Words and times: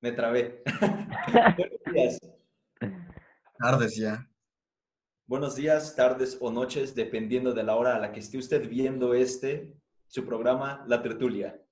Me 0.00 0.12
trabé. 0.12 0.62
Buenos 1.56 1.80
días. 1.92 2.18
Tardes 3.58 3.96
ya. 3.96 4.26
Buenos 5.26 5.54
días, 5.54 5.94
tardes 5.94 6.38
o 6.40 6.50
noches, 6.50 6.94
dependiendo 6.94 7.52
de 7.52 7.62
la 7.62 7.76
hora 7.76 7.94
a 7.94 7.98
la 7.98 8.10
que 8.10 8.20
esté 8.20 8.38
usted 8.38 8.68
viendo 8.68 9.12
este, 9.14 9.76
su 10.06 10.24
programa 10.24 10.84
La 10.88 11.02
Tertulia. 11.02 11.62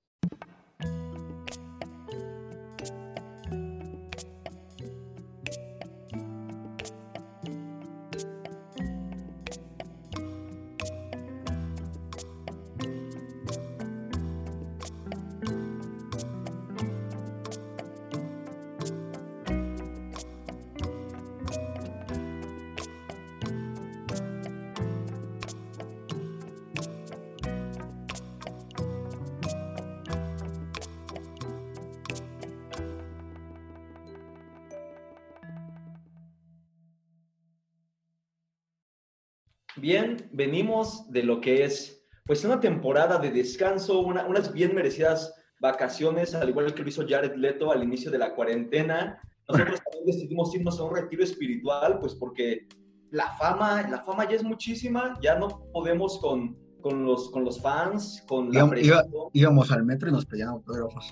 Venimos 40.69 41.09
de 41.11 41.23
lo 41.23 41.41
que 41.41 41.63
es 41.65 41.95
pues 42.25 42.45
una 42.45 42.59
temporada 42.59 43.17
de 43.17 43.31
descanso, 43.31 44.01
una- 44.01 44.25
unas 44.27 44.53
bien 44.53 44.75
merecidas 44.75 45.33
vacaciones, 45.59 46.35
al 46.35 46.49
igual 46.49 46.71
que 46.75 46.83
lo 46.83 46.89
hizo 46.89 47.03
Jared 47.07 47.33
Leto 47.35 47.71
al 47.71 47.83
inicio 47.83 48.11
de 48.11 48.19
la 48.19 48.35
cuarentena. 48.35 49.19
Nosotros 49.47 49.79
también 49.83 50.05
decidimos 50.05 50.53
irnos 50.53 50.79
a 50.79 50.83
un 50.83 50.95
retiro 50.95 51.23
espiritual, 51.23 51.97
pues 51.99 52.13
porque 52.13 52.67
la 53.09 53.35
fama, 53.37 53.81
la 53.89 54.03
fama 54.03 54.29
ya 54.29 54.35
es 54.35 54.43
muchísima, 54.43 55.17
ya 55.23 55.39
no 55.39 55.47
podemos 55.73 56.19
con, 56.19 56.55
con, 56.81 57.03
los, 57.03 57.31
con 57.31 57.43
los 57.45 57.59
fans, 57.59 58.23
con 58.27 58.51
la 58.53 58.59
iba- 58.79 59.03
íbamos 59.33 59.71
al 59.71 59.83
metro 59.83 60.09
y 60.09 60.11
nos 60.11 60.25
pedían 60.27 60.49
autógrafos. 60.49 61.11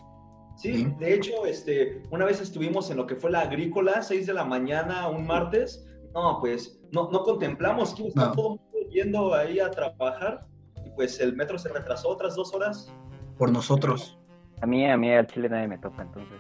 Sí, 0.58 0.74
Sí. 0.74 0.94
de 1.00 1.14
hecho, 1.16 1.46
este, 1.48 2.04
una 2.12 2.26
vez 2.26 2.40
estuvimos 2.42 2.92
en 2.92 2.98
lo 2.98 3.08
que 3.08 3.16
fue 3.16 3.32
la 3.32 3.42
agrícola, 3.42 4.04
6 4.04 4.28
de 4.28 4.34
la 4.34 4.46
mañana, 4.46 5.08
un 5.10 5.26
martes. 5.26 5.84
No, 6.14 6.38
pues 6.40 6.80
no, 6.92 7.10
no 7.12 7.24
contemplamos 7.24 7.94
que 7.94 8.04
iba 8.04 8.08
a 8.08 8.10
estar 8.10 8.28
No. 8.30 8.34
todo 8.36 8.60
yendo 8.90 9.34
ahí 9.34 9.60
a 9.60 9.70
trabajar. 9.72 10.48
Y 10.86 10.90
pues 10.92 11.20
el 11.20 11.36
metro 11.36 11.58
se 11.58 11.70
retrasó 11.70 12.10
otras 12.10 12.36
dos 12.36 12.54
horas. 12.54 12.94
Por 13.38 13.52
nosotros. 13.52 14.18
A 14.62 14.66
mí, 14.66 14.86
a 14.90 14.98
mí 14.98 15.12
al 15.12 15.28
chile 15.28 15.50
nadie 15.50 15.68
me 15.68 15.78
toca, 15.78 16.02
entonces. 16.02 16.38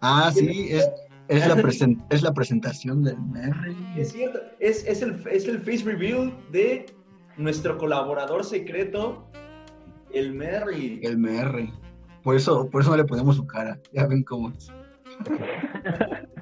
Ah, 0.00 0.30
sí, 0.34 0.68
es, 0.70 0.90
es, 1.28 1.46
la, 1.46 1.56
presen- 1.62 2.02
es 2.10 2.22
la 2.22 2.32
presentación 2.32 3.02
del 3.02 3.18
Merry. 3.20 3.76
Es 3.96 4.12
cierto, 4.12 4.38
es, 4.58 4.84
es, 4.86 5.02
el, 5.02 5.22
es 5.30 5.46
el 5.46 5.58
face 5.58 5.84
reveal 5.84 6.32
de 6.50 6.86
nuestro 7.36 7.76
colaborador 7.76 8.44
secreto, 8.44 9.28
el 10.12 10.32
Merry. 10.32 11.00
El 11.02 11.18
Merry. 11.18 11.72
Por 12.22 12.36
eso, 12.36 12.68
por 12.70 12.82
eso 12.82 12.90
no 12.90 12.96
le 12.96 13.04
ponemos 13.04 13.36
su 13.36 13.46
cara. 13.46 13.78
Ya 13.92 14.06
ven 14.06 14.22
cómo 14.22 14.50
es. 14.50 14.68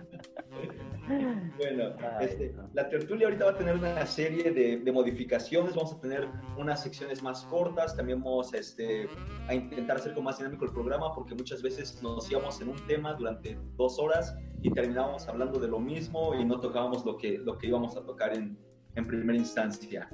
Bueno, 1.56 1.94
Ay, 2.18 2.26
este, 2.26 2.50
no. 2.50 2.68
la 2.74 2.88
tertulia 2.88 3.26
ahorita 3.26 3.44
va 3.46 3.50
a 3.52 3.56
tener 3.56 3.76
una 3.76 4.06
serie 4.06 4.50
de, 4.50 4.78
de 4.78 4.92
modificaciones, 4.92 5.74
vamos 5.74 5.94
a 5.94 6.00
tener 6.00 6.28
unas 6.56 6.82
secciones 6.82 7.22
más 7.22 7.44
cortas, 7.44 7.96
también 7.96 8.22
vamos 8.22 8.52
este, 8.54 9.08
a 9.48 9.54
intentar 9.54 9.96
hacer 9.96 10.12
como 10.14 10.26
más 10.26 10.38
dinámico 10.38 10.64
el 10.64 10.72
programa, 10.72 11.14
porque 11.14 11.34
muchas 11.34 11.62
veces 11.62 12.02
nos 12.02 12.30
íbamos 12.30 12.60
en 12.60 12.68
un 12.68 12.86
tema 12.86 13.14
durante 13.14 13.58
dos 13.76 13.98
horas 13.98 14.36
y 14.62 14.70
terminábamos 14.70 15.26
hablando 15.28 15.58
de 15.58 15.68
lo 15.68 15.80
mismo 15.80 16.34
y 16.34 16.44
no 16.44 16.60
tocábamos 16.60 17.04
lo 17.04 17.16
que, 17.16 17.38
lo 17.38 17.56
que 17.56 17.68
íbamos 17.68 17.96
a 17.96 18.02
tocar 18.02 18.34
en, 18.34 18.58
en 18.94 19.06
primera 19.06 19.38
instancia. 19.38 20.08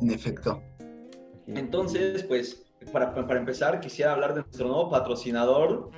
En 0.00 0.10
efecto. 0.10 0.62
Entonces, 1.46 2.22
pues, 2.24 2.66
para, 2.92 3.14
para 3.14 3.38
empezar, 3.38 3.80
quisiera 3.80 4.12
hablar 4.12 4.34
de 4.34 4.42
nuestro 4.42 4.68
nuevo 4.68 4.90
patrocinador, 4.90 5.90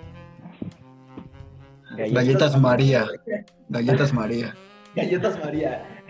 Galletas. 1.99 2.15
Galletas 2.25 2.61
María. 2.61 3.07
Galletas 3.69 4.13
María. 4.15 4.55
Galletas 4.95 5.39
María. 5.45 6.03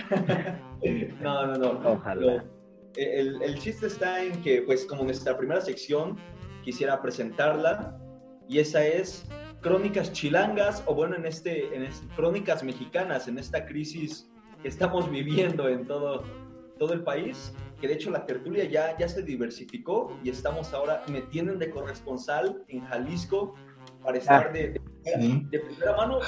no, 1.21 1.47
no, 1.47 1.55
no. 1.57 1.91
Ojalá. 1.93 2.21
Lo- 2.21 2.59
el, 2.97 3.41
el 3.43 3.59
chiste 3.59 3.87
está 3.87 4.23
en 4.25 4.41
que, 4.43 4.63
pues, 4.63 4.85
como 4.87 5.05
nuestra 5.05 5.37
primera 5.37 5.61
sección, 5.61 6.17
quisiera 6.65 7.01
presentarla. 7.01 7.97
Y 8.49 8.59
esa 8.59 8.85
es 8.85 9.27
Crónicas 9.61 10.13
Chilangas, 10.13 10.83
o 10.87 10.95
bueno, 10.95 11.15
en 11.17 11.27
este, 11.27 11.75
en 11.75 11.83
este- 11.85 12.07
Crónicas 12.17 12.63
Mexicanas, 12.65 13.29
en 13.29 13.39
esta 13.39 13.67
crisis 13.67 14.29
que 14.63 14.69
estamos 14.69 15.09
viviendo 15.11 15.69
en 15.69 15.87
todo, 15.87 16.25
todo 16.79 16.93
el 16.93 17.03
país. 17.05 17.53
Que 17.81 17.87
de 17.87 17.95
hecho 17.95 18.11
la 18.11 18.27
tertulia 18.27 18.65
ya, 18.65 18.97
ya 18.99 19.09
se 19.09 19.23
diversificó 19.23 20.19
y 20.25 20.31
estamos 20.31 20.73
ahora, 20.75 21.05
me 21.13 21.21
tienen 21.23 21.61
de 21.61 21.71
corresponsal 21.71 22.65
en 22.67 22.81
Jalisco 22.87 23.55
para 24.03 24.19
estar 24.19 24.47
Ah. 24.49 24.53
de, 24.53 24.69
de- 24.71 24.81
Sí. 25.05 25.47
de 25.51 25.59
primera 25.61 25.97
mano 25.97 26.19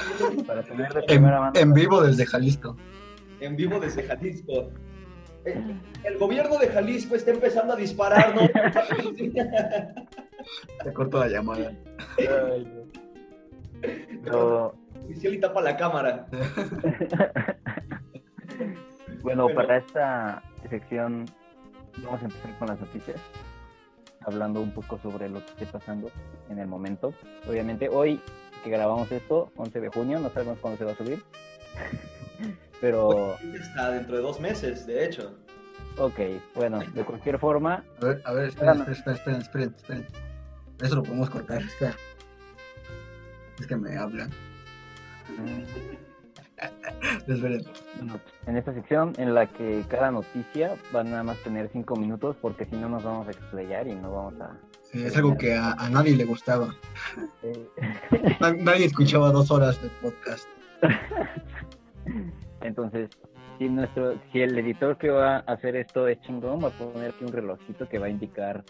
Para 0.47 0.62
tener 0.62 0.91
de 0.92 1.00
En, 1.00 1.06
primera 1.06 1.41
mano. 1.41 1.53
en 1.54 1.72
vivo 1.75 2.00
desde 2.03 2.25
Jalisco. 2.25 2.76
en 3.41 3.56
vivo 3.56 3.78
desde 3.78 4.03
Jalisco. 4.04 4.70
Eh, 5.44 5.76
El 6.04 6.16
gobierno 6.19 6.56
de 6.58 6.69
Jalisco 6.69 7.14
está 7.14 7.31
empezando 7.31 7.75
a 7.75 7.76
disparar, 7.76 8.34
¿no? 8.34 8.41
Te 10.84 10.92
corto 10.94 11.19
la 11.19 11.28
llamada. 11.28 11.72
Ay, 12.19 12.66
no. 14.25 14.32
No, 14.32 14.72
Oficial 15.04 15.34
y 15.34 15.41
tapa 15.41 15.60
la 15.62 15.76
cámara. 15.76 16.26
bueno, 19.22 19.44
Bueno. 19.44 19.54
para 19.54 19.76
esta 19.78 20.42
sección 20.69 21.26
vamos 22.04 22.20
a 22.22 22.26
empezar 22.26 22.58
con 22.58 22.69
las 22.69 22.78
noticias, 22.81 23.20
hablando 24.25 24.60
un 24.60 24.72
poco 24.72 24.98
sobre 24.98 25.28
lo 25.28 25.44
que 25.44 25.50
esté 25.53 25.66
pasando 25.66 26.10
en 26.48 26.58
el 26.58 26.66
momento. 26.66 27.12
Obviamente 27.48 27.88
hoy 27.88 28.20
que 28.64 28.70
grabamos 28.70 29.10
esto, 29.10 29.50
11 29.56 29.81
de 29.81 29.88
junio, 29.88 30.20
no 30.20 30.28
sabemos 30.31 30.58
cuándo 30.60 30.78
se 30.78 30.84
va 30.84 30.92
a 30.92 30.97
subir, 30.97 31.22
pero 32.81 33.36
Hasta 33.60 33.91
dentro 33.92 34.16
de 34.16 34.22
dos 34.22 34.38
meses, 34.41 34.86
de 34.86 35.06
hecho. 35.06 35.34
ok, 35.97 36.19
bueno, 36.54 36.81
de 36.94 37.04
cualquier 37.04 37.38
forma, 37.38 37.84
A 38.00 38.04
ver, 38.04 38.22
a 38.25 38.32
ver, 38.32 38.48
esperen, 38.48 38.81
esperen, 38.82 39.14
esperen, 39.16 39.41
esperen, 39.41 39.75
esperen. 39.76 40.06
Eso 40.82 40.97
lo 40.97 41.02
podemos 41.02 41.31
cortar, 41.31 41.62
espera. 41.62 41.94
Es 43.58 43.66
que 43.66 43.76
me 43.76 43.97
hablan. 43.97 44.31
Esperen. 47.27 47.62
Bueno, 47.97 48.21
en 48.47 48.56
esta 48.56 48.75
sección 48.75 49.12
en 49.19 49.34
la 49.34 49.47
que 49.47 49.83
cada 49.88 50.11
noticia 50.11 50.75
va 50.94 51.03
nada 51.05 51.22
más 51.22 51.38
tener 51.38 51.69
cinco 51.72 51.97
minutos 51.97 52.37
porque 52.41 52.65
si 52.66 52.77
no 52.77 52.88
nos 52.88 53.03
vamos 53.05 53.27
a 53.28 53.31
explayar 53.31 53.87
y 53.88 53.94
no 53.94 54.12
vamos 54.12 54.41
a... 54.41 54.56
Sí, 54.83 55.03
es 55.05 55.16
algo 55.16 55.37
que 55.37 55.55
a, 55.55 55.72
a 55.72 55.88
nadie 55.88 56.16
le 56.16 56.25
gustaba. 56.25 56.69
eh, 57.43 57.69
Na- 58.41 58.53
Nadie 58.53 58.87
escuchaba 58.87 59.31
dos 59.31 59.50
horas 59.50 59.81
de 59.83 59.88
podcast. 60.03 60.49
Entonces, 62.62 63.11
si 63.59 63.69
nuestro, 63.69 64.15
si 64.32 64.41
el 64.43 64.59
editor 64.59 64.97
que 64.99 65.11
va 65.11 65.37
a 65.37 65.38
hacer 65.41 65.77
esto 65.77 66.09
es 66.09 66.21
chingón, 66.22 66.62
va 66.62 66.69
a 66.69 66.71
poner 66.71 67.11
aquí 67.11 67.25
un 67.25 67.32
relojito 67.32 67.88
que 67.88 67.99
va 67.99 68.06
a 68.06 68.11
indicar 68.11 68.65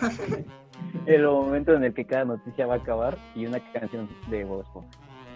el 1.06 1.24
momento 1.24 1.74
en 1.74 1.84
el 1.84 1.94
que 1.94 2.04
cada 2.04 2.24
noticia 2.24 2.66
va 2.66 2.74
a 2.74 2.78
acabar 2.78 3.16
y 3.34 3.46
una 3.46 3.60
canción 3.72 4.08
de 4.28 4.44
voz. 4.44 4.66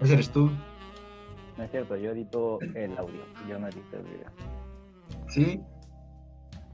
Eres 0.02 0.30
tú. 0.30 0.50
No 1.56 1.64
es 1.64 1.70
cierto, 1.70 1.96
yo 1.96 2.12
edito 2.12 2.58
el 2.74 2.96
audio, 2.96 3.20
yo 3.48 3.58
no 3.58 3.68
edito 3.68 3.96
el 3.96 4.02
video. 4.04 4.30
Sí. 5.28 5.60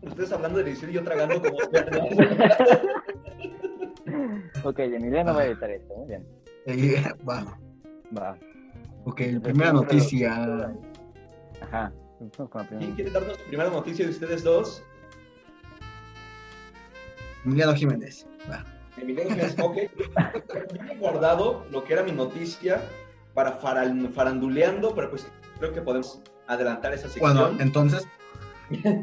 Ustedes 0.03 0.33
hablando 0.33 0.59
de 0.59 0.65
edición 0.71 0.91
y 0.91 0.95
yo 0.95 1.05
tragando 1.05 1.41
como... 1.41 1.57
Ok, 4.65 4.79
Emiliano 4.81 5.35
va 5.35 5.43
a 5.43 5.47
editar 5.47 5.71
esto, 5.71 5.95
muy 5.95 6.09
bien. 6.09 6.27
Eh, 6.67 7.05
va. 7.29 7.59
Va. 8.17 8.37
Ok, 9.05 9.21
primera 9.43 9.73
noticia. 9.73 10.73
Ajá. 11.61 11.93
¿Quién 12.79 12.95
quiere 12.95 13.11
darnos 13.11 13.39
primera 13.39 13.71
noticia 13.71 14.05
de 14.05 14.11
ustedes 14.11 14.43
dos? 14.43 14.83
Emiliano 17.45 17.75
Jiménez. 17.75 18.27
Va. 18.51 18.65
Emiliano 18.97 19.31
Jiménez, 19.31 19.57
ok. 19.61 19.77
Yo 20.75 20.93
he 20.93 20.97
guardado 20.97 21.67
lo 21.71 21.85
que 21.85 21.93
era 21.93 22.03
mi 22.03 22.13
noticia 22.13 22.83
para 23.37 23.61
faral- 23.61 24.09
faranduleando, 24.13 24.93
pero 24.95 25.11
pues 25.11 25.31
creo 25.61 25.73
que 25.73 25.83
podemos 25.83 26.21
adelantar 26.49 26.93
esa 26.95 27.09
sección. 27.09 27.35
Bueno, 27.37 27.61
entonces. 27.61 28.09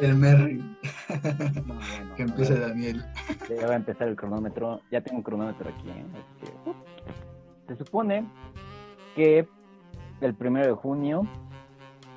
El 0.00 0.14
Merry. 0.16 0.62
No, 1.66 2.14
Que 2.16 2.22
empiece. 2.22 2.58
Daniel. 2.58 3.04
Ya 3.48 3.66
va 3.66 3.72
a 3.72 3.76
empezar 3.76 4.06
el 4.08 4.16
cronómetro. 4.16 4.80
Ya 4.90 5.00
tengo 5.02 5.18
un 5.18 5.22
cronómetro 5.24 5.68
aquí. 5.68 5.88
¿eh? 5.90 6.04
Este, 6.40 7.74
se 7.74 7.84
supone 7.84 8.24
que 9.16 9.46
el 10.20 10.34
primero 10.34 10.66
de 10.68 10.72
junio 10.74 11.22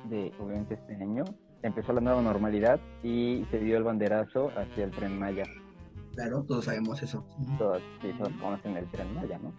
de, 0.08 0.32
obviamente, 0.40 0.74
este 0.74 0.94
año, 0.94 1.24
empezó 1.62 1.92
la 1.92 2.00
nueva 2.00 2.22
normalidad 2.22 2.78
y 3.02 3.44
se 3.50 3.58
dio 3.58 3.76
el 3.76 3.82
banderazo 3.82 4.50
hacia 4.56 4.84
el 4.84 4.90
Tren 4.92 5.18
Maya. 5.18 5.44
Claro, 6.14 6.42
todos 6.44 6.66
sabemos 6.66 7.02
eso. 7.02 7.26
Todos, 7.58 7.82
sí, 8.00 8.12
todos 8.16 8.32
conocen 8.40 8.76
el 8.76 8.86
tren 8.90 9.12
Maya, 9.14 9.38
¿no? 9.42 9.52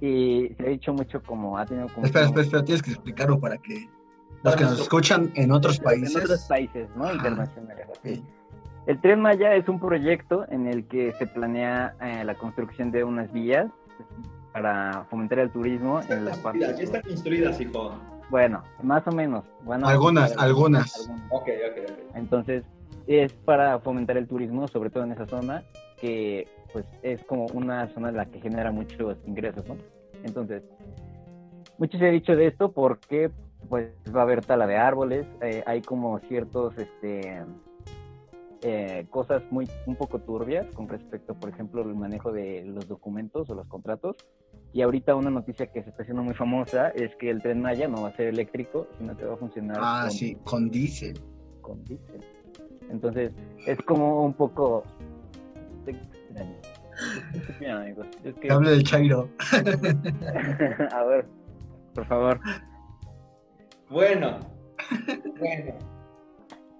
Y 0.00 0.54
se 0.56 0.62
ha 0.62 0.68
dicho 0.68 0.92
mucho 0.92 1.22
como 1.22 1.58
ha 1.58 1.66
tenido 1.66 1.88
como... 1.88 2.06
Espera, 2.06 2.26
espera, 2.26 2.42
espera, 2.42 2.64
tienes 2.64 2.82
que 2.82 2.90
explicarlo 2.90 3.40
para 3.40 3.58
que 3.58 3.88
los 4.42 4.56
que 4.56 4.64
nos 4.64 4.80
escuchan 4.80 5.32
en 5.34 5.50
otros 5.50 5.80
países. 5.80 6.14
En 6.14 6.22
otros 6.22 6.44
países, 6.44 6.88
¿no? 6.94 7.04
Ajá. 7.04 7.14
Internacionales. 7.14 7.86
sí. 8.02 8.16
Sí. 8.16 8.24
El 8.86 8.98
Tren 9.02 9.20
Maya 9.20 9.54
es 9.54 9.68
un 9.68 9.78
proyecto 9.78 10.46
en 10.48 10.66
el 10.66 10.86
que 10.86 11.12
se 11.18 11.26
planea 11.26 11.94
eh, 12.00 12.24
la 12.24 12.34
construcción 12.36 12.90
de 12.90 13.04
unas 13.04 13.30
vías 13.34 13.66
para 14.54 15.04
fomentar 15.10 15.40
el 15.40 15.50
turismo 15.50 16.00
en 16.08 16.24
la 16.24 16.34
parte... 16.36 16.60
Ya 16.60 16.70
están 16.70 17.02
construidas, 17.02 17.60
hijo. 17.60 17.92
Bueno, 18.30 18.62
más 18.82 19.06
o 19.06 19.12
menos. 19.12 19.44
Bueno, 19.62 19.86
Algunas, 19.86 20.34
algunas. 20.38 21.06
Ok, 21.28 21.48
ok, 21.48 21.90
ok. 21.90 22.16
Entonces, 22.16 22.64
es 23.06 23.30
para 23.32 23.78
fomentar 23.80 24.16
el 24.16 24.26
turismo, 24.26 24.66
sobre 24.68 24.88
todo 24.88 25.04
en 25.04 25.12
esa 25.12 25.26
zona, 25.26 25.62
que 26.00 26.46
pues 26.72 26.84
es 27.02 27.22
como 27.24 27.46
una 27.54 27.88
zona 27.94 28.10
en 28.10 28.16
la 28.16 28.26
que 28.26 28.40
genera 28.40 28.70
muchos 28.72 29.16
ingresos, 29.26 29.66
¿no? 29.68 29.76
Entonces, 30.24 30.62
mucho 31.78 31.98
se 31.98 32.06
ha 32.06 32.10
dicho 32.10 32.36
de 32.36 32.46
esto 32.46 32.72
porque 32.72 33.30
pues 33.68 33.90
va 34.14 34.20
a 34.20 34.22
haber 34.24 34.44
tala 34.44 34.66
de 34.66 34.76
árboles, 34.76 35.26
eh, 35.42 35.62
hay 35.66 35.82
como 35.82 36.18
ciertos, 36.20 36.76
este, 36.78 37.42
eh, 38.62 39.06
cosas 39.10 39.42
muy 39.50 39.68
un 39.86 39.94
poco 39.96 40.18
turbias 40.20 40.66
con 40.74 40.88
respecto, 40.88 41.34
por 41.34 41.50
ejemplo, 41.50 41.82
al 41.82 41.94
manejo 41.94 42.32
de 42.32 42.64
los 42.64 42.88
documentos 42.88 43.48
o 43.50 43.54
los 43.54 43.66
contratos. 43.68 44.16
Y 44.72 44.82
ahorita 44.82 45.14
una 45.14 45.30
noticia 45.30 45.66
que 45.66 45.82
se 45.82 45.90
está 45.90 46.02
haciendo 46.02 46.22
muy 46.22 46.34
famosa 46.34 46.88
es 46.90 47.14
que 47.16 47.30
el 47.30 47.40
tren 47.42 47.60
Maya 47.62 47.88
no 47.88 48.02
va 48.02 48.08
a 48.08 48.16
ser 48.16 48.26
eléctrico, 48.28 48.86
sino 48.98 49.16
que 49.16 49.24
va 49.24 49.34
a 49.34 49.36
funcionar 49.36 49.76
Ah, 49.80 50.00
con, 50.02 50.10
sí, 50.10 50.36
con 50.44 50.70
diésel. 50.70 51.18
con 51.62 51.84
diésel. 51.84 52.20
Entonces, 52.90 53.32
es 53.66 53.78
como 53.82 54.24
un 54.24 54.32
poco 54.34 54.82
extraño. 56.38 56.56
¿Qué 57.32 57.52
opinan, 57.52 57.82
amigos? 57.82 58.06
Es 58.24 58.34
que, 58.34 58.48
del 58.48 58.82
Chairo. 58.84 59.28
a 60.92 61.04
ver, 61.04 61.26
por 61.94 62.06
favor. 62.06 62.40
Bueno, 63.90 64.40
bueno. 65.38 65.74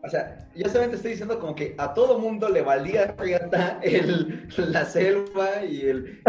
O 0.05 0.09
sea, 0.09 0.49
yo 0.55 0.69
solamente 0.69 0.97
estoy 0.97 1.13
diciendo 1.13 1.39
como 1.41 1.55
que 1.55 1.75
a 1.79 1.93
todo 1.93 2.19
mundo 2.19 2.49
le 2.49 2.63
valía 2.63 3.15
riata 3.19 3.81
el, 3.83 4.49
la 4.57 4.85
selva 4.85 5.65
y, 5.65 5.87
el, 5.87 6.23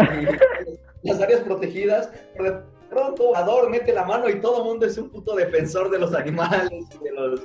y 1.02 1.08
las 1.08 1.20
áreas 1.20 1.40
protegidas, 1.42 2.10
pero 2.36 2.64
pronto 2.90 3.34
Ador 3.36 3.70
mete 3.70 3.92
la 3.94 4.04
mano 4.04 4.28
y 4.28 4.40
todo 4.40 4.64
mundo 4.64 4.84
es 4.86 4.98
un 4.98 5.08
puto 5.10 5.34
defensor 5.36 5.90
de 5.90 5.98
los 5.98 6.12
animales, 6.14 6.70
de, 7.02 7.12
los, 7.12 7.40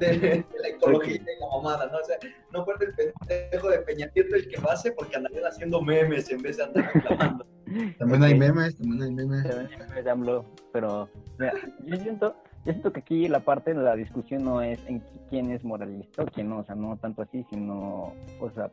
de, 0.00 0.06
de 0.18 0.44
la 0.62 0.68
ecología 0.68 1.14
y 1.16 1.40
la 1.40 1.46
mamada, 1.56 1.86
¿no? 1.86 1.98
O 1.98 2.04
sea, 2.04 2.16
no 2.52 2.64
fue 2.64 2.74
el 2.80 2.94
pendejo 3.28 3.68
de 3.70 3.78
Peña 3.80 4.10
Nieto 4.14 4.34
el 4.34 4.48
que 4.48 4.60
lo 4.60 4.70
hace 4.70 4.92
porque 4.92 5.16
andarían 5.16 5.44
haciendo 5.44 5.80
memes 5.82 6.30
en 6.30 6.42
vez 6.42 6.56
de 6.56 6.64
andar 6.64 6.90
reclamando. 6.94 7.46
También 7.98 8.22
hay 8.22 8.32
Ok. 8.34 8.38
memes, 8.38 8.76
también 8.78 9.02
hay 9.02 9.12
memes. 9.12 9.44
de 10.04 10.10
AMLO, 10.10 10.44
pero 10.72 11.08
mira, 11.38 11.52
yo 11.84 11.96
siento, 11.98 12.34
yo 12.64 12.72
siento 12.72 12.92
que 12.92 13.00
aquí 13.00 13.28
la 13.28 13.40
parte 13.40 13.74
de 13.74 13.82
la 13.82 13.96
discusión 13.96 14.44
no 14.44 14.62
es 14.62 14.78
en 14.86 15.02
quién 15.30 15.50
es 15.50 15.64
moralista 15.64 16.22
o 16.22 16.26
quién 16.26 16.48
no, 16.48 16.58
o 16.58 16.64
sea, 16.64 16.74
no 16.76 16.96
tanto 16.96 17.22
así, 17.22 17.44
sino, 17.50 18.12
o 18.40 18.50
sea, 18.54 18.70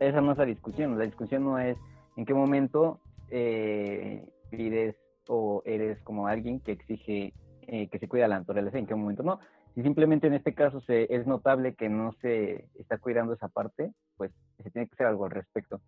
esa 0.00 0.20
no 0.22 0.32
es 0.32 0.38
la 0.38 0.46
discusión, 0.46 0.98
la 0.98 1.04
discusión 1.04 1.44
no 1.44 1.58
es 1.58 1.76
en 2.16 2.24
qué 2.24 2.32
momento 2.32 2.98
eh, 3.28 4.26
pides 4.50 4.96
o 5.28 5.62
eres 5.64 6.00
como 6.02 6.26
alguien 6.26 6.60
que 6.60 6.72
exige 6.72 7.32
eh, 7.62 7.88
que 7.88 7.98
se 7.98 8.08
cuida 8.08 8.28
la 8.28 8.38
naturaleza, 8.38 8.78
en 8.78 8.86
qué 8.86 8.94
momento 8.94 9.22
no. 9.22 9.38
Si 9.74 9.82
simplemente 9.82 10.26
en 10.26 10.34
este 10.34 10.54
caso 10.54 10.80
se, 10.80 11.14
es 11.14 11.26
notable 11.26 11.74
que 11.74 11.88
no 11.88 12.12
se 12.20 12.68
está 12.78 12.98
cuidando 12.98 13.34
esa 13.34 13.48
parte, 13.48 13.92
pues 14.16 14.32
se 14.62 14.70
tiene 14.70 14.88
que 14.88 14.94
hacer 14.94 15.06
algo 15.06 15.24
al 15.26 15.30
respecto 15.30 15.80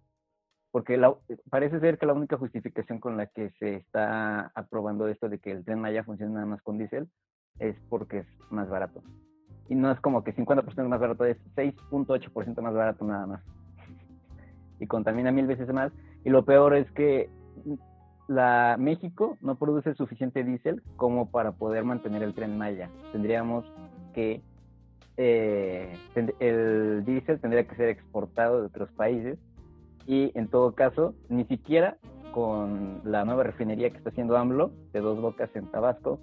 porque 0.72 0.96
la- 0.96 1.14
parece 1.50 1.78
ser 1.78 1.98
que 1.98 2.06
la 2.06 2.14
única 2.14 2.38
justificación 2.38 2.98
con 2.98 3.16
la 3.16 3.26
que 3.26 3.50
se 3.60 3.76
está 3.76 4.50
aprobando 4.54 5.06
esto 5.06 5.28
de 5.28 5.38
que 5.38 5.52
el 5.52 5.64
tren 5.64 5.78
Maya 5.78 6.02
funcione 6.02 6.32
nada 6.32 6.46
más 6.46 6.62
con 6.62 6.78
diésel 6.78 7.08
es 7.58 7.76
porque 7.90 8.20
es 8.20 8.26
más 8.50 8.68
barato. 8.68 9.02
Y 9.68 9.74
no 9.74 9.92
es 9.92 10.00
como 10.00 10.24
que 10.24 10.34
50% 10.34 10.88
más 10.88 10.98
barato, 11.00 11.24
es 11.26 11.36
6.8% 11.54 12.62
más 12.62 12.74
barato 12.74 13.04
nada 13.04 13.26
más. 13.26 13.42
Y 14.80 14.86
contamina 14.86 15.30
mil 15.30 15.46
veces 15.46 15.68
más. 15.72 15.92
Y 16.24 16.30
lo 16.30 16.44
peor 16.44 16.74
es 16.74 16.90
que 16.92 17.28
la 18.28 18.76
México 18.78 19.36
no 19.40 19.56
produce 19.56 19.94
suficiente 19.94 20.44
diésel 20.44 20.82
como 20.96 21.30
para 21.30 21.52
poder 21.52 21.84
mantener 21.84 22.22
el 22.22 22.34
tren 22.34 22.56
Maya. 22.56 22.90
Tendríamos 23.12 23.64
que 24.14 24.42
eh, 25.16 25.96
el 26.40 27.04
diésel 27.04 27.40
tendría 27.40 27.66
que 27.66 27.76
ser 27.76 27.88
exportado 27.88 28.60
de 28.60 28.66
otros 28.66 28.90
países 28.92 29.38
y 30.06 30.32
en 30.34 30.48
todo 30.48 30.74
caso, 30.74 31.14
ni 31.28 31.44
siquiera 31.44 31.96
con 32.32 33.02
la 33.04 33.24
nueva 33.24 33.44
refinería 33.44 33.90
que 33.90 33.98
está 33.98 34.10
haciendo 34.10 34.36
AMLO 34.36 34.72
de 34.92 35.00
dos 35.00 35.20
bocas 35.20 35.50
en 35.54 35.70
Tabasco, 35.70 36.18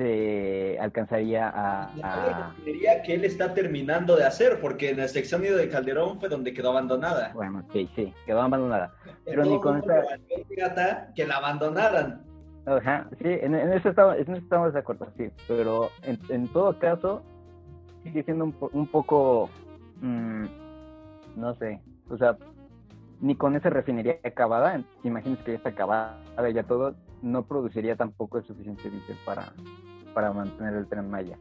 se 0.00 0.78
alcanzaría 0.80 1.48
a... 1.50 1.92
La 1.96 2.14
a- 2.14 2.48
refinería 2.56 3.02
que 3.02 3.14
él 3.14 3.24
está 3.24 3.52
terminando 3.52 4.16
de 4.16 4.24
hacer, 4.24 4.58
porque 4.60 4.88
en 4.90 4.96
la 4.96 5.08
sección 5.08 5.42
de 5.42 5.68
Calderón 5.68 6.18
fue 6.18 6.30
donde 6.30 6.54
quedó 6.54 6.70
abandonada. 6.70 7.32
bueno, 7.34 7.62
sí, 7.70 7.86
sí, 7.94 8.14
quedó 8.24 8.40
abandonada. 8.40 8.94
Pero 9.26 9.44
ni 9.44 9.60
con 9.60 9.82
pirata 10.48 11.12
que 11.14 11.26
la 11.26 11.36
abandonaran. 11.36 12.22
Ajá, 12.64 13.08
sí, 13.18 13.24
en, 13.28 13.54
en 13.54 13.72
eso 13.74 13.90
estamos, 13.90 14.16
en 14.16 14.22
eso 14.22 14.34
estamos 14.36 14.72
de 14.72 14.78
acuerdo, 14.78 15.06
sí, 15.18 15.28
pero 15.46 15.90
en, 16.02 16.18
en 16.30 16.48
todo 16.48 16.78
caso 16.78 17.22
sigue 18.02 18.22
siendo 18.22 18.44
un, 18.44 18.56
un 18.72 18.86
poco, 18.86 19.50
mm, 20.00 20.44
no 21.36 21.54
sé, 21.56 21.80
o 22.08 22.16
sea, 22.16 22.36
ni 23.20 23.34
con 23.34 23.54
esa 23.56 23.68
refinería 23.70 24.18
acabada, 24.24 24.82
imagínense 25.04 25.42
que 25.44 25.50
ya 25.52 25.56
está 25.58 25.70
acabada 25.70 26.18
y 26.48 26.52
ya 26.54 26.62
todo, 26.62 26.94
no 27.22 27.42
produciría 27.44 27.96
tampoco 27.96 28.38
el 28.38 28.44
suficiente 28.44 28.88
diésel 28.90 29.16
para, 29.24 29.52
para 30.14 30.32
mantener 30.32 30.74
el 30.74 30.86
tren 30.86 31.10
Maya. 31.10 31.38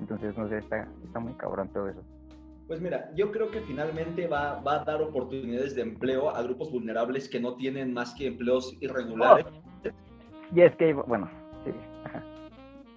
Entonces, 0.00 0.36
no 0.36 0.48
sé, 0.48 0.58
está, 0.58 0.88
está 1.04 1.18
muy 1.18 1.32
cabrón 1.34 1.68
todo 1.72 1.88
eso. 1.88 2.02
Pues 2.66 2.80
mira, 2.80 3.10
yo 3.14 3.32
creo 3.32 3.50
que 3.50 3.62
finalmente 3.62 4.26
va, 4.26 4.60
va 4.60 4.82
a 4.82 4.84
dar 4.84 5.00
oportunidades 5.00 5.74
de 5.74 5.82
empleo 5.82 6.28
a 6.28 6.42
grupos 6.42 6.70
vulnerables 6.70 7.28
que 7.28 7.40
no 7.40 7.56
tienen 7.56 7.94
más 7.94 8.14
que 8.14 8.26
empleos 8.26 8.76
irregulares. 8.80 9.46
Y 10.54 10.60
es 10.60 10.76
que, 10.76 10.92
bueno, 10.92 11.30
sí, 11.64 11.72
ajá. 12.04 12.22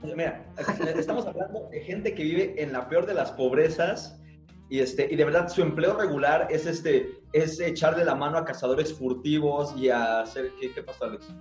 Mira, 0.03 0.45
estamos 0.95 1.25
hablando 1.25 1.69
de 1.69 1.79
gente 1.81 2.13
que 2.13 2.23
vive 2.23 2.61
en 2.61 2.73
la 2.73 2.89
peor 2.89 3.05
de 3.05 3.13
las 3.13 3.31
pobrezas 3.31 4.19
y, 4.69 4.79
este, 4.79 5.07
y 5.11 5.15
de 5.15 5.25
verdad 5.25 5.47
su 5.47 5.61
empleo 5.61 5.97
regular 5.97 6.47
es, 6.49 6.65
este, 6.65 7.21
es 7.33 7.59
echarle 7.59 8.03
la 8.03 8.15
mano 8.15 8.37
a 8.37 8.45
cazadores 8.45 8.93
furtivos 8.97 9.75
y 9.77 9.89
a 9.89 10.21
hacer... 10.21 10.51
¿Qué, 10.59 10.73
qué 10.73 10.83
pasó, 10.83 11.05
Alex? 11.05 11.33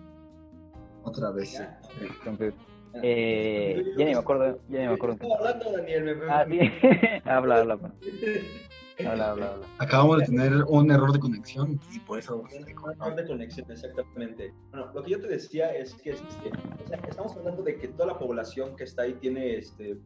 Otra 1.04 1.31
vez. 1.31 1.52
Ya. 1.52 1.80
entonces, 2.00 2.54
eh, 3.02 3.85
ya 3.97 4.04
ni 4.04 4.12
me 4.12 4.18
acuerdo, 4.18 4.61
ya 4.68 4.80
ni 4.80 4.87
me 4.88 4.94
acuerdo. 4.94 5.14
Estaba 5.20 5.37
hablando, 5.38 5.73
Daniel. 5.73 6.16
me- 6.16 6.30
Ah, 6.30 6.44
sí, 6.49 6.59
habla, 7.25 7.56
habla, 7.59 7.75
habla, 7.75 9.30
habla, 9.30 9.30
habla. 9.52 9.66
Acabamos 9.78 10.18
de 10.18 10.26
tener 10.26 10.52
un 10.68 10.90
error 10.90 11.12
de 11.12 11.18
conexión 11.20 11.80
y 11.92 11.99
por 12.00 12.18
eso. 12.18 12.42
Error 12.50 13.16
de 13.16 13.26
conexión, 13.26 13.70
exactamente. 13.70 14.52
Bueno, 14.73 14.90
lo 14.94 15.02
que 15.02 15.11
yo 15.12 15.20
te 15.20 15.28
decía 15.28 15.75
es 15.75 15.94
que 15.94 16.11
este, 16.11 16.50
o 16.85 16.88
sea, 16.88 16.99
estamos 17.09 17.37
hablando 17.37 17.62
de 17.62 17.76
que 17.78 17.88
toda 17.88 18.06
la 18.06 18.18
población 18.18 18.76
que 18.76 18.85
está 18.85 19.02
ahí 19.02 19.14
tiene 19.14 19.56
este, 19.56 19.97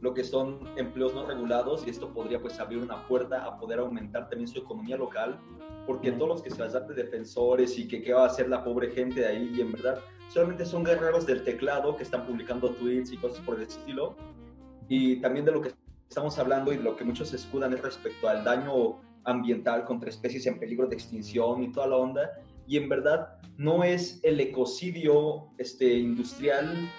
lo 0.00 0.12
que 0.12 0.24
son 0.24 0.60
empleos 0.76 1.14
no 1.14 1.24
regulados 1.26 1.86
y 1.86 1.90
esto 1.90 2.12
podría 2.12 2.40
pues 2.40 2.60
abrir 2.60 2.80
una 2.80 3.06
puerta 3.08 3.44
a 3.44 3.58
poder 3.58 3.78
aumentar 3.78 4.28
también 4.28 4.48
su 4.48 4.58
economía 4.58 4.96
local, 4.96 5.38
porque 5.86 6.12
Mm. 6.12 6.18
todos 6.18 6.28
los 6.28 6.42
que 6.42 6.50
se 6.50 6.58
las 6.60 6.74
dan 6.74 6.86
de 6.86 6.94
defensores 6.94 7.78
y 7.78 7.88
que 7.88 8.02
qué 8.02 8.12
va 8.12 8.24
a 8.24 8.26
hacer 8.26 8.48
la 8.48 8.62
pobre 8.62 8.90
gente 8.90 9.20
de 9.20 9.26
ahí 9.26 9.52
y 9.56 9.60
en 9.62 9.72
verdad 9.72 9.98
solamente 10.28 10.64
son 10.64 10.84
guerreros 10.84 11.26
del 11.26 11.44
teclado 11.44 11.96
que 11.96 12.02
están 12.02 12.26
publicando 12.26 12.70
tweets 12.70 13.12
y 13.12 13.16
cosas 13.16 13.40
por 13.40 13.56
el 13.56 13.62
estilo. 13.62 14.16
Y 14.88 15.20
también 15.20 15.44
de 15.44 15.52
lo 15.52 15.60
que 15.60 15.72
estamos 16.08 16.38
hablando 16.38 16.72
y 16.72 16.76
de 16.76 16.82
lo 16.82 16.96
que 16.96 17.04
muchos 17.04 17.32
escudan 17.32 17.72
es 17.72 17.82
respecto 17.82 18.28
al 18.28 18.44
daño 18.44 19.00
ambiental 19.24 19.84
contra 19.84 20.10
especies 20.10 20.46
en 20.46 20.58
peligro 20.58 20.86
de 20.86 20.94
extinción 20.94 21.62
y 21.62 21.72
toda 21.72 21.86
la 21.86 21.96
onda. 21.96 22.30
Y 22.66 22.76
en 22.76 22.88
verdad 22.88 23.38
no 23.56 23.84
es 23.84 24.20
el 24.22 24.40
ecocidio 24.40 25.48
este, 25.58 25.98
industrial 25.98 26.90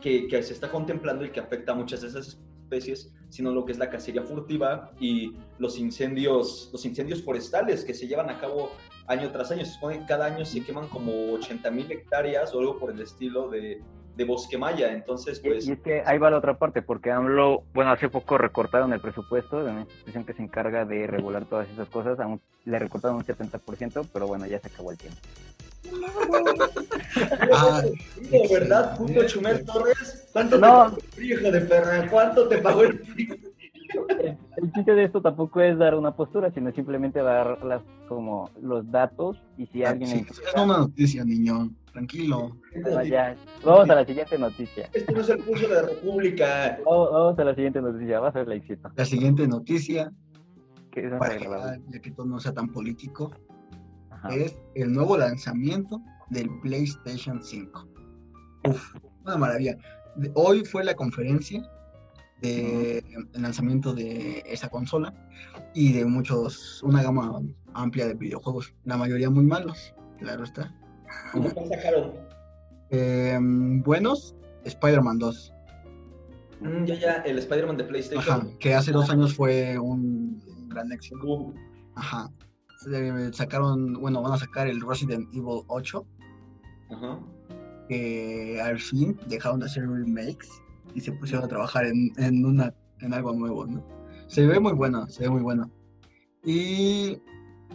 que, 0.00 0.28
que 0.28 0.42
se 0.42 0.52
está 0.52 0.70
contemplando 0.70 1.24
y 1.24 1.30
que 1.30 1.40
afecta 1.40 1.72
a 1.72 1.74
muchas 1.74 2.02
de 2.02 2.08
esas 2.08 2.38
especies, 2.62 3.12
sino 3.30 3.52
lo 3.52 3.64
que 3.64 3.72
es 3.72 3.78
la 3.78 3.88
cacería 3.88 4.22
furtiva 4.22 4.92
y 5.00 5.34
los 5.58 5.78
incendios, 5.78 6.68
los 6.72 6.84
incendios 6.84 7.22
forestales 7.22 7.84
que 7.84 7.94
se 7.94 8.06
llevan 8.06 8.28
a 8.28 8.38
cabo 8.38 8.72
año 9.06 9.30
tras 9.30 9.50
año. 9.50 9.64
Se 9.64 9.72
supone 9.72 10.00
que 10.00 10.06
cada 10.06 10.26
año 10.26 10.44
se 10.44 10.62
queman 10.62 10.88
como 10.88 11.32
80 11.34 11.70
mil 11.70 11.90
hectáreas 11.90 12.54
o 12.54 12.60
algo 12.60 12.78
por 12.78 12.90
el 12.90 13.00
estilo 13.00 13.48
de, 13.48 13.80
de 14.16 14.24
bosque 14.24 14.58
maya. 14.58 14.92
Entonces, 14.92 15.40
pues... 15.40 15.66
y 15.66 15.72
es 15.72 15.80
que 15.80 16.02
ahí 16.04 16.18
va 16.18 16.30
la 16.30 16.38
otra 16.38 16.58
parte, 16.58 16.82
porque 16.82 17.10
AMLO, 17.10 17.64
bueno, 17.72 17.90
hace 17.90 18.08
poco 18.08 18.36
recortaron 18.38 18.92
el 18.92 19.00
presupuesto 19.00 19.64
de 19.64 19.70
una 19.70 19.80
institución 19.80 20.24
que 20.24 20.34
se 20.34 20.42
encarga 20.42 20.84
de 20.84 21.06
regular 21.06 21.44
todas 21.46 21.68
esas 21.70 21.88
cosas, 21.88 22.20
aún 22.20 22.40
le 22.64 22.78
recortaron 22.78 23.16
un 23.16 23.24
70%, 23.24 24.06
pero 24.12 24.26
bueno, 24.26 24.46
ya 24.46 24.58
se 24.58 24.68
acabó 24.68 24.90
el 24.90 24.98
tiempo. 24.98 25.18
Ah, 27.52 27.82
¿verdad, 28.50 28.96
puto 28.96 29.26
Chumel 29.26 29.64
Torres? 29.64 30.28
¿Cuánto 30.32 30.58
No. 30.58 30.90
te 30.92 31.00
pagó 31.00 31.22
hijo 31.22 31.50
de 31.50 31.60
perra? 31.62 32.08
¿Cuánto 32.08 32.48
te 32.48 32.58
pagó 32.58 32.82
el? 32.84 33.00
El, 34.56 34.72
chiste 34.72 34.94
de 34.94 35.04
esto 35.04 35.20
tampoco 35.20 35.60
es 35.60 35.76
dar 35.76 35.96
una 35.96 36.14
postura, 36.14 36.52
sino 36.52 36.70
simplemente 36.72 37.20
dar 37.20 37.64
las, 37.64 37.82
como 38.08 38.48
los 38.62 38.88
datos 38.90 39.36
y 39.58 39.66
si 39.66 39.82
Ah, 39.82 39.90
alguien... 39.90 40.08
sí, 40.10 40.26
es 40.30 40.54
una 40.54 40.78
noticia, 40.78 41.24
niño. 41.24 41.70
Tranquilo. 41.92 42.56
Vamos 43.64 43.90
a 43.90 43.94
la 43.96 44.04
siguiente 44.06 44.38
noticia. 44.38 44.88
Este 44.92 45.12
no 45.12 45.20
es 45.22 45.28
el 45.28 45.42
curso 45.44 45.66
de 45.66 45.74
la 45.74 45.82
República. 45.82 46.78
Vamos, 46.84 47.10
vamos 47.12 47.38
a 47.38 47.44
la 47.44 47.54
siguiente 47.56 47.82
noticia. 47.82 48.20
Va 48.20 48.28
a 48.28 48.32
ser 48.32 48.46
la 48.46 48.54
éxito. 48.54 48.88
La 48.94 49.04
siguiente 49.04 49.48
noticia, 49.48 50.12
Que 50.92 51.08
para 51.18 51.36
ya, 51.36 51.78
ya 51.88 52.00
que 52.00 52.12
todo 52.12 52.26
no 52.26 52.38
sea 52.38 52.52
tan 52.52 52.68
político, 52.68 53.32
Ajá. 54.22 54.34
es 54.34 54.56
el 54.74 54.92
nuevo 54.92 55.16
lanzamiento 55.16 56.00
del 56.30 56.48
PlayStation 56.60 57.42
5. 57.42 57.88
Uf, 58.68 58.94
una 59.24 59.36
maravilla. 59.36 59.76
Hoy 60.34 60.64
fue 60.64 60.84
la 60.84 60.94
conferencia 60.94 61.62
de 62.42 63.04
lanzamiento 63.34 63.94
de 63.94 64.42
esa 64.46 64.68
consola 64.68 65.12
y 65.74 65.92
de 65.92 66.04
muchos, 66.04 66.82
una 66.82 67.02
gama 67.02 67.40
amplia 67.74 68.06
de 68.06 68.14
videojuegos, 68.14 68.74
la 68.84 68.96
mayoría 68.96 69.28
muy 69.30 69.44
malos, 69.44 69.94
claro 70.18 70.44
está. 70.44 70.74
¿Cuál 71.32 71.68
sacaron? 71.68 72.12
Eh, 72.90 73.38
buenos, 73.40 74.34
Spider-Man 74.64 75.18
2, 75.18 75.52
Mm, 76.60 76.84
ya, 76.84 76.94
ya, 76.94 77.12
el 77.24 77.38
Spider-Man 77.38 77.78
de 77.78 77.84
ajá, 77.84 77.90
PlayStation. 77.90 78.58
que 78.58 78.74
hace 78.74 78.92
dos 78.92 79.08
años 79.08 79.34
fue 79.34 79.78
un 79.78 80.38
gran 80.68 80.92
éxito. 80.92 81.54
Ajá. 81.94 82.30
Sacaron, 83.32 83.94
bueno, 83.94 84.22
van 84.22 84.32
a 84.32 84.38
sacar 84.38 84.66
el 84.68 84.80
Resident 84.80 85.28
Evil 85.34 85.62
8, 85.68 86.06
Ajá. 86.90 87.20
que 87.88 88.60
al 88.62 88.78
fin 88.78 89.18
dejaron 89.28 89.60
de 89.60 89.66
hacer 89.66 89.86
remakes 89.88 90.48
y 90.94 91.00
se 91.00 91.12
pusieron 91.12 91.44
a 91.44 91.48
trabajar 91.48 91.86
en, 91.86 92.10
en 92.16 92.44
una 92.44 92.74
en 93.00 93.14
algo 93.14 93.32
nuevo, 93.32 93.66
¿no? 93.66 93.82
Se 94.28 94.46
ve 94.46 94.60
muy 94.60 94.72
bueno, 94.72 95.06
se 95.08 95.24
ve 95.24 95.30
muy 95.30 95.42
bueno. 95.42 95.70
Y 96.44 97.18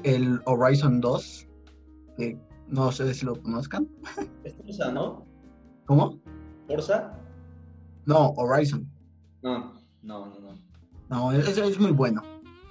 el 0.04 0.42
Horizon 0.46 1.02
2, 1.02 1.48
que 2.18 2.40
no 2.68 2.92
sé 2.92 3.14
si 3.14 3.26
lo 3.26 3.42
conozcan. 3.42 3.88
¿Es 4.44 4.56
Forza, 4.56 4.92
no? 4.92 5.26
¿Cómo? 5.86 6.20
¿Forza? 6.68 7.14
No, 8.06 8.30
Horizon. 8.38 8.88
No, 9.42 9.74
no, 10.02 10.26
no, 10.28 10.40
no. 10.40 10.56
No, 11.10 11.32
es, 11.32 11.58
es 11.58 11.80
muy 11.80 11.92
bueno. 11.92 12.22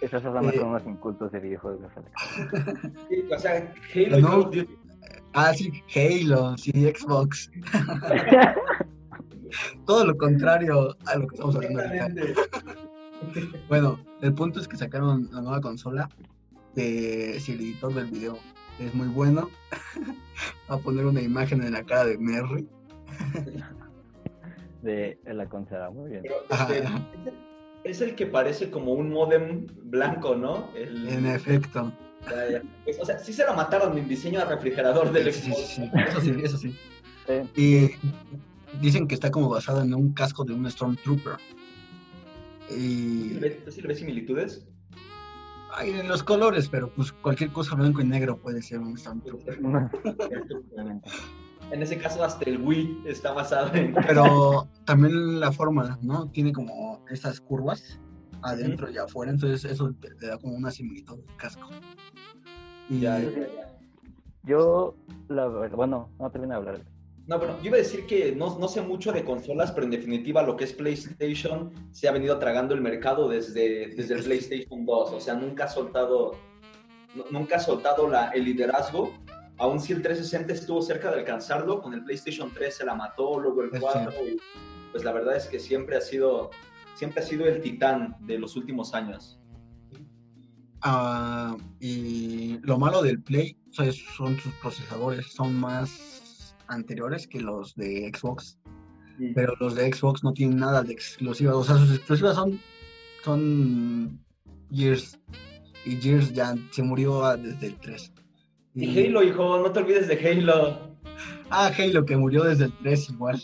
Esas 0.05 0.23
son 0.23 0.49
Eh, 0.51 0.59
son 0.59 0.69
unos 0.69 0.87
incultos 0.87 1.33
de 1.33 1.41
videojuegos. 1.41 1.91
Sí, 3.09 3.25
o 3.35 3.39
sea, 3.39 3.73
Halo 3.95 4.21
No. 4.21 4.51
Ah, 5.33 5.55
sí, 5.55 5.73
Halo, 5.97 6.57
sí, 6.59 6.71
Xbox. 6.73 7.51
Todo 9.87 10.05
lo 10.07 10.17
contrario 10.17 10.97
a 11.07 11.17
lo 11.17 11.27
que 11.27 11.35
estamos 11.37 11.57
hablando 11.57 11.83
ahorita. 11.83 12.09
Bueno, 13.69 13.99
el 14.21 14.35
punto 14.35 14.61
es 14.61 14.69
que 14.69 14.77
sacaron 14.77 15.31
la 15.33 15.41
nueva 15.41 15.61
consola 15.63 16.11
de 16.75 17.39
si 17.41 17.53
el 17.53 17.61
editor 17.63 17.95
del 17.95 18.11
video 18.11 18.37
es 18.79 18.95
muy 18.95 19.09
bueno. 19.09 19.49
Va 20.71 20.75
a 20.75 20.79
poner 20.79 21.07
una 21.07 21.23
imagen 21.23 21.63
en 21.63 21.73
la 21.73 21.83
cara 21.85 22.05
de 22.05 22.19
Merry. 22.19 22.69
de, 24.83 25.19
de 25.25 25.35
la 25.35 25.49
consola. 25.49 25.89
Muy 25.91 26.11
bien. 26.11 26.23
Pero, 26.25 26.35
este, 26.51 26.87
ajá. 26.87 27.01
Es 27.95 28.01
el 28.03 28.15
que 28.15 28.27
parece 28.27 28.71
como 28.71 28.93
un 28.93 29.11
modem 29.11 29.67
blanco, 29.85 30.35
¿no? 30.37 30.69
El- 30.75 31.09
En 31.09 31.27
efecto. 31.27 31.93
o 33.01 33.05
sea, 33.05 33.19
sí 33.19 33.33
se 33.33 33.45
la 33.45 33.53
mataron 33.55 33.97
en 33.99 34.09
diseño 34.09 34.41
de 34.41 34.47
refrigerador 34.47 35.11
del 35.13 35.33
Sí, 35.33 35.41
sí, 35.41 35.51
Xbox. 35.53 35.67
sí, 35.67 35.83
sí. 35.83 35.91
Eso 36.09 36.21
sí, 36.21 36.35
eso 36.43 36.59
sí. 36.59 36.77
Sí. 37.27 37.61
Y 37.61 38.79
dicen 38.81 39.07
que 39.09 39.15
está 39.15 39.31
como 39.31 39.49
basado 39.49 39.81
en 39.83 39.95
un 39.95 40.13
casco 40.13 40.45
de 40.45 40.53
un 40.53 40.71
Stormtrooper. 40.71 41.37
¿Sí 42.69 42.75
Y 42.77 43.71
sí 43.71 43.81
le 43.83 43.89
ves 43.89 43.99
similitudes? 43.99 44.67
hay 45.77 45.91
en 45.91 46.07
los 46.07 46.23
colores, 46.23 46.69
pero 46.69 46.89
pues 46.89 47.11
cualquier 47.13 47.51
cosa 47.51 47.75
blanco 47.75 48.01
y 48.01 48.05
negro 48.05 48.37
puede 48.39 48.63
ser 48.63 48.79
un 48.79 48.97
Stormtrooper. 48.97 49.59
En 51.71 51.83
ese 51.83 51.99
caso, 51.99 52.23
hasta 52.23 52.49
el 52.49 52.61
Wii 52.63 53.03
está 53.07 53.33
basado 53.33 53.75
en. 53.75 53.95
Pero 54.07 54.69
también 54.85 55.41
la 55.41 55.51
forma, 55.53 55.99
¿no? 56.03 56.29
Tiene 56.31 56.53
como 56.53 57.03
esas 57.11 57.41
curvas 57.41 57.99
adentro 58.43 58.91
y 58.91 58.99
afuera, 58.99 59.33
entonces 59.33 59.65
eso 59.71 59.93
te- 60.01 60.11
le 60.21 60.29
da 60.29 60.39
como 60.39 60.55
una 60.55 60.71
similitud 60.71 61.19
al 61.29 61.37
casco. 61.37 61.69
Y 62.91 63.01
Ya. 63.01 63.21
Yo, 64.43 64.95
la 65.29 65.49
verdad, 65.49 65.77
bueno, 65.77 66.11
no 66.19 66.31
termino 66.31 66.53
de 66.53 66.57
hablar. 66.59 66.81
No, 67.27 67.39
bueno, 67.39 67.57
yo 67.61 67.69
iba 67.69 67.77
a 67.77 67.79
decir 67.79 68.05
que 68.05 68.37
no, 68.37 68.59
no 68.59 68.69
sé 68.69 68.83
mucho 68.83 69.11
de 69.11 69.25
consolas, 69.25 69.73
pero 69.73 69.85
en 69.87 69.93
definitiva 69.93 70.43
lo 70.43 70.57
que 70.57 70.65
es 70.65 70.75
PlayStation 70.75 71.73
se 71.93 72.07
ha 72.07 72.13
venido 72.13 72.39
tragando 72.39 72.75
el 72.75 72.83
mercado 72.83 73.27
desde, 73.31 73.89
desde 73.97 74.15
el 74.17 74.23
PlayStation 74.23 74.85
2. 74.85 75.13
O 75.15 75.21
sea, 75.21 75.33
nunca 75.35 75.65
ha 75.65 75.69
soltado, 75.69 76.33
nu- 77.15 77.25
nunca 77.31 77.57
ha 77.57 77.61
soltado 77.61 78.07
la, 78.11 78.29
el 78.33 78.45
liderazgo. 78.45 79.15
Aún 79.59 79.81
si 79.81 79.93
el 79.93 80.03
360 80.03 80.53
estuvo 80.53 80.83
cerca 80.83 81.11
de 81.13 81.21
alcanzarlo, 81.21 81.81
con 81.81 81.95
el 81.95 82.03
PlayStation 82.05 82.51
3 82.53 82.75
se 82.77 82.85
la 82.85 82.95
mató, 82.95 83.39
luego 83.39 83.63
el 83.63 83.75
Es 83.75 83.81
4. 83.81 84.13
y, 84.27 84.37
pues 84.91 85.05
la 85.05 85.13
verdad 85.13 85.37
es 85.37 85.47
que 85.47 85.59
siempre 85.61 85.97
ha 85.97 86.01
sido, 86.01 86.51
siempre 86.95 87.23
ha 87.23 87.27
sido 87.27 87.47
el 87.47 87.61
titán 87.61 88.17
de 88.21 88.39
los 88.39 88.57
últimos 88.57 88.95
años. 88.95 89.39
Ah, 90.83 91.57
y 91.81 92.59
lo 92.63 92.79
malo 92.79 93.01
del 93.03 93.23
Play 93.23 93.57
o 93.71 93.73
sea, 93.73 93.87
es- 93.87 94.05
son 94.17 94.37
sus 94.39 94.53
procesadores, 94.55 95.27
son 95.33 95.59
más 95.59 96.55
anteriores 96.69 97.27
que 97.27 97.41
los 97.41 97.75
de 97.75 98.11
Xbox, 98.15 98.59
pero 99.35 99.55
los 99.61 99.75
de 99.75 99.93
Xbox 99.93 100.23
no 100.23 100.33
tienen 100.33 100.59
nada 100.59 100.83
de 100.83 100.93
exclusivas, 100.93 101.55
o 101.57 101.65
sea, 101.65 101.77
sus 101.77 101.97
exclusivas 101.97 102.35
son, 102.37 102.61
son 103.25 104.21
Gears, 104.73 105.19
y 105.85 105.97
Gears 105.97 106.33
ya 106.33 106.55
se 106.71 106.83
murió 106.83 107.25
ah, 107.25 107.37
desde 107.37 107.67
el 107.69 107.77
3. 107.77 108.13
Y 108.75 108.99
Halo, 109.07 109.23
hijo, 109.23 109.59
no 109.61 109.71
te 109.73 109.79
olvides 109.81 110.09
de 110.09 110.15
Halo. 110.19 110.97
Ah, 111.51 111.71
Halo, 111.79 112.05
que 112.05 112.17
murió 112.17 112.43
desde 112.45 112.65
el 112.67 112.73
3 112.79 113.11
igual. 113.11 113.41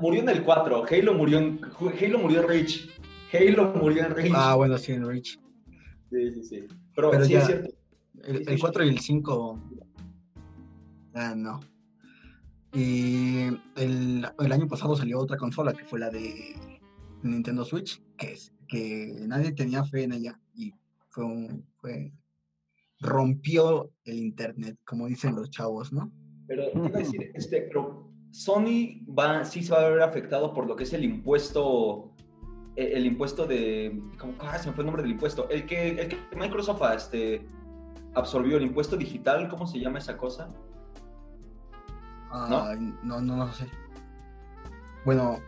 Murió 0.00 0.22
en 0.22 0.28
el 0.30 0.42
4. 0.42 0.84
Halo 0.90 1.14
murió 1.14 1.38
en, 1.38 1.60
Halo 1.62 2.18
murió 2.18 2.40
en 2.42 2.48
Reach. 2.48 2.88
Halo 3.32 3.72
murió 3.74 4.04
en 4.06 4.14
Reach. 4.14 4.32
Ah, 4.34 4.54
bueno, 4.56 4.76
sí, 4.78 4.92
en 4.92 5.06
Reach. 5.06 5.38
Sí, 6.10 6.32
sí, 6.32 6.42
sí. 6.42 6.66
Pero, 6.96 7.10
Pero 7.12 7.24
sí 7.24 7.32
ya- 7.32 7.38
es 7.40 7.46
cierto. 7.46 7.70
El, 8.24 8.36
Sí, 8.38 8.42
el 8.48 8.54
sí, 8.56 8.60
4 8.60 8.84
y 8.84 8.88
el 8.88 8.98
5. 8.98 9.60
Ah, 11.14 11.34
no. 11.36 11.60
Y 12.74 13.44
el, 13.76 14.26
el 14.38 14.52
año 14.52 14.66
pasado 14.68 14.94
salió 14.96 15.18
otra 15.20 15.36
consola 15.36 15.72
que 15.72 15.84
fue 15.84 15.98
la 16.00 16.10
de 16.10 16.54
Nintendo 17.22 17.64
Switch, 17.64 18.02
que, 18.16 18.32
es, 18.32 18.52
que 18.68 19.14
nadie 19.26 19.52
tenía 19.52 19.84
fe 19.84 20.02
en 20.04 20.12
ella. 20.12 20.38
Y 20.54 20.74
fue 21.10 21.24
un. 21.24 21.64
Fue, 21.76 22.12
rompió 23.00 23.90
el 24.04 24.18
internet, 24.18 24.76
como 24.84 25.06
dicen 25.06 25.34
los 25.34 25.50
chavos, 25.50 25.92
¿no? 25.92 26.12
Pero 26.46 26.64
a 26.74 26.88
decir, 26.98 27.30
este, 27.34 27.62
pero 27.62 28.10
Sony 28.30 29.04
va, 29.06 29.44
sí 29.44 29.62
se 29.62 29.72
va 29.72 29.86
a 29.86 29.88
ver 29.88 30.02
afectado 30.02 30.52
por 30.52 30.66
lo 30.66 30.76
que 30.76 30.84
es 30.84 30.92
el 30.92 31.04
impuesto. 31.04 32.14
El, 32.76 32.86
el 32.92 33.06
impuesto 33.06 33.46
de. 33.46 34.00
¿cómo, 34.18 34.34
ah, 34.40 34.58
se 34.58 34.68
me 34.68 34.74
fue 34.74 34.82
el 34.82 34.86
nombre 34.86 35.02
del 35.02 35.12
impuesto. 35.12 35.48
El 35.48 35.66
que, 35.66 35.88
el 35.90 36.08
que 36.08 36.18
Microsoft 36.36 36.82
este, 36.94 37.46
absorbió, 38.14 38.56
el 38.56 38.64
impuesto 38.64 38.96
digital, 38.96 39.48
¿cómo 39.48 39.66
se 39.66 39.80
llama 39.80 39.98
esa 39.98 40.16
cosa? 40.16 40.52
No, 42.30 42.76
no, 43.02 43.20
no 43.20 43.52
sé. 43.52 43.66
Bueno, 45.04 45.38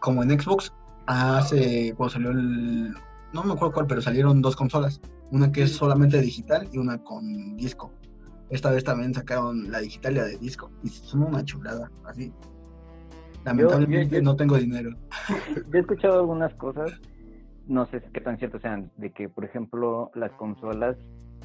como 0.00 0.22
en 0.22 0.40
Xbox, 0.40 0.72
hace 1.06 1.94
cuando 1.96 2.12
salió 2.12 2.30
el. 2.30 2.94
No 3.32 3.44
me 3.44 3.52
acuerdo 3.52 3.72
cuál, 3.72 3.86
pero 3.86 4.02
salieron 4.02 4.42
dos 4.42 4.56
consolas. 4.56 5.00
Una 5.30 5.52
que 5.52 5.62
es 5.62 5.72
solamente 5.72 6.20
digital 6.20 6.68
y 6.72 6.78
una 6.78 6.98
con 7.02 7.56
disco. 7.56 7.92
Esta 8.50 8.70
vez 8.72 8.82
también 8.82 9.14
sacaron 9.14 9.70
la 9.70 9.78
digital 9.78 10.12
y 10.12 10.16
la 10.16 10.24
de 10.24 10.38
disco. 10.38 10.70
Y 10.82 10.88
son 10.88 11.22
una 11.22 11.44
chulada, 11.44 11.88
así. 12.04 12.32
Lamentablemente 13.44 14.16
yo- 14.16 14.22
no 14.22 14.36
tengo 14.36 14.56
dinero. 14.56 14.90
Yo 15.28 15.62
he 15.72 15.78
escuchado 15.78 16.18
algunas 16.20 16.52
cosas, 16.54 17.00
no 17.66 17.86
sé 17.86 18.02
qué 18.12 18.20
tan 18.20 18.38
cierto 18.38 18.58
sean, 18.58 18.90
de 18.96 19.12
que, 19.12 19.28
por 19.28 19.44
ejemplo, 19.44 20.10
las 20.14 20.32
consolas 20.32 20.96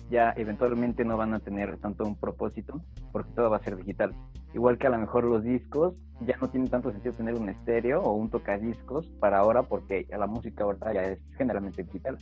ya 0.10 0.34
eventualmente 0.36 1.06
no 1.06 1.18
van 1.18 1.34
a 1.34 1.40
tener 1.40 1.78
tanto 1.78 2.06
un 2.06 2.16
propósito, 2.16 2.82
porque 3.12 3.32
todo 3.34 3.50
va 3.50 3.58
a 3.58 3.64
ser 3.64 3.76
digital. 3.78 4.14
Igual 4.54 4.78
que 4.78 4.88
a 4.88 4.92
lo 4.92 4.98
mejor 4.98 5.24
los 5.26 5.44
discos 5.44 5.96
ya 6.22 6.38
no 6.38 6.50
tienen 6.50 6.70
tanto 6.70 6.92
sentido 6.92 7.14
tener 7.14 7.36
un 7.36 7.50
estéreo 7.50 8.02
o 8.02 8.14
un 8.14 8.30
tocadiscos 8.30 9.08
para 9.20 9.40
ahora, 9.40 9.64
porque 9.64 10.08
la 10.10 10.28
música 10.28 10.64
ahora 10.64 10.94
ya 10.94 11.04
es 11.04 11.20
generalmente 11.38 11.84
digital. 11.84 12.18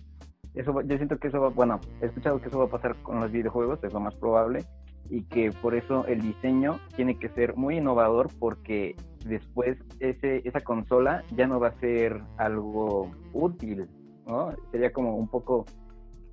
Eso, 0.55 0.81
yo 0.81 0.97
siento 0.97 1.17
que 1.17 1.29
eso 1.29 1.41
va, 1.41 1.49
bueno, 1.49 1.79
he 2.01 2.05
escuchado 2.05 2.39
que 2.39 2.47
eso 2.47 2.59
va 2.59 2.65
a 2.65 2.69
pasar 2.69 2.95
con 3.01 3.19
los 3.19 3.31
videojuegos, 3.31 3.83
es 3.83 3.91
lo 3.91 3.99
más 3.99 4.13
probable, 4.15 4.65
y 5.09 5.23
que 5.23 5.51
por 5.51 5.75
eso 5.75 6.05
el 6.05 6.21
diseño 6.21 6.79
tiene 6.95 7.17
que 7.17 7.29
ser 7.29 7.55
muy 7.55 7.77
innovador 7.77 8.29
porque 8.39 8.95
después 9.25 9.77
ese, 9.99 10.47
esa 10.47 10.61
consola 10.61 11.23
ya 11.35 11.47
no 11.47 11.59
va 11.59 11.69
a 11.69 11.79
ser 11.79 12.21
algo 12.37 13.11
útil, 13.33 13.87
¿no? 14.27 14.51
Sería 14.71 14.93
como 14.93 15.15
un 15.15 15.27
poco 15.27 15.65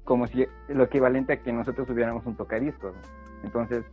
como 0.04 0.26
si 0.26 0.46
lo 0.68 0.84
equivalente 0.84 1.34
a 1.34 1.42
que 1.42 1.52
nosotros 1.52 1.86
tuviéramos 1.86 2.26
un 2.26 2.36
tocadiscos. 2.36 2.94
Entonces, 3.44 3.84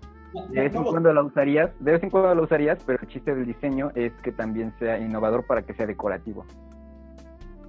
de 0.49 0.61
vez 0.61 0.75
en 0.75 0.83
cuando 0.83 1.13
la 1.13 1.23
usarías, 1.23 1.71
de 1.79 1.91
vez 1.91 2.03
en 2.03 2.09
cuando 2.09 2.33
la 2.33 2.41
usarías, 2.41 2.83
pero 2.85 2.99
el 3.01 3.07
chiste 3.07 3.33
del 3.33 3.45
diseño 3.45 3.91
es 3.95 4.11
que 4.23 4.31
también 4.31 4.73
sea 4.79 4.99
innovador 4.99 5.45
para 5.45 5.61
que 5.61 5.73
sea 5.73 5.85
decorativo. 5.85 6.45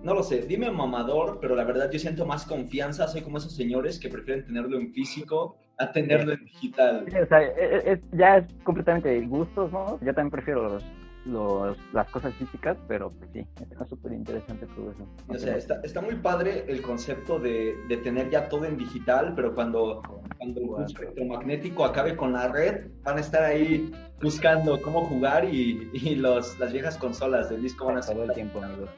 No 0.09 0.15
lo 0.15 0.23
sé, 0.23 0.43
dime 0.47 0.71
mamador, 0.71 1.39
pero 1.41 1.55
la 1.55 1.65
verdad 1.65 1.91
yo 1.91 1.99
siento 1.99 2.27
más 2.27 2.45
confianza, 2.47 3.07
soy 3.07 3.21
como 3.23 3.39
esos 3.39 3.55
señores 3.55 3.99
que 4.01 4.09
prefieren 4.09 4.45
tenerlo 4.47 4.79
en 4.79 4.93
físico 4.93 5.57
a 5.77 5.93
tenerlo 5.93 6.33
en 6.33 6.45
digital. 6.45 7.05
Sí, 7.09 7.17
o 7.19 7.27
sea, 7.27 7.43
e- 7.43 7.55
e- 7.59 7.93
es- 7.93 8.01
ya 8.13 8.39
es 8.39 8.47
completamente 8.65 9.09
de 9.11 9.21
gustos, 9.27 9.71
¿no? 9.71 9.99
Yo 10.01 10.13
también 10.15 10.31
prefiero 10.31 10.63
los, 10.69 10.85
los- 11.27 11.79
las 11.93 12.09
cosas 12.11 12.35
físicas, 12.35 12.77
pero 12.89 13.11
pues 13.11 13.31
sí, 13.33 13.47
está 13.71 13.87
súper 13.87 14.13
interesante 14.13 14.67
todo 14.75 14.91
eso. 14.93 15.07
O 15.29 15.39
sea, 15.39 15.57
está, 15.57 15.81
está 15.85 16.01
muy 16.01 16.17
padre 16.17 16.65
el 16.67 16.81
concepto 16.83 17.39
de, 17.39 17.77
de 17.89 17.97
tener 17.99 18.31
ya 18.31 18.49
todo 18.49 18.65
en 18.65 18.77
digital, 18.77 19.35
pero 19.37 19.55
cuando, 19.55 20.03
cuando 20.39 20.61
el 20.61 20.67
pulso 20.69 21.03
electromagnético 21.03 21.85
acabe 21.85 22.17
con 22.17 22.33
la 22.33 22.49
red, 22.49 22.87
van 23.05 23.19
a 23.19 23.21
estar 23.21 23.43
ahí 23.45 23.93
buscando 24.21 24.81
cómo 24.83 25.05
jugar 25.07 25.45
y, 25.45 25.89
y 25.93 26.17
los, 26.17 26.59
las 26.59 26.73
viejas 26.73 26.97
consolas 26.99 27.49
del 27.51 27.63
disco 27.63 27.85
van 27.87 27.99
a 27.99 28.01
todo 28.01 28.25
el 28.25 28.33
tiempo, 28.33 28.61
amigos. 28.61 28.91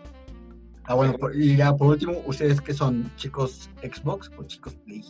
Ah, 0.84 0.94
bueno, 0.94 1.14
por- 1.18 1.34
y 1.36 1.56
ya 1.56 1.74
por 1.74 1.88
último, 1.88 2.22
¿ustedes 2.26 2.60
qué 2.60 2.74
son? 2.74 3.10
¿Chicos 3.16 3.68
Xbox 3.82 4.30
o 4.36 4.44
chicos 4.44 4.74
Play? 4.86 5.04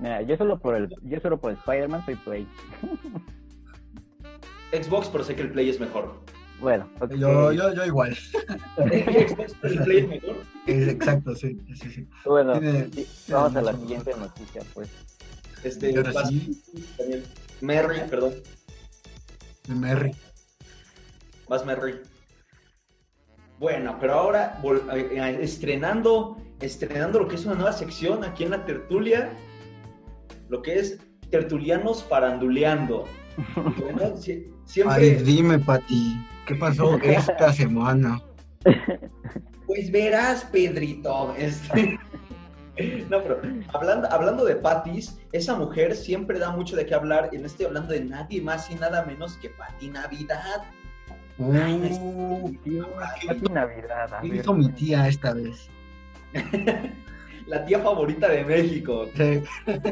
Mira, 0.00 0.22
yo 0.22 0.36
solo 0.36 0.58
por 0.58 0.74
el, 0.74 0.88
yo 1.02 1.20
solo 1.20 1.38
por 1.38 1.52
Spider-Man 1.52 2.04
soy 2.04 2.16
Play. 2.16 2.48
Xbox, 4.72 5.08
pero 5.08 5.24
sé 5.24 5.34
que 5.36 5.42
el 5.42 5.50
Play 5.52 5.68
es 5.68 5.78
mejor. 5.80 6.20
Bueno. 6.60 6.88
Yo, 7.16 7.52
yo, 7.52 7.72
yo 7.74 7.84
igual. 7.86 8.14
Xbox, 8.16 9.54
pero 9.60 9.74
el 9.74 9.82
Play 9.84 9.98
es 9.98 10.08
mejor. 10.08 10.36
Exacto, 10.66 11.34
sí, 11.34 11.58
sí, 11.74 11.90
sí. 11.90 12.08
Bueno, 12.24 12.58
Tiene- 12.58 12.88
vamos 13.28 13.56
a 13.56 13.62
la 13.62 13.72
siguiente 13.74 14.12
noticia, 14.16 14.62
pues. 14.74 14.88
Este, 15.62 15.92
sí, 15.92 16.02
también. 16.96 17.22
Merry, 17.60 18.00
perdón, 18.08 18.32
Merry. 19.68 20.12
más 21.48 21.66
Merry. 21.66 21.96
Bueno, 23.60 23.98
pero 24.00 24.14
ahora 24.14 24.58
eh, 24.64 25.08
eh, 25.12 25.38
estrenando, 25.42 26.38
estrenando 26.60 27.18
lo 27.20 27.28
que 27.28 27.34
es 27.34 27.44
una 27.44 27.56
nueva 27.56 27.72
sección 27.74 28.24
aquí 28.24 28.44
en 28.44 28.52
la 28.52 28.64
tertulia, 28.64 29.30
lo 30.48 30.62
que 30.62 30.78
es 30.78 30.98
tertulianos 31.30 32.02
faranduleando. 32.02 33.04
Bueno, 33.54 34.16
siempre, 34.64 34.94
Ay, 34.96 35.14
dime, 35.22 35.58
Pati, 35.58 36.16
¿qué 36.46 36.54
pasó 36.54 36.96
esta 37.02 37.52
semana? 37.52 38.22
pues 39.66 39.92
verás, 39.92 40.42
Pedrito. 40.44 41.34
este- 41.36 41.98
No, 43.10 43.22
pero 43.22 43.42
hablando, 43.74 44.10
hablando 44.10 44.42
de 44.46 44.56
Patis, 44.56 45.18
esa 45.32 45.54
mujer 45.54 45.94
siempre 45.94 46.38
da 46.38 46.50
mucho 46.50 46.76
de 46.76 46.86
qué 46.86 46.94
hablar. 46.94 47.28
Y 47.30 47.36
no 47.36 47.44
estoy 47.44 47.66
hablando 47.66 47.92
de 47.92 48.02
nadie 48.06 48.40
más 48.40 48.70
y 48.70 48.74
nada 48.76 49.04
menos 49.04 49.36
que 49.36 49.50
Pati 49.50 49.88
Navidad. 49.88 50.62
Uh, 51.40 52.50
Navidad. 53.50 54.20
¿Qué 54.20 54.26
hizo 54.28 54.52
mi 54.54 54.68
tía 54.72 55.08
esta 55.08 55.32
vez? 55.32 55.68
La 57.46 57.64
tía 57.64 57.78
favorita 57.80 58.28
de 58.28 58.44
México. 58.44 59.06
Sí. 59.16 59.42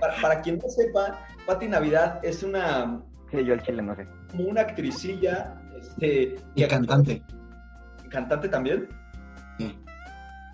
Para, 0.00 0.20
para 0.20 0.40
quien 0.42 0.58
no 0.58 0.68
sepa, 0.68 1.20
Pati 1.46 1.68
Navidad 1.68 2.18
es 2.24 2.42
una, 2.42 3.00
Sí, 3.30 3.44
yo 3.44 3.54
el 3.54 3.62
chile 3.62 3.80
no 3.80 3.94
sé. 3.94 4.06
como 4.30 4.48
una 4.48 4.62
actricilla 4.62 5.54
este, 5.80 6.34
Y 6.56 6.62
que- 6.62 6.68
cantante. 6.68 7.22
¿Cantante 8.10 8.48
también? 8.48 8.88
Sí. 9.58 9.78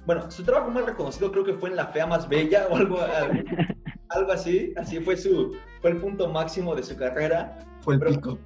Bueno, 0.04 0.30
su 0.30 0.45
trabajo 0.45 0.71
más 0.71 0.85
reconocido 0.85 1.33
creo 1.33 1.42
que 1.45 1.54
fue 1.54 1.71
en 1.71 1.76
La 1.76 1.87
Fea 1.87 2.07
Más 2.07 2.28
Bella 2.28 2.66
o 2.71 2.76
algo, 2.76 3.00
algo, 3.00 3.33
algo 4.11 4.33
así. 4.33 4.75
Así 4.76 5.00
fue, 5.00 5.16
su, 5.16 5.57
fue 5.80 5.90
el 5.92 5.97
punto 5.97 6.28
máximo 6.28 6.75
de 6.76 6.83
su 6.83 6.95
carrera. 6.97 7.59
Fue 7.80 7.95
el 7.95 8.00
Pero- 8.00 8.12
pico. 8.12 8.38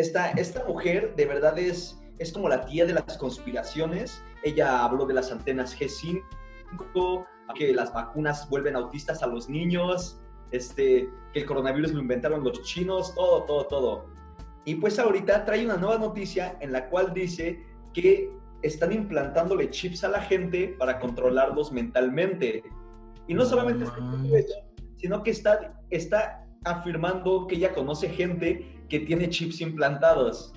Esta, 0.00 0.30
esta 0.30 0.64
mujer 0.64 1.14
de 1.14 1.26
verdad 1.26 1.58
es, 1.58 2.00
es 2.18 2.32
como 2.32 2.48
la 2.48 2.64
tía 2.64 2.86
de 2.86 2.94
las 2.94 3.18
conspiraciones. 3.18 4.24
Ella 4.44 4.82
habló 4.82 5.04
de 5.04 5.12
las 5.12 5.30
antenas 5.30 5.78
G5, 5.78 7.26
que 7.54 7.74
las 7.74 7.92
vacunas 7.92 8.48
vuelven 8.48 8.76
autistas 8.76 9.22
a 9.22 9.26
los 9.26 9.50
niños, 9.50 10.18
este, 10.52 11.06
que 11.34 11.40
el 11.40 11.44
coronavirus 11.44 11.92
lo 11.92 12.00
inventaron 12.00 12.42
los 12.42 12.62
chinos, 12.62 13.14
todo, 13.14 13.42
todo, 13.42 13.66
todo. 13.66 14.06
Y 14.64 14.76
pues 14.76 14.98
ahorita 14.98 15.44
trae 15.44 15.66
una 15.66 15.76
nueva 15.76 15.98
noticia 15.98 16.56
en 16.60 16.72
la 16.72 16.88
cual 16.88 17.12
dice 17.12 17.62
que 17.92 18.32
están 18.62 18.92
implantándole 18.92 19.68
chips 19.68 20.02
a 20.02 20.08
la 20.08 20.22
gente 20.22 20.76
para 20.78 20.98
controlarlos 20.98 21.72
mentalmente. 21.72 22.62
Y 23.28 23.34
no 23.34 23.44
solamente 23.44 23.84
eso, 23.84 24.54
sino 24.96 25.22
que 25.22 25.32
está, 25.32 25.78
está 25.90 26.46
afirmando 26.64 27.46
que 27.46 27.56
ella 27.56 27.74
conoce 27.74 28.08
gente 28.08 28.79
que 28.90 29.00
tiene 29.00 29.28
chips 29.30 29.60
implantados. 29.62 30.52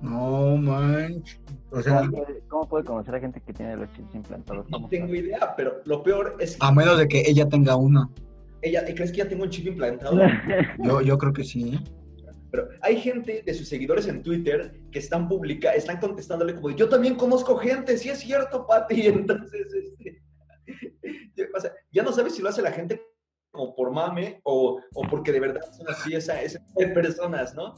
No 0.00 0.56
manches. 0.56 1.40
O 1.70 1.80
sea, 1.80 2.00
¿Cómo 2.00 2.10
puede, 2.10 2.40
cómo 2.48 2.68
puede 2.68 2.84
conocer 2.84 3.14
a 3.14 3.20
gente 3.20 3.40
que 3.40 3.52
tiene 3.52 3.76
los 3.76 3.92
chips 3.92 4.14
implantados? 4.14 4.68
No 4.68 4.78
¿Cómo 4.78 4.88
tengo 4.88 5.06
sabe? 5.06 5.18
idea, 5.18 5.54
pero 5.56 5.80
lo 5.84 6.02
peor 6.02 6.36
es 6.40 6.56
que 6.56 6.66
a 6.66 6.72
menos 6.72 6.98
de 6.98 7.06
que 7.06 7.22
ella 7.24 7.48
tenga 7.48 7.76
uno. 7.76 8.10
ella, 8.62 8.84
¿crees 8.84 9.12
que 9.12 9.18
ya 9.18 9.28
tengo 9.28 9.44
un 9.44 9.50
chip 9.50 9.66
implantado? 9.66 10.18
Yo, 10.82 11.00
yo 11.02 11.16
creo 11.18 11.32
que 11.32 11.44
sí. 11.44 11.78
Pero 12.50 12.68
hay 12.82 12.96
gente 13.00 13.42
de 13.46 13.54
sus 13.54 13.68
seguidores 13.68 14.06
en 14.08 14.22
Twitter 14.22 14.74
que 14.90 14.98
están 14.98 15.28
publica, 15.28 15.72
están 15.72 15.98
contestándole 15.98 16.54
como, 16.54 16.70
yo 16.70 16.86
también 16.86 17.14
conozco 17.14 17.56
gente, 17.56 17.96
sí 17.96 18.10
es 18.10 18.18
cierto, 18.18 18.66
Pati. 18.66 19.06
Entonces, 19.06 19.68
este, 19.72 20.22
o 21.56 21.60
sea, 21.60 21.72
ya 21.92 22.02
no 22.02 22.12
sabes 22.12 22.34
si 22.34 22.42
lo 22.42 22.50
hace 22.50 22.60
la 22.60 22.72
gente 22.72 23.00
como 23.52 23.74
por 23.74 23.92
mame 23.92 24.40
o, 24.44 24.80
o 24.94 25.02
porque 25.08 25.30
de 25.30 25.40
verdad 25.40 25.60
son 25.72 25.88
así 25.88 26.14
esa, 26.14 26.34
tipo 26.40 26.80
de 26.80 26.88
personas, 26.88 27.54
¿no? 27.54 27.74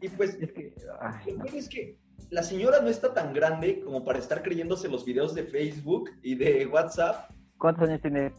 Y 0.00 0.08
pues, 0.08 0.34
Es 0.40 0.52
que, 0.52 0.74
ay, 1.00 1.32
no. 1.38 1.44
es 1.44 1.68
que 1.68 1.96
la 2.30 2.42
señora 2.42 2.80
no 2.80 2.88
está 2.88 3.14
tan 3.14 3.32
grande 3.32 3.80
como 3.80 4.04
para 4.04 4.18
estar 4.18 4.42
creyéndose 4.42 4.88
los 4.88 5.04
videos 5.04 5.34
de 5.34 5.44
Facebook 5.44 6.10
y 6.22 6.34
de 6.34 6.66
WhatsApp. 6.66 7.30
¿Cuántos 7.58 7.88
años 7.88 8.02
tiene? 8.02 8.32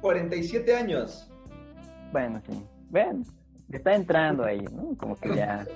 47 0.00 0.74
años. 0.74 1.28
Bueno, 2.12 2.40
sí. 2.48 2.62
Ven, 2.90 3.24
está 3.70 3.94
entrando 3.94 4.44
ahí, 4.44 4.60
¿no? 4.72 4.96
Como 4.96 5.16
que 5.16 5.34
ya. 5.34 5.66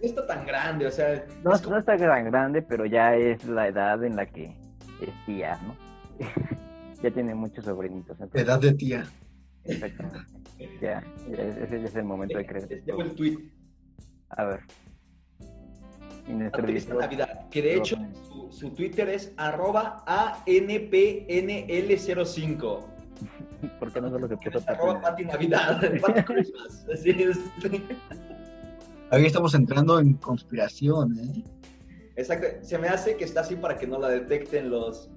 No 0.00 0.08
está 0.08 0.26
tan 0.26 0.46
grande, 0.46 0.86
o 0.86 0.90
sea, 0.90 1.24
No, 1.42 1.54
es 1.54 1.62
como- 1.62 1.74
no 1.74 1.80
está 1.80 1.96
tan 1.96 2.24
grande, 2.26 2.60
pero 2.62 2.84
ya 2.86 3.16
es 3.16 3.44
la 3.46 3.68
edad 3.68 4.04
en 4.04 4.16
la 4.16 4.26
que 4.26 4.54
es 5.00 5.26
tía, 5.26 5.58
¿no? 5.66 5.76
ya 7.02 7.10
tiene 7.10 7.34
muchos 7.34 7.64
sobrinitos. 7.64 8.20
entonces- 8.20 8.42
Edad 8.42 8.60
de 8.60 8.74
tía. 8.74 9.04
Exactamente. 9.64 10.18
Ya, 10.80 11.02
ya, 11.30 11.36
ese 11.42 11.80
ya 11.80 11.86
es 11.88 11.96
el 11.96 12.04
momento 12.04 12.38
de 12.38 12.46
creer. 12.46 12.82
El 12.86 13.14
tweet. 13.14 13.38
A 14.30 14.44
ver. 14.44 14.60
Y 16.28 16.32
nuestro 16.32 16.64
Feliz 16.64 16.86
editor- 16.86 17.00
Navidad, 17.00 17.48
que 17.50 17.62
de 17.62 17.74
hecho 17.76 17.96
su, 18.28 18.52
su 18.52 18.70
Twitter 18.70 19.08
es 19.08 19.32
arroba 19.36 20.04
ANPNL05. 20.06 22.80
¿Por 23.78 23.92
qué 23.92 24.00
no 24.00 24.10
solo 24.10 24.26
se 24.28 24.36
puso 24.36 24.60
Arroba 24.66 25.00
Pati? 25.00 25.24
Pati 25.24 25.48
Navidad, 25.48 25.80
Pati 26.00 26.22
Christmas. 26.24 26.84
Así 26.92 27.10
es. 27.10 27.38
Ahí 29.10 29.26
estamos 29.26 29.54
entrando 29.54 30.00
en 30.00 30.14
conspiración, 30.14 31.16
¿eh? 31.18 31.44
Exacto, 32.16 32.46
se 32.62 32.78
me 32.78 32.88
hace 32.88 33.16
que 33.16 33.24
está 33.24 33.40
así 33.42 33.54
para 33.56 33.76
que 33.76 33.86
no 33.86 33.98
la 33.98 34.08
detecten 34.08 34.70
los, 34.70 35.10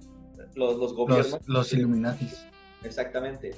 los, 0.56 0.78
los 0.78 0.94
gobiernos. 0.94 1.32
Los, 1.32 1.48
los 1.48 1.74
Illuminatis. 1.74 2.46
Exactamente. 2.84 3.52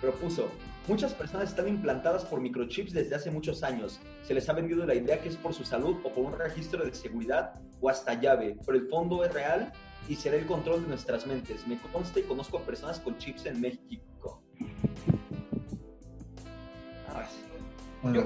Propuso, 0.00 0.48
muchas 0.88 1.14
personas 1.14 1.48
están 1.50 1.68
implantadas 1.68 2.24
por 2.24 2.40
microchips 2.40 2.92
desde 2.92 3.14
hace 3.14 3.30
muchos 3.30 3.62
años. 3.62 4.00
Se 4.22 4.34
les 4.34 4.48
ha 4.48 4.52
vendido 4.52 4.84
la 4.84 4.94
idea 4.94 5.20
que 5.20 5.28
es 5.30 5.36
por 5.36 5.54
su 5.54 5.64
salud 5.64 5.96
o 6.04 6.12
por 6.12 6.24
un 6.24 6.38
registro 6.38 6.84
de 6.84 6.92
seguridad 6.94 7.54
o 7.80 7.88
hasta 7.88 8.14
llave, 8.14 8.56
pero 8.66 8.78
el 8.78 8.88
fondo 8.88 9.24
es 9.24 9.32
real 9.32 9.72
y 10.08 10.14
será 10.14 10.36
el 10.36 10.46
control 10.46 10.82
de 10.82 10.88
nuestras 10.88 11.26
mentes. 11.26 11.66
Me 11.66 11.78
consta 11.92 12.20
y 12.20 12.24
conozco 12.24 12.58
a 12.58 12.62
personas 12.62 13.00
con 13.00 13.16
chips 13.18 13.46
en 13.46 13.60
México. 13.60 14.42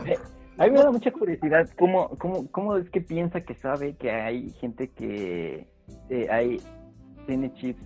Eh, 0.06 0.18
A 0.58 0.64
mí 0.64 0.70
me 0.72 0.78
da 0.78 0.90
mucha 0.90 1.10
curiosidad 1.10 1.70
cómo, 1.78 2.10
cómo, 2.18 2.50
cómo 2.50 2.76
es 2.76 2.90
que 2.90 3.00
piensa 3.00 3.40
que 3.40 3.54
sabe 3.54 3.94
que 3.94 4.10
hay 4.10 4.50
gente 4.60 4.90
que 4.90 5.66
eh, 6.10 6.26
hay, 6.30 6.60
tiene 7.26 7.52
chips. 7.54 7.82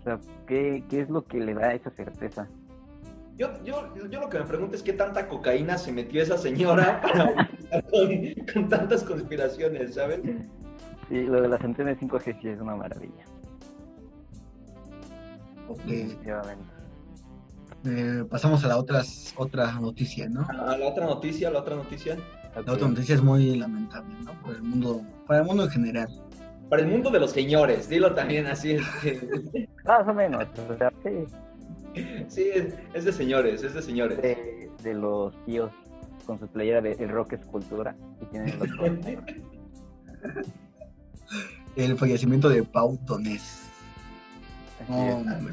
O 0.00 0.02
sea, 0.02 0.20
¿qué, 0.46 0.82
¿qué 0.88 1.02
es 1.02 1.10
lo 1.10 1.24
que 1.24 1.38
le 1.38 1.54
da 1.54 1.74
esa 1.74 1.90
certeza? 1.90 2.48
Yo, 3.40 3.48
yo, 3.64 3.94
yo 4.10 4.20
lo 4.20 4.28
que 4.28 4.38
me 4.38 4.44
pregunto 4.44 4.76
es 4.76 4.82
qué 4.82 4.92
tanta 4.92 5.26
cocaína 5.26 5.78
se 5.78 5.90
metió 5.92 6.22
esa 6.22 6.36
señora 6.36 7.00
para 7.70 7.82
con, 7.84 8.34
con 8.52 8.68
tantas 8.68 9.02
conspiraciones, 9.02 9.94
¿sabes? 9.94 10.20
Sí, 11.08 11.22
lo 11.22 11.40
de 11.40 11.48
las 11.48 11.62
antenas 11.62 11.96
5G 11.96 12.38
sí 12.42 12.48
es 12.48 12.60
una 12.60 12.76
maravilla. 12.76 13.24
ok. 15.68 15.80
Definitivamente. 15.86 16.70
Eh, 17.86 18.24
pasamos 18.28 18.62
a 18.62 18.68
la 18.68 18.76
otras, 18.76 19.32
otra 19.38 19.72
noticia, 19.72 20.28
¿no? 20.28 20.46
A 20.50 20.76
la 20.76 20.86
otra 20.86 21.06
noticia, 21.06 21.50
la 21.50 21.60
otra 21.60 21.76
noticia. 21.76 22.18
La 22.66 22.74
otra 22.74 22.88
noticia 22.88 23.14
es 23.14 23.22
muy 23.22 23.56
lamentable, 23.56 24.16
¿no? 24.22 24.38
Por 24.42 24.56
el 24.56 24.62
mundo, 24.62 25.00
para 25.26 25.40
el 25.40 25.46
mundo 25.46 25.64
en 25.64 25.70
general. 25.70 26.08
Para 26.68 26.82
el 26.82 26.88
mundo 26.88 27.08
de 27.08 27.20
los 27.20 27.30
señores, 27.30 27.88
dilo 27.88 28.14
también 28.14 28.48
así. 28.48 28.72
Es, 29.02 29.24
Más 29.86 30.06
o 30.06 30.12
menos. 30.12 30.44
O 30.68 30.76
sea, 30.76 30.92
sí, 31.02 31.24
sí, 32.28 32.48
es, 32.54 32.74
es 32.94 33.04
de 33.04 33.12
señores, 33.12 33.62
es 33.62 33.74
de 33.74 33.82
señores. 33.82 34.20
de, 34.22 34.70
de 34.82 34.94
los 34.94 35.34
tíos 35.44 35.70
con 36.26 36.38
su 36.38 36.46
playera 36.46 36.80
de 36.80 36.92
El 36.92 37.08
Rock 37.08 37.32
es 37.34 37.44
Cultura. 37.46 37.96
Y 38.20 38.24
tienen 38.26 38.58
los 38.58 38.70
ojos 38.78 38.98
negros. 39.04 39.26
El 41.76 41.96
fallecimiento 41.96 42.48
de 42.48 42.62
Pau 42.62 42.98
Donés. 43.06 43.66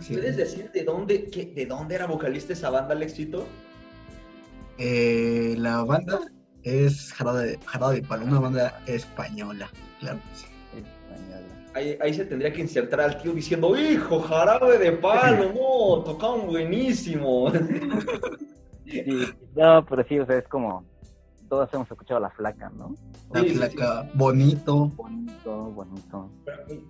Sí. 0.02 0.14
¿Puedes 0.14 0.38
decir 0.38 0.72
de 0.72 0.84
dónde, 0.84 1.26
qué- 1.26 1.46
de 1.54 1.66
dónde 1.66 1.96
era 1.96 2.08
vocalista 2.08 2.54
esa 2.54 2.70
banda, 2.70 2.94
Alexito? 2.96 3.46
Eh, 4.78 5.56
la 5.58 5.84
banda 5.84 6.20
es 6.64 7.14
Jarabe 7.14 7.58
de 7.96 8.02
Palo, 8.08 8.26
una 8.26 8.40
banda 8.40 8.82
española, 8.88 9.70
claro. 10.00 10.20
Española. 10.76 11.57
Ahí, 11.78 11.96
ahí 12.02 12.12
se 12.12 12.26
tendría 12.26 12.52
que 12.52 12.62
insertar 12.62 13.02
al 13.02 13.22
tío 13.22 13.34
diciendo, 13.34 13.78
hijo, 13.78 14.20
jarabe 14.22 14.80
de 14.80 14.94
palo, 14.94 15.54
no, 15.54 16.04
tocaban 16.04 16.48
buenísimo. 16.48 17.52
Sí, 18.86 19.04
no, 19.56 19.86
pero 19.86 20.04
sí, 20.08 20.18
o 20.20 20.26
sea, 20.26 20.38
es 20.38 20.48
como, 20.48 20.84
todos 21.50 21.70
hemos 21.74 21.90
escuchado 21.92 22.20
La 22.20 22.32
Flaca, 22.32 22.72
¿no? 22.76 22.96
La 23.32 23.42
Sí, 23.42 23.50
sí, 23.50 23.56
placa 23.58 24.10
bonito. 24.16 24.88
Bonito, 24.96 25.66
bonito. 25.72 26.30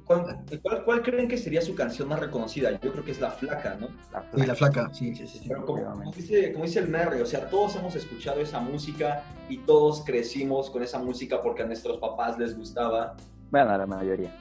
¿Cuál, 0.05 0.39
cuál, 0.61 0.83
cuál 0.85 1.01
creen 1.01 1.27
que 1.27 1.37
sería 1.37 1.61
su 1.61 1.75
canción 1.75 2.07
más 2.07 2.19
reconocida? 2.21 2.71
Yo 2.79 2.91
creo 2.93 3.03
que 3.03 3.11
es 3.11 3.19
La 3.19 3.31
Flaca, 3.31 3.75
¿no? 3.79 3.87
La 4.13 4.23
Y 4.41 4.45
la 4.45 4.55
Flaca. 4.55 4.73
flaca, 4.83 4.93
sí, 4.93 5.13
sí, 5.15 5.27
sí. 5.27 5.39
sí. 5.39 5.45
Pero 5.49 5.65
como, 5.65 5.83
como 5.83 6.11
dice, 6.13 6.53
como 6.53 6.63
dice 6.65 6.79
el 6.79 6.87
Merry, 6.87 7.19
o 7.19 7.25
sea, 7.25 7.49
todos 7.49 7.75
hemos 7.75 7.93
escuchado 7.95 8.39
esa 8.39 8.61
música 8.61 9.23
y 9.49 9.57
todos 9.57 10.03
crecimos 10.05 10.69
con 10.69 10.81
esa 10.81 10.99
música 10.99 11.41
porque 11.41 11.63
a 11.63 11.65
nuestros 11.65 11.97
papás 11.97 12.37
les 12.39 12.55
gustaba. 12.57 13.17
Bueno, 13.49 13.71
a 13.71 13.77
la 13.77 13.85
mayoría. 13.85 14.31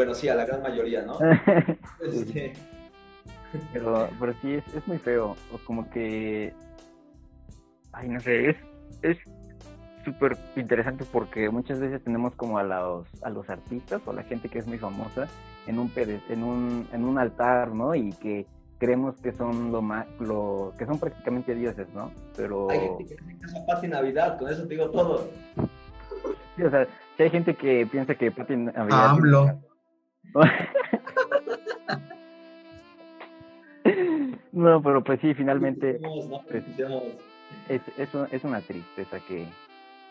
Bueno, 0.00 0.14
sí, 0.14 0.30
a 0.30 0.34
la 0.34 0.46
gran 0.46 0.62
mayoría, 0.62 1.02
¿no? 1.02 1.18
Este, 2.02 2.54
pero, 3.74 4.08
pero 4.18 4.32
sí, 4.40 4.54
es, 4.54 4.64
es 4.74 4.88
muy 4.88 4.96
feo. 4.96 5.36
O 5.52 5.58
como 5.66 5.90
que. 5.90 6.54
Ay, 7.92 8.08
no 8.08 8.18
sé, 8.18 8.48
es 8.48 8.56
es 9.02 9.18
súper 10.02 10.38
interesante 10.56 11.04
porque 11.04 11.50
muchas 11.50 11.80
veces 11.80 12.02
tenemos 12.02 12.34
como 12.34 12.56
a 12.56 12.62
los, 12.62 13.06
a 13.22 13.28
los 13.28 13.50
artistas 13.50 14.00
o 14.06 14.12
a 14.12 14.14
la 14.14 14.22
gente 14.22 14.48
que 14.48 14.60
es 14.60 14.66
muy 14.66 14.78
famosa 14.78 15.28
en 15.66 15.78
un, 15.78 15.92
en 15.94 16.44
un, 16.44 16.88
en 16.94 17.04
un 17.04 17.18
altar, 17.18 17.74
¿no? 17.74 17.94
Y 17.94 18.10
que 18.14 18.46
creemos 18.78 19.16
que 19.20 19.32
son 19.32 19.70
lo 19.70 19.82
más, 19.82 20.06
lo, 20.18 20.72
que 20.78 20.86
son 20.86 20.98
prácticamente 20.98 21.54
dioses, 21.54 21.88
¿no? 21.92 22.10
Pero. 22.38 22.70
hay 22.70 22.80
gente 22.80 23.04
que 23.04 23.14
hace 23.16 23.38
caso 23.38 23.58
a 23.58 23.66
Pati 23.66 23.88
Navidad, 23.88 24.38
con 24.38 24.50
eso 24.50 24.62
te 24.62 24.68
digo 24.68 24.88
todo. 24.88 25.28
Sí, 26.56 26.62
o 26.62 26.70
sea, 26.70 26.86
si 27.18 27.22
hay 27.22 27.28
gente 27.28 27.54
que 27.54 27.86
piensa 27.86 28.14
que 28.14 28.30
Pati 28.30 28.56
Navidad... 28.56 28.98
A 28.98 29.10
AMLO. 29.10 29.69
No, 34.52 34.82
pero 34.82 35.02
pues 35.02 35.20
sí, 35.20 35.34
finalmente 35.34 36.00
pues, 36.48 36.64
es, 37.68 37.80
es, 37.96 38.14
un- 38.14 38.28
es 38.30 38.44
una 38.44 38.60
tristeza 38.60 39.20
que 39.20 39.48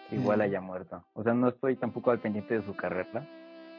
que 0.10 0.16
igual 0.16 0.42
haya 0.42 0.60
muerto. 0.60 1.04
O 1.14 1.24
sea, 1.24 1.36
no 1.36 1.50
estoy 1.50 1.76
tampoco 1.76 2.10
al 2.10 2.20
pendiente 2.20 2.58
de 2.58 2.66
su 2.66 2.76
carrera, 2.76 3.24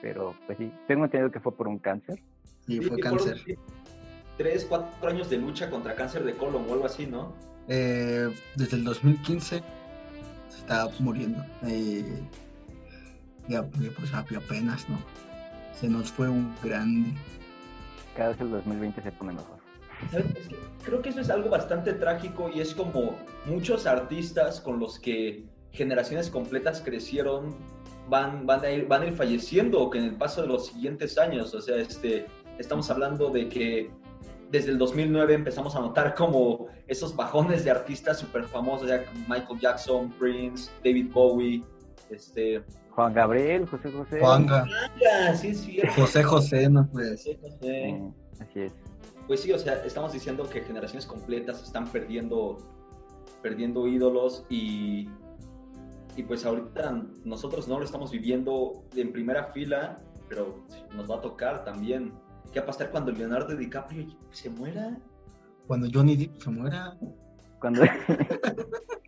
pero 0.00 0.36
pues 0.46 0.58
sí, 0.58 0.70
tengo 0.86 1.04
entendido 1.04 1.32
que 1.32 1.40
fue 1.40 1.56
por 1.56 1.66
un 1.66 1.78
cáncer. 1.78 2.20
Sí, 2.66 2.80
fue 2.80 3.00
cáncer. 3.00 3.40
Tres, 4.36 4.64
cuatro 4.68 5.08
años 5.08 5.28
de 5.28 5.38
lucha 5.38 5.68
contra 5.68 5.96
cáncer 5.96 6.22
de 6.22 6.36
colon 6.36 6.66
o 6.68 6.72
algo 6.72 6.86
así, 6.86 7.06
¿no? 7.06 7.34
Eh, 7.66 8.28
desde 8.54 8.76
el 8.76 8.84
2015 8.84 9.60
se 10.48 10.58
está 10.58 10.88
muriendo. 11.00 11.42
Eh, 11.66 12.04
ya, 13.48 13.64
pues 13.64 14.10
ya 14.12 14.38
apenas, 14.38 14.88
¿no? 14.88 14.98
Se 15.78 15.88
nos 15.88 16.10
fue 16.10 16.28
un 16.28 16.54
grande. 16.62 17.12
Cada 18.16 18.30
vez 18.30 18.40
el 18.40 18.50
2020 18.50 19.02
se 19.02 19.12
pone 19.12 19.32
mejor. 19.32 19.58
¿Sabes? 20.10 20.26
Es 20.36 20.48
que 20.48 20.56
creo 20.84 21.02
que 21.02 21.10
eso 21.10 21.20
es 21.20 21.30
algo 21.30 21.50
bastante 21.50 21.92
trágico 21.92 22.50
y 22.52 22.60
es 22.60 22.74
como 22.74 23.16
muchos 23.46 23.86
artistas 23.86 24.60
con 24.60 24.78
los 24.78 24.98
que 24.98 25.44
generaciones 25.72 26.30
completas 26.30 26.82
crecieron 26.84 27.54
van, 28.08 28.46
van, 28.46 28.64
a, 28.64 28.70
ir, 28.70 28.86
van 28.86 29.02
a 29.02 29.06
ir 29.06 29.14
falleciendo 29.14 29.88
con 29.88 30.02
el 30.02 30.16
paso 30.16 30.42
de 30.42 30.48
los 30.48 30.66
siguientes 30.66 31.16
años. 31.16 31.54
O 31.54 31.60
sea, 31.60 31.76
este, 31.76 32.26
estamos 32.58 32.90
hablando 32.90 33.30
de 33.30 33.48
que 33.48 33.90
desde 34.50 34.72
el 34.72 34.78
2009 34.78 35.34
empezamos 35.34 35.76
a 35.76 35.80
notar 35.80 36.14
como 36.14 36.66
esos 36.88 37.14
bajones 37.14 37.64
de 37.64 37.70
artistas 37.70 38.18
súper 38.18 38.44
famosos, 38.44 38.88
ya 38.88 39.04
como 39.04 39.20
Michael 39.28 39.60
Jackson, 39.60 40.10
Prince, 40.18 40.70
David 40.84 41.12
Bowie, 41.12 41.64
este... 42.10 42.62
Juan 42.90 43.14
Gabriel, 43.14 43.66
José 43.66 43.90
José. 43.92 44.20
Juanga, 44.20 44.66
Ah, 45.28 45.34
sí, 45.34 45.54
sí. 45.54 45.80
José 45.96 46.22
José, 46.22 46.68
no 46.68 46.88
pues. 46.90 47.22
Sí, 47.22 47.38
no 47.42 47.48
sé. 47.58 47.88
Eh, 47.88 48.10
así 48.40 48.60
es. 48.60 48.72
Pues 49.26 49.40
sí, 49.42 49.52
o 49.52 49.58
sea, 49.58 49.84
estamos 49.84 50.12
diciendo 50.12 50.48
que 50.48 50.60
generaciones 50.62 51.06
completas 51.06 51.62
están 51.62 51.86
perdiendo, 51.86 52.58
perdiendo 53.42 53.86
ídolos 53.86 54.44
y, 54.50 55.08
y 56.16 56.22
pues 56.24 56.44
ahorita 56.44 57.04
nosotros 57.24 57.68
no 57.68 57.78
lo 57.78 57.84
estamos 57.84 58.10
viviendo 58.10 58.82
en 58.96 59.12
primera 59.12 59.44
fila, 59.52 60.02
pero 60.28 60.64
nos 60.96 61.08
va 61.10 61.16
a 61.16 61.20
tocar 61.20 61.64
también. 61.64 62.12
¿Qué 62.52 62.58
va 62.58 62.64
a 62.64 62.66
pasar 62.66 62.90
cuando 62.90 63.12
Leonardo 63.12 63.54
DiCaprio 63.56 64.06
se 64.32 64.50
muera? 64.50 64.98
Cuando 65.68 65.88
Johnny 65.92 66.16
Depp 66.16 66.40
se 66.42 66.50
muera, 66.50 66.98
Cuando... 67.60 67.82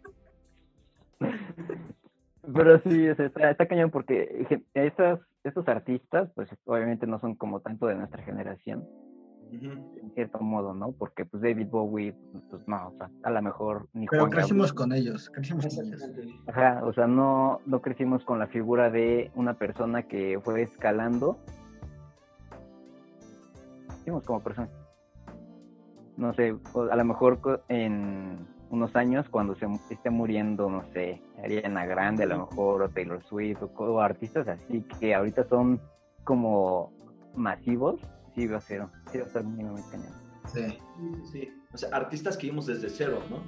Pero 2.55 2.81
sí, 2.81 3.07
está, 3.07 3.51
está 3.51 3.67
cañón 3.67 3.91
porque 3.91 4.47
esas, 4.75 5.21
esos 5.45 5.69
artistas, 5.69 6.29
pues 6.35 6.49
obviamente 6.65 7.07
no 7.07 7.21
son 7.21 7.35
como 7.37 7.61
tanto 7.61 7.87
de 7.87 7.95
nuestra 7.95 8.23
generación, 8.25 8.85
en 9.53 10.11
cierto 10.15 10.41
modo, 10.41 10.75
¿no? 10.75 10.93
Porque 10.93 11.25
pues 11.25 11.43
David 11.43 11.69
Bowie, 11.69 12.15
pues 12.51 12.67
no, 12.67 12.89
o 12.89 12.97
sea, 12.97 13.11
a 13.23 13.31
lo 13.31 13.43
mejor 13.43 13.87
ni 13.93 14.07
pero 14.07 14.23
Juan 14.23 14.31
crecimos 14.33 14.73
Gabriel. 14.73 14.91
con 14.91 14.93
ellos, 14.99 15.31
crecimos 15.31 15.67
con 15.69 15.87
ellos. 15.87 16.11
Ajá, 16.49 16.81
o 16.85 16.93
sea, 16.93 17.07
no, 17.07 17.61
no 17.67 17.81
crecimos 17.81 18.25
con 18.25 18.39
la 18.39 18.47
figura 18.49 18.91
de 18.91 19.31
una 19.37 19.55
persona 19.55 20.03
que 20.05 20.41
fue 20.43 20.63
escalando. 20.63 21.39
Crecimos 23.89 24.25
como 24.25 24.43
persona. 24.43 24.69
No 26.17 26.35
sé, 26.35 26.57
a 26.91 26.97
lo 26.97 27.05
mejor 27.05 27.41
co- 27.41 27.61
en 27.69 28.47
unos 28.73 28.97
años 28.97 29.29
cuando 29.29 29.55
se 29.55 29.67
esté 29.91 30.09
muriendo, 30.11 30.69
no 30.71 30.83
sé, 30.93 31.23
Ariana 31.45 31.85
Grande 31.85 32.25
a 32.25 32.27
lo 32.27 32.47
mejor, 32.47 32.83
o 32.83 32.89
Taylor 32.89 33.23
Swift, 33.23 33.63
o, 33.77 34.01
artistas 34.01 34.49
así 34.49 34.83
que 34.99 35.15
ahorita 35.15 35.45
son 35.45 35.79
como 36.25 36.91
masivos, 37.37 38.01
sí 38.35 38.47
va 38.47 38.57
a 38.57 38.61
ser, 38.61 38.87
sí 39.11 39.19
va 39.19 39.27
a 39.27 39.29
ser 39.29 39.45
muy, 39.45 39.65
muy 39.65 39.83
cañón. 39.91 40.13
Sí. 40.47 40.79
Sí. 41.31 41.53
O 41.73 41.77
sea, 41.77 41.91
artistas 41.93 42.37
que 42.39 42.47
vimos 42.47 42.67
desde 42.67 42.89
cero, 42.89 43.21
¿no? 43.31 43.39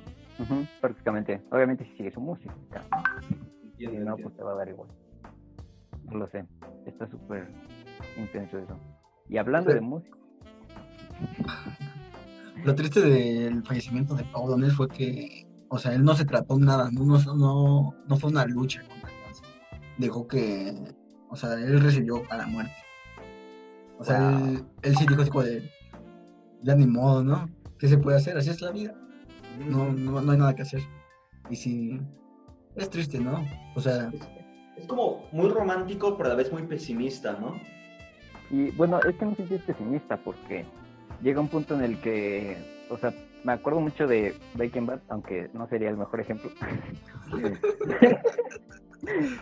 Prácticamente. 0.80 1.42
Obviamente 1.50 1.84
si 1.86 1.96
sigue 1.96 2.10
su 2.10 2.20
música. 2.20 2.54
Si 3.78 3.84
Entiendo, 3.84 4.04
no, 4.04 4.10
entiendo. 4.10 4.16
pues 4.24 4.36
te 4.36 4.42
va 4.42 4.52
a 4.52 4.56
dar 4.56 4.68
igual. 4.68 4.88
No 6.04 6.18
lo 6.18 6.28
sé. 6.28 6.44
Está 6.86 7.06
súper 7.08 7.48
intenso 8.18 8.58
eso. 8.58 8.76
Y 9.28 9.38
hablando 9.38 9.70
Sí. 9.70 9.76
de 9.76 9.80
música, 9.80 10.16
Lo 12.64 12.74
triste 12.74 13.00
del 13.00 13.62
fallecimiento 13.64 14.14
de 14.14 14.24
Pau 14.24 14.48
Donés 14.48 14.72
fue 14.74 14.88
que, 14.88 15.46
o 15.68 15.78
sea, 15.78 15.92
él 15.94 16.02
no 16.02 16.14
se 16.16 16.24
trató 16.24 16.58
nada, 16.58 16.90
no, 16.90 17.04
no, 17.04 17.18
no, 17.34 17.94
no 18.08 18.16
fue 18.16 18.30
una 18.30 18.46
lucha 18.46 18.80
contra 18.88 19.10
el 19.10 19.22
cáncer. 19.24 19.46
Dejó 19.98 20.26
que, 20.26 20.74
o 21.28 21.36
sea, 21.36 21.54
él 21.54 21.80
recibió 21.80 22.22
a 22.30 22.38
la 22.38 22.46
muerte. 22.46 22.72
O 23.98 24.04
sea, 24.04 24.30
Wow. 24.30 24.46
él, 24.48 24.64
él 24.82 24.96
sí 24.96 25.06
dijo 25.06 25.20
así 25.22 25.30
como 25.30 25.44
de, 25.44 25.70
ya 26.62 26.74
ni 26.74 26.86
modo, 26.86 27.22
¿no? 27.22 27.48
¿Qué 27.78 27.86
se 27.86 27.98
puede 27.98 28.16
hacer? 28.16 28.36
Así 28.38 28.48
es 28.50 28.60
la 28.62 28.72
vida. 28.72 28.94
No, 29.68 29.92
no, 29.92 30.20
no 30.22 30.32
hay 30.32 30.38
nada 30.38 30.54
que 30.56 30.62
hacer. 30.62 30.80
Y 31.50 31.56
sí, 31.56 32.00
es 32.76 32.88
triste, 32.88 33.20
¿no? 33.20 33.44
O 33.76 33.80
sea, 33.80 34.10
Es 34.76 34.86
como 34.86 35.26
muy 35.32 35.50
romántico, 35.50 36.16
pero 36.16 36.28
a 36.30 36.32
la 36.32 36.36
vez 36.36 36.50
muy 36.50 36.62
pesimista, 36.62 37.38
¿no? 37.38 37.60
y 38.50 38.70
bueno, 38.72 39.00
es 39.08 39.16
que 39.16 39.24
no 39.24 39.34
sé 39.34 39.46
si 39.48 39.54
es 39.54 39.62
pesimista 39.62 40.16
porque 40.18 40.64
llega 41.22 41.40
un 41.40 41.48
punto 41.48 41.74
en 41.74 41.82
el 41.82 42.00
que, 42.00 42.56
o 42.90 42.98
sea, 42.98 43.12
me 43.44 43.52
acuerdo 43.52 43.80
mucho 43.80 44.06
de 44.06 44.34
Breaking 44.54 44.86
Bad, 44.86 45.00
aunque 45.08 45.48
no 45.52 45.68
sería 45.68 45.90
el 45.90 45.96
mejor 45.96 46.20
ejemplo. 46.20 46.50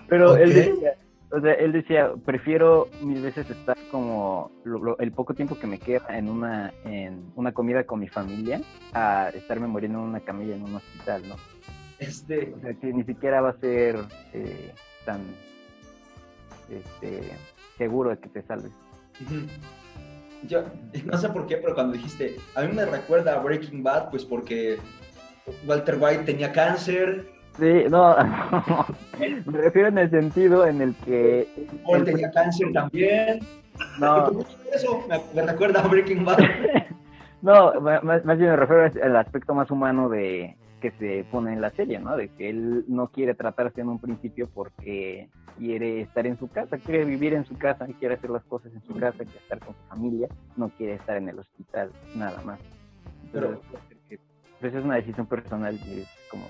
Pero 0.09 0.37
él 0.37 0.53
decía, 0.55 0.95
o 1.31 1.41
sea, 1.41 1.53
él 1.55 1.73
decía, 1.73 2.13
prefiero 2.27 2.89
mil 3.03 3.23
veces 3.23 3.49
estar 3.49 3.77
como 3.91 4.51
lo- 4.65 4.83
lo- 4.83 4.99
el 4.99 5.13
poco 5.13 5.35
tiempo 5.35 5.57
que 5.59 5.67
me 5.67 5.79
queda 5.79 6.03
en 6.11 6.29
una 6.29 6.73
en 6.85 7.33
una 7.37 7.53
comida 7.53 7.85
con 7.85 8.01
mi 8.01 8.09
familia 8.09 8.61
a 8.93 9.29
estarme 9.31 9.67
muriendo 9.69 9.99
en 9.99 10.05
una 10.05 10.21
camilla 10.21 10.57
en 10.57 10.63
un 10.65 10.75
hospital, 10.77 11.23
¿no? 11.29 11.37
Este, 11.99 12.53
O 12.57 12.61
sea, 12.61 12.75
que 12.75 12.93
ni 12.93 13.05
siquiera 13.05 13.41
va 13.41 13.51
a 13.51 13.59
ser 13.61 13.97
eh, 14.35 14.73
tan 15.07 15.21
este, 16.69 17.31
seguro 17.79 18.11
de 18.11 18.19
que 18.19 18.29
te 18.29 18.43
salves. 18.43 18.73
Ujú. 19.21 19.47
Yo 20.49 20.63
no 21.05 21.19
sé 21.19 21.29
por 21.29 21.47
qué, 21.47 21.57
pero 21.57 21.75
cuando 21.75 21.95
dijiste, 21.95 22.37
a 22.55 22.63
mí 22.63 22.73
me 22.73 22.85
recuerda 22.85 23.35
a 23.35 23.39
Breaking 23.39 23.83
Bad, 23.83 24.11
pues 24.11 24.25
porque 24.25 24.79
Walter 25.67 25.99
White 26.01 26.25
tenía 26.25 26.53
cáncer, 26.53 27.27
Sí, 27.59 27.85
no, 27.91 28.17
me 29.47 29.59
refiero 29.59 29.89
en 29.89 29.99
el 29.99 30.11
sentido 30.11 30.67
en 30.67 30.81
el 30.81 30.95
que... 31.05 31.47
Paul 31.85 32.05
tenía 32.05 32.31
cáncer 32.31 32.73
también. 32.73 33.41
No, 33.99 34.31
eso 34.73 35.05
me, 35.09 35.21
me 35.35 35.47
recuerda 35.47 35.81
a 35.81 35.89
Breaking 35.89 36.25
Bad. 36.25 36.39
no, 37.43 37.79
más 37.81 38.39
bien 38.39 38.51
me 38.51 38.57
refiero 38.57 38.91
al 39.05 39.17
aspecto 39.17 39.55
más 39.55 39.71
humano 39.71 40.09
de, 40.09 40.57
que 40.83 40.91
se 40.99 41.25
pone 41.31 41.53
en 41.53 41.61
la 41.61 41.71
serie, 41.71 42.01
¿no? 42.01 42.17
De 42.17 42.29
que 42.29 42.51
él 42.51 42.85
no 42.89 43.09
quiere 43.09 43.35
tratarse 43.35 43.81
en 43.81 43.89
un 43.89 44.01
principio 44.01 44.51
porque 44.53 45.31
quiere 45.57 46.01
estar 46.01 46.27
en 46.27 46.37
su 46.39 46.49
casa, 46.49 46.77
quiere 46.77 47.05
vivir 47.05 47.35
en 47.35 47.47
su 47.47 47.57
casa, 47.57 47.87
quiere 48.01 48.17
hacer 48.17 48.31
las 48.31 48.43
cosas 48.45 48.73
en 48.75 48.83
su 48.83 48.95
casa, 48.95 49.19
quiere 49.19 49.39
estar 49.39 49.61
con 49.61 49.75
su 49.75 49.83
familia, 49.89 50.29
no 50.57 50.71
quiere 50.71 50.95
estar 50.95 51.17
en 51.17 51.29
el 51.29 51.39
hospital, 51.39 51.93
nada 52.17 52.43
más. 52.43 52.59
Pero 53.33 53.63
pues 54.61 54.75
es 54.75 54.85
una 54.85 54.97
decisión 54.97 55.27
personal 55.27 55.79
y 55.87 56.01
es 56.01 56.09
como 56.29 56.47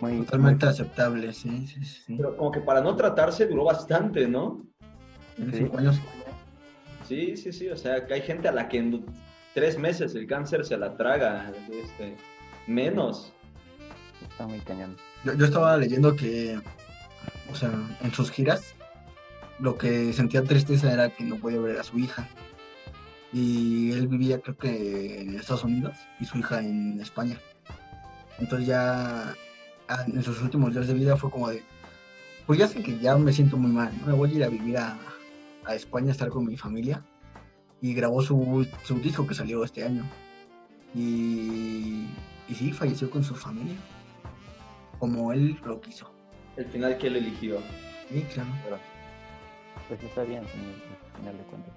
muy... 0.00 0.24
Totalmente 0.24 0.66
aceptable, 0.66 1.32
sí, 1.34 1.66
sí, 1.66 1.84
sí. 1.84 2.14
Pero 2.16 2.36
como 2.36 2.50
que 2.50 2.60
para 2.60 2.80
no 2.80 2.96
tratarse 2.96 3.46
duró 3.46 3.64
bastante, 3.64 4.26
¿no? 4.26 4.66
En 5.36 5.52
cinco 5.52 5.78
años. 5.78 6.00
Sí, 7.06 7.36
sí, 7.36 7.52
sí, 7.52 7.68
o 7.68 7.76
sea, 7.76 8.06
que 8.06 8.14
hay 8.14 8.22
gente 8.22 8.48
a 8.48 8.52
la 8.52 8.68
que 8.68 8.78
en 8.78 9.04
tres 9.52 9.78
meses 9.78 10.14
el 10.14 10.26
cáncer 10.26 10.64
se 10.64 10.78
la 10.78 10.96
traga, 10.96 11.52
este, 11.70 12.16
menos. 12.66 13.32
Está 14.30 14.46
muy 14.46 14.60
cañón. 14.60 14.96
Yo, 15.24 15.44
estaba 15.44 15.76
leyendo 15.76 16.16
que, 16.16 16.58
o 17.50 17.54
sea, 17.54 17.70
en 18.02 18.12
sus 18.12 18.30
giras, 18.30 18.74
lo 19.58 19.76
que 19.76 20.12
sentía 20.12 20.42
tristeza 20.42 20.92
era 20.92 21.10
que 21.10 21.24
no 21.24 21.36
podía 21.36 21.60
ver 21.60 21.78
a 21.78 21.84
su 21.84 21.98
hija. 21.98 22.28
Y 23.32 23.92
él 23.92 24.06
vivía, 24.06 24.40
creo 24.40 24.56
que 24.56 25.22
en 25.22 25.34
Estados 25.36 25.64
Unidos 25.64 25.96
y 26.20 26.24
su 26.24 26.38
hija 26.38 26.60
en 26.60 27.00
España. 27.00 27.38
Entonces 28.38 28.66
ya 28.66 29.34
en 30.06 30.22
sus 30.22 30.40
últimos 30.42 30.72
días 30.72 30.86
de 30.86 30.94
vida 30.94 31.16
fue 31.16 31.30
como 31.30 31.50
de, 31.50 31.62
pues 32.46 32.58
ya 32.58 32.68
sé 32.68 32.82
que 32.82 32.98
ya 32.98 33.16
me 33.16 33.32
siento 33.32 33.56
muy 33.56 33.70
mal, 33.70 33.92
me 34.06 34.12
voy 34.12 34.30
a 34.30 34.34
ir 34.34 34.44
a 34.44 34.48
vivir 34.48 34.78
a, 34.78 34.96
a 35.64 35.74
España 35.74 36.08
a 36.08 36.12
estar 36.12 36.28
con 36.28 36.46
mi 36.46 36.56
familia 36.56 37.02
y 37.80 37.94
grabó 37.94 38.22
su, 38.22 38.66
su 38.84 38.98
disco 39.00 39.26
que 39.26 39.34
salió 39.34 39.64
este 39.64 39.84
año. 39.84 40.04
Y, 40.94 42.06
y 42.48 42.54
sí, 42.54 42.72
falleció 42.72 43.10
con 43.10 43.24
su 43.24 43.34
familia, 43.34 43.76
como 44.98 45.32
él 45.32 45.58
lo 45.64 45.80
quiso. 45.80 46.10
El 46.56 46.66
final 46.66 46.98
que 46.98 47.08
él 47.08 47.16
eligió. 47.16 47.58
Sí, 48.08 48.22
claro. 48.32 48.78
pues 49.88 50.02
está 50.02 50.22
bien, 50.22 50.40
al 50.40 50.48
final 51.18 51.36
de 51.36 51.44
cuentas. 51.44 51.74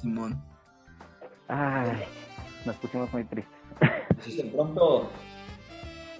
Simón. 0.00 0.42
Ay, 1.48 2.04
nos 2.64 2.76
pusimos 2.76 3.12
muy 3.12 3.24
tristes. 3.24 4.36
de 4.36 4.44
pronto, 4.44 5.10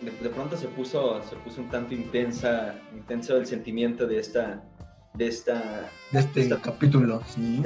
de, 0.01 0.29
pronto 0.31 0.57
se 0.57 0.69
puso, 0.69 1.23
se 1.23 1.37
puso 1.37 1.61
un 1.61 1.71
tanto 1.71 1.95
intensa, 1.95 2.75
intenso 2.95 3.37
el 3.37 3.47
sentimiento 3.47 4.07
de 4.07 4.19
esta, 4.19 4.63
de 5.15 5.27
esta... 5.27 5.91
De 6.13 6.21
este 6.21 6.49
capítulo, 6.61 7.23
sí. 7.27 7.63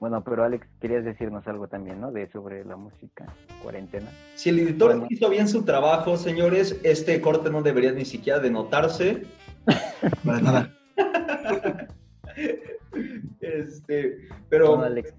Bueno, 0.00 0.22
pero 0.22 0.44
Alex, 0.44 0.66
querías 0.80 1.04
decirnos 1.04 1.46
algo 1.48 1.66
también, 1.66 2.00
¿no? 2.00 2.12
De 2.12 2.30
sobre 2.30 2.64
la 2.64 2.76
música 2.76 3.26
cuarentena. 3.62 4.10
Si 4.36 4.50
el 4.50 4.60
editor 4.60 5.06
hizo 5.08 5.28
bien 5.28 5.48
su 5.48 5.64
trabajo, 5.64 6.16
señores, 6.16 6.78
este 6.84 7.20
corte 7.20 7.50
no 7.50 7.62
debería 7.62 7.92
ni 7.92 8.04
siquiera 8.04 8.38
de 8.38 8.50
notarse. 8.50 9.24
Para 10.24 10.40
nada. 10.40 10.74
este, 13.40 14.28
pero 14.48 14.80
Alex, 14.82 15.12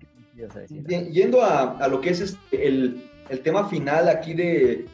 yendo 0.88 1.44
a, 1.44 1.88
lo 1.88 2.00
que 2.00 2.12
es 2.12 2.22
este, 2.22 2.68
el, 2.68 3.04
el 3.30 3.42
tema 3.42 3.68
final 3.68 4.08
aquí 4.08 4.34
de, 4.34 4.86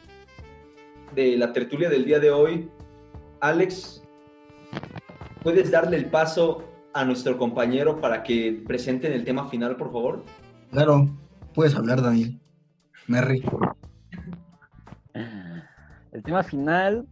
de 1.14 1.38
la 1.38 1.54
tertulia 1.54 1.90
del 1.90 2.06
día 2.06 2.20
de 2.20 2.32
hoy, 2.32 2.70
Alex, 3.40 4.02
¿Puedes 5.46 5.70
darle 5.70 5.98
el 5.98 6.08
paso 6.08 6.64
a 6.96 7.04
nuestro 7.04 7.38
compañero 7.38 8.00
para 8.00 8.24
que 8.24 8.64
presenten 8.66 9.12
el 9.12 9.26
tema 9.26 9.50
final, 9.50 9.76
por 9.76 9.92
favor? 9.92 10.24
Claro, 10.72 11.10
puedes 11.54 11.76
hablar, 11.76 12.02
Daniel. 12.02 12.40
Merry. 13.08 13.44
El 16.14 16.24
tema 16.24 16.42
final. 16.42 17.06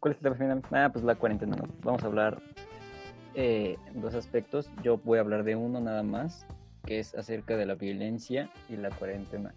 ¿Cuál 0.00 0.12
es 0.12 0.18
el 0.18 0.24
tema 0.24 0.34
final? 0.34 0.62
Ah, 0.72 0.90
pues 0.92 1.04
la 1.04 1.14
cuarentena. 1.14 1.56
Vamos 1.84 2.02
a 2.02 2.06
hablar 2.06 2.42
eh, 3.36 3.76
dos 3.94 4.14
aspectos. 4.14 4.68
Yo 4.82 4.98
voy 4.98 5.18
a 5.18 5.20
hablar 5.20 5.44
de 5.44 5.54
uno 5.54 5.78
nada 5.80 6.02
más, 6.02 6.44
que 6.84 6.98
es 6.98 7.14
acerca 7.14 7.56
de 7.56 7.64
la 7.64 7.76
violencia 7.76 8.50
y 8.68 8.76
la 8.76 8.90
cuarentena. 8.90 9.54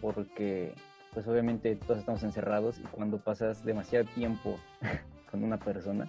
Porque, 0.00 0.74
pues 1.12 1.26
obviamente 1.26 1.74
todos 1.74 1.98
estamos 1.98 2.22
encerrados 2.22 2.78
y 2.78 2.82
cuando 2.82 3.18
pasas 3.18 3.64
demasiado 3.64 4.04
tiempo 4.14 4.60
con 5.32 5.42
una 5.42 5.58
persona, 5.58 6.08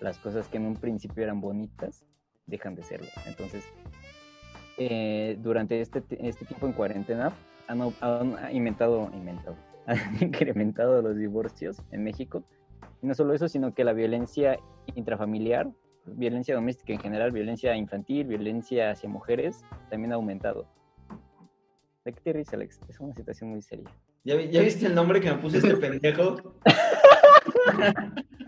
las 0.00 0.18
cosas 0.18 0.48
que 0.48 0.56
en 0.56 0.66
un 0.66 0.76
principio 0.76 1.22
eran 1.22 1.40
bonitas 1.40 2.04
dejan 2.46 2.74
de 2.74 2.82
serlo. 2.82 3.08
Entonces, 3.26 3.64
eh, 4.78 5.36
durante 5.40 5.80
este, 5.80 6.02
este 6.26 6.44
tiempo 6.44 6.66
en 6.66 6.72
cuarentena 6.72 7.32
han, 7.68 7.78
inventado, 8.52 9.10
inventado, 9.14 9.56
han 9.86 9.98
incrementado 10.20 11.02
los 11.02 11.16
divorcios 11.16 11.82
en 11.92 12.02
México. 12.02 12.42
Y 13.02 13.06
no 13.06 13.14
solo 13.14 13.34
eso, 13.34 13.48
sino 13.48 13.74
que 13.74 13.84
la 13.84 13.92
violencia 13.92 14.58
intrafamiliar, 14.94 15.70
violencia 16.06 16.54
doméstica 16.54 16.92
en 16.92 17.00
general, 17.00 17.30
violencia 17.30 17.76
infantil, 17.76 18.26
violencia 18.26 18.90
hacia 18.90 19.08
mujeres, 19.08 19.64
también 19.90 20.12
ha 20.12 20.16
aumentado. 20.16 20.66
¿De 22.04 22.12
qué 22.12 22.20
te 22.20 22.32
ríes, 22.32 22.52
Alex? 22.52 22.80
Es 22.88 22.98
una 23.00 23.14
situación 23.14 23.50
muy 23.50 23.62
seria. 23.62 23.90
¿Ya, 24.24 24.40
¿Ya, 24.40 24.62
viste 24.62 24.86
el 24.86 24.94
nombre 24.94 25.20
que 25.20 25.30
me 25.30 25.38
puse 25.38 25.58
este 25.58 25.76
pendejo? 25.76 26.36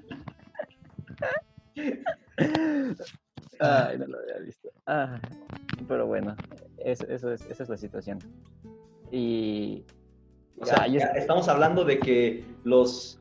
Ay, 3.61 3.99
no 3.99 4.07
lo 4.07 4.19
había 4.19 4.39
visto. 4.45 4.69
pero 5.89 6.07
bueno, 6.07 6.37
eso, 6.79 7.07
eso 7.07 7.33
es, 7.33 7.43
esa 7.51 7.63
es 7.63 7.69
la 7.69 7.77
situación. 7.77 8.19
Y. 9.11 9.85
O 10.59 10.67
sea, 10.67 10.87
estamos 10.87 11.49
hablando 11.49 11.85
de 11.85 11.99
que 11.99 12.45
los, 12.63 13.19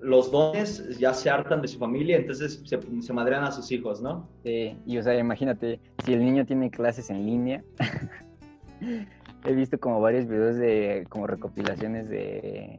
los 0.00 0.30
dones 0.30 0.98
ya 0.98 1.12
se 1.12 1.28
hartan 1.28 1.60
de 1.60 1.68
su 1.68 1.78
familia, 1.78 2.16
entonces 2.16 2.62
se, 2.64 2.80
se 3.02 3.12
madrean 3.12 3.44
a 3.44 3.52
sus 3.52 3.70
hijos, 3.70 4.00
¿no? 4.00 4.28
Sí, 4.42 4.76
y 4.86 4.96
o 4.96 5.02
sea, 5.02 5.18
imagínate, 5.18 5.80
si 6.04 6.14
el 6.14 6.24
niño 6.24 6.46
tiene 6.46 6.70
clases 6.70 7.10
en 7.10 7.26
línea. 7.26 7.62
he 9.44 9.52
visto 9.52 9.78
como 9.78 10.00
varios 10.00 10.26
videos 10.26 10.56
de 10.56 11.06
como 11.08 11.26
recopilaciones 11.26 12.08
de, 12.08 12.78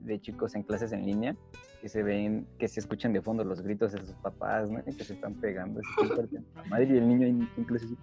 de 0.00 0.20
chicos 0.20 0.54
en 0.54 0.62
clases 0.62 0.92
en 0.92 1.04
línea 1.04 1.36
que 1.84 1.90
se 1.90 2.02
ven, 2.02 2.48
que 2.58 2.66
se 2.66 2.80
escuchan 2.80 3.12
de 3.12 3.20
fondo 3.20 3.44
los 3.44 3.60
gritos 3.60 3.92
de 3.92 3.98
sus 3.98 4.14
papás, 4.22 4.70
¿no? 4.70 4.82
que 4.82 5.04
se 5.04 5.12
están 5.12 5.34
pegando. 5.34 5.82
La 6.56 6.64
madre 6.64 6.86
y 6.86 6.96
el 6.96 7.06
niño 7.06 7.46
incluso 7.58 7.84
así. 7.84 7.94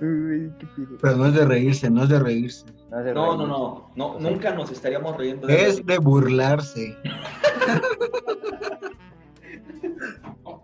Pero 0.00 1.16
no 1.16 1.26
es 1.26 1.34
de 1.34 1.44
reírse, 1.44 1.90
no 1.90 2.04
es 2.04 2.08
de 2.08 2.18
reírse. 2.18 2.64
No, 2.90 3.36
no, 3.36 3.46
no, 3.46 3.90
no, 3.94 4.18
nunca 4.20 4.54
nos 4.54 4.70
estaríamos 4.70 5.18
riendo. 5.18 5.48
De 5.48 5.66
es 5.66 5.84
de 5.84 5.98
burlarse. 5.98 6.96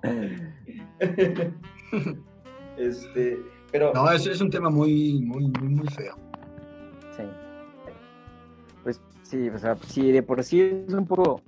este, 2.78 3.38
pero... 3.70 3.92
No, 3.92 4.10
es, 4.10 4.26
es 4.26 4.40
un 4.40 4.48
tema 4.48 4.70
muy, 4.70 5.20
muy, 5.20 5.46
muy, 5.46 5.68
muy 5.68 5.88
feo. 5.88 6.16
Sí. 7.18 7.24
Pues 8.82 8.98
sí, 9.24 9.50
o 9.50 9.58
sea, 9.58 9.76
sí, 9.88 10.10
de 10.10 10.22
por 10.22 10.42
sí 10.42 10.62
es 10.62 10.94
un 10.94 11.06
poco 11.06 11.42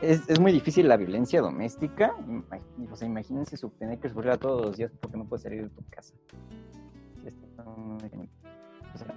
es, 0.00 0.28
es, 0.28 0.40
muy 0.40 0.52
difícil 0.52 0.88
la 0.88 0.96
violencia 0.96 1.40
doméstica. 1.40 2.14
O 2.90 2.96
sea, 2.96 3.06
imagínense 3.06 3.56
su, 3.56 3.70
tener 3.70 3.98
que 3.98 4.08
sufrirla 4.08 4.36
todos 4.36 4.66
los 4.66 4.76
días 4.76 4.90
porque 5.00 5.16
no 5.16 5.24
puedes 5.26 5.42
salir 5.42 5.64
de 5.64 5.70
tu 5.70 5.82
casa. 5.90 6.14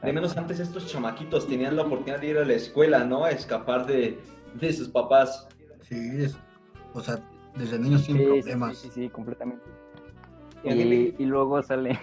de 0.04 0.13
menos 0.13 0.36
antes 0.38 0.60
estos 0.60 0.88
chamaquitos 0.88 1.48
tenían 1.48 1.76
la 1.76 1.84
oportunidad 1.84 2.19
de 2.19 2.28
ir 2.28 2.38
a 2.38 2.45
la 2.45 2.54
escuela, 2.54 3.04
¿no? 3.06 3.26
A 3.26 3.32
escapar 3.32 3.86
de, 3.86 4.19
de 4.60 4.74
sus 4.74 4.89
papás. 4.89 5.48
Sí, 5.82 6.28
o 6.93 7.02
sea, 7.02 7.19
desde 7.56 7.80
niños 7.80 8.02
sin 8.02 8.17
problemas. 8.17 8.78
Sí, 8.78 8.89
sí, 8.89 9.04
sí, 9.04 9.10
completamente. 9.10 9.63
Y, 10.63 11.15
y, 11.17 11.26
luego 11.26 11.63
sale... 11.63 11.98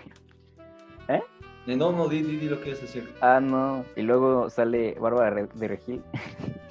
¿Eh? 1.09 1.23
No, 1.67 1.93
no, 1.93 2.09
di, 2.09 2.23
di, 2.23 2.37
di 2.37 2.49
lo 2.49 2.61
que 2.61 2.71
es 2.71 2.81
decir. 2.81 3.13
Ah, 3.21 3.39
no. 3.41 3.85
Y 3.97 4.03
luego 4.03 4.49
sale 4.49 4.97
Bárbara 4.99 5.47
de 5.55 5.69
Regil 5.69 6.03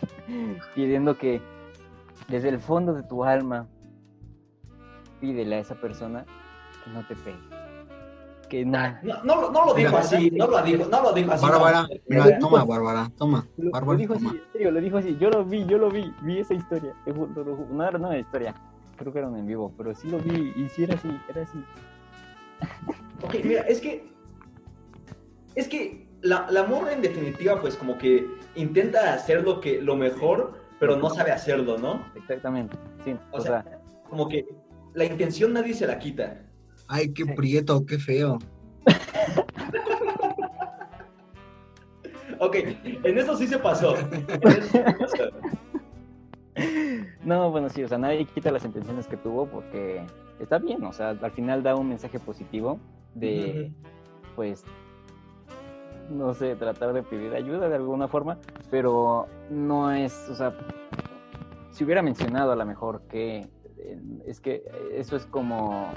pidiendo 0.75 1.17
que 1.17 1.41
desde 2.27 2.49
el 2.49 2.59
fondo 2.59 2.93
de 2.93 3.03
tu 3.03 3.23
alma 3.23 3.67
pídele 5.19 5.55
a 5.55 5.59
esa 5.59 5.75
persona 5.75 6.25
que 6.83 6.91
no 6.91 7.05
te 7.07 7.15
pegue. 7.15 7.37
Que 8.49 8.63
no. 8.63 8.79
No, 9.23 9.51
no, 9.51 9.65
lo 9.65 9.73
dijo 9.73 9.97
así, 9.97 10.29
no 10.31 10.47
lo 10.47 10.61
dijo, 10.61 10.85
no 10.85 11.01
lo 11.01 11.13
dijo 11.13 11.31
así. 11.31 11.45
Bárbara, 11.45 11.87
mira, 12.07 12.37
toma, 12.39 12.63
Bárbara, 12.63 13.11
toma. 13.17 13.47
Lo, 13.57 13.71
Bárbara, 13.71 13.97
dijo 13.97 14.13
así, 14.13 14.41
lo 14.59 14.81
dijo 14.81 14.97
así. 14.97 15.17
Yo 15.19 15.29
lo 15.31 15.43
vi, 15.43 15.65
yo 15.65 15.77
lo 15.79 15.89
vi, 15.89 16.13
vi 16.21 16.39
esa 16.39 16.53
historia. 16.53 16.93
No 17.71 17.87
era 17.87 17.97
una 17.97 18.17
historia, 18.17 18.53
creo 18.97 19.11
que 19.11 19.19
era 19.19 19.27
un 19.27 19.37
en 19.37 19.47
vivo, 19.47 19.73
pero 19.75 19.95
sí 19.95 20.09
lo 20.09 20.19
vi 20.19 20.53
y 20.55 20.69
sí 20.69 20.83
era 20.83 20.93
así, 20.93 21.09
era 21.27 21.41
así. 21.41 21.57
Ok, 23.23 23.35
mira, 23.43 23.61
es 23.61 23.81
que. 23.81 24.13
Es 25.55 25.67
que 25.67 26.05
la, 26.21 26.47
la 26.51 26.63
morra 26.63 26.93
en 26.93 27.01
definitiva, 27.01 27.59
pues 27.61 27.75
como 27.75 27.97
que 27.97 28.27
intenta 28.55 29.13
hacer 29.13 29.43
lo, 29.43 29.61
que, 29.61 29.81
lo 29.81 29.95
mejor, 29.95 30.59
pero 30.79 30.97
no 30.97 31.09
sabe 31.09 31.31
hacerlo, 31.31 31.77
¿no? 31.77 32.05
Exactamente, 32.15 32.77
sí. 33.03 33.15
O, 33.31 33.41
sea, 33.41 33.63
como 34.09 34.27
que 34.27 34.45
la 34.93 35.05
intención 35.05 35.53
nadie 35.53 35.73
se 35.73 35.87
la 35.87 35.97
quita. 35.99 36.41
Ay, 36.87 37.13
qué 37.13 37.25
prieto, 37.25 37.85
qué 37.85 37.97
feo. 37.97 38.37
ok, 42.39 42.55
en 42.83 43.17
eso 43.17 43.37
sí 43.37 43.47
se 43.47 43.57
pasó. 43.57 43.95
En 43.97 44.25
eso 44.29 44.61
sí 44.61 44.67
se 44.69 44.83
pasó. 44.83 45.31
No, 47.23 47.49
bueno, 47.51 47.69
sí, 47.69 47.83
o 47.83 47.87
sea, 47.87 47.97
nadie 47.97 48.25
quita 48.25 48.51
las 48.51 48.65
intenciones 48.65 49.07
que 49.07 49.17
tuvo 49.17 49.47
porque 49.47 50.05
está 50.39 50.59
bien, 50.59 50.83
o 50.83 50.93
sea, 50.93 51.09
al 51.09 51.31
final 51.31 51.63
da 51.63 51.75
un 51.75 51.89
mensaje 51.89 52.19
positivo 52.19 52.79
de, 53.15 53.71
pues, 54.35 54.63
no 56.09 56.33
sé, 56.33 56.55
tratar 56.55 56.93
de 56.93 57.03
pedir 57.03 57.33
ayuda 57.33 57.67
de 57.69 57.75
alguna 57.75 58.07
forma, 58.07 58.37
pero 58.71 59.27
no 59.49 59.91
es, 59.91 60.27
o 60.29 60.35
sea, 60.35 60.53
si 61.71 61.83
hubiera 61.83 62.01
mencionado 62.01 62.51
a 62.51 62.55
lo 62.55 62.65
mejor 62.65 63.01
que 63.09 63.47
es 64.25 64.39
que 64.39 64.63
eso 64.93 65.15
es 65.15 65.25
como, 65.27 65.87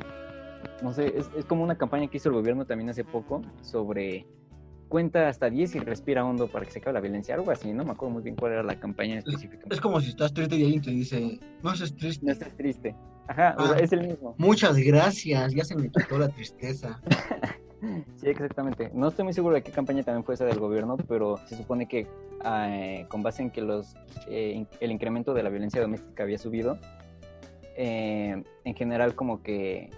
no 0.82 0.92
sé, 0.92 1.16
es, 1.16 1.30
es 1.36 1.44
como 1.44 1.62
una 1.62 1.78
campaña 1.78 2.08
que 2.08 2.18
hizo 2.18 2.28
el 2.28 2.34
gobierno 2.34 2.66
también 2.66 2.90
hace 2.90 3.04
poco 3.04 3.42
sobre 3.62 4.26
cuenta 4.88 5.28
hasta 5.28 5.50
10 5.50 5.76
y 5.76 5.78
respira 5.80 6.24
hondo 6.24 6.48
para 6.48 6.64
que 6.64 6.70
se 6.72 6.78
acabe 6.78 6.94
la 6.94 7.00
violencia, 7.00 7.34
algo 7.34 7.50
así, 7.50 7.72
no 7.72 7.84
me 7.84 7.92
acuerdo 7.92 8.14
muy 8.14 8.22
bien 8.22 8.36
cuál 8.36 8.52
era 8.52 8.62
la 8.62 8.78
campaña 8.80 9.18
específica. 9.18 9.66
Es 9.70 9.80
como 9.80 10.00
si 10.00 10.10
estás 10.10 10.32
triste 10.32 10.56
y 10.56 10.64
alguien 10.64 10.82
te 10.82 10.90
dice, 10.90 11.38
no 11.62 11.72
estés 11.72 11.94
triste. 11.94 12.24
No 12.26 12.32
estés 12.32 12.56
triste. 12.56 12.96
Ajá, 13.28 13.54
o 13.58 13.66
sea, 13.66 13.76
Ah. 13.76 13.80
es 13.80 13.92
el 13.92 14.06
mismo. 14.08 14.34
Muchas 14.38 14.76
gracias, 14.78 15.54
ya 15.54 15.64
se 15.64 15.76
me 15.76 15.90
quitó 15.90 16.18
la 16.18 16.28
tristeza. 16.28 17.00
Sí, 18.16 18.28
exactamente. 18.28 18.90
No 18.92 19.08
estoy 19.08 19.24
muy 19.24 19.32
seguro 19.34 19.54
de 19.54 19.62
qué 19.62 19.70
campaña 19.70 20.02
también 20.02 20.24
fue 20.24 20.34
esa 20.34 20.44
del 20.44 20.58
gobierno, 20.58 20.96
pero 21.08 21.36
se 21.46 21.56
supone 21.56 21.86
que 21.86 22.06
eh, 22.44 23.06
con 23.08 23.22
base 23.22 23.42
en 23.42 23.50
que 23.50 23.60
los 23.60 23.94
eh, 24.28 24.52
in- 24.56 24.68
el 24.80 24.90
incremento 24.90 25.32
de 25.34 25.42
la 25.42 25.48
violencia 25.50 25.80
doméstica 25.80 26.24
había 26.24 26.38
subido, 26.38 26.78
eh, 27.76 28.42
en 28.64 28.74
general 28.74 29.14
como 29.14 29.42
que 29.42 29.90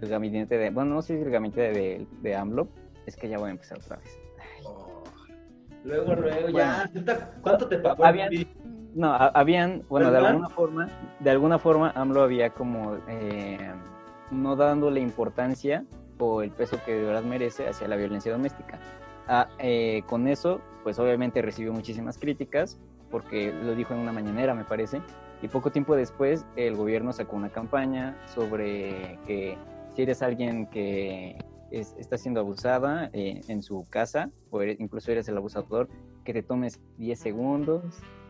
el 0.00 0.08
gabinete 0.08 0.58
de, 0.58 0.70
bueno, 0.70 0.94
no 0.94 1.02
sé 1.02 1.16
si 1.16 1.22
el 1.22 1.30
gabinete 1.30 1.60
de, 1.72 2.06
de 2.22 2.34
AMLO, 2.36 2.68
es 3.06 3.16
que 3.16 3.28
ya 3.28 3.38
voy 3.38 3.48
a 3.48 3.52
empezar 3.52 3.78
otra 3.78 3.96
vez. 3.98 4.18
Oh, 4.64 5.02
Luego, 5.84 6.14
luego, 6.16 6.48
ya. 6.48 6.88
Bueno. 6.92 7.04
¿cuánto- 7.04 7.24
¿Cuánto 7.42 7.68
te 7.68 7.78
pagó? 7.78 8.04
Habían- 8.04 8.30
No, 8.94 9.12
ha- 9.12 9.28
habían, 9.28 9.82
bueno, 9.88 10.10
de 10.10 10.18
alguna 10.18 10.48
forma, 10.48 10.88
de 11.20 11.30
alguna 11.30 11.58
forma 11.58 11.90
AMLO 11.94 12.22
había 12.22 12.50
como 12.50 12.96
eh, 13.08 13.58
no 14.32 14.56
dándole 14.56 15.00
importancia 15.00 15.84
o 16.18 16.42
el 16.42 16.50
peso 16.50 16.78
que 16.84 16.92
de 16.94 17.04
verdad 17.04 17.22
merece 17.22 17.68
hacia 17.68 17.88
la 17.88 17.96
violencia 17.96 18.32
doméstica. 18.32 18.78
Ah, 19.28 19.48
eh, 19.58 20.02
con 20.06 20.28
eso, 20.28 20.60
pues 20.82 20.98
obviamente 20.98 21.42
recibió 21.42 21.72
muchísimas 21.72 22.16
críticas, 22.18 22.78
porque 23.10 23.52
lo 23.52 23.74
dijo 23.74 23.92
en 23.94 24.00
una 24.00 24.12
mañanera, 24.12 24.54
me 24.54 24.64
parece, 24.64 25.00
y 25.42 25.48
poco 25.48 25.70
tiempo 25.70 25.94
después 25.96 26.46
el 26.56 26.76
gobierno 26.76 27.12
sacó 27.12 27.36
una 27.36 27.50
campaña 27.50 28.16
sobre 28.34 29.18
que 29.26 29.58
si 29.94 30.02
eres 30.02 30.22
alguien 30.22 30.66
que 30.66 31.36
es- 31.70 31.94
está 31.98 32.16
siendo 32.18 32.40
abusada 32.40 33.10
eh, 33.12 33.40
en 33.48 33.62
su 33.62 33.86
casa, 33.90 34.30
o 34.50 34.62
eres- 34.62 34.78
incluso 34.80 35.10
eres 35.10 35.28
el 35.28 35.36
abusador, 35.36 35.88
que 36.24 36.32
te 36.32 36.42
tomes 36.42 36.80
10 36.96 37.18
segundos, 37.18 37.82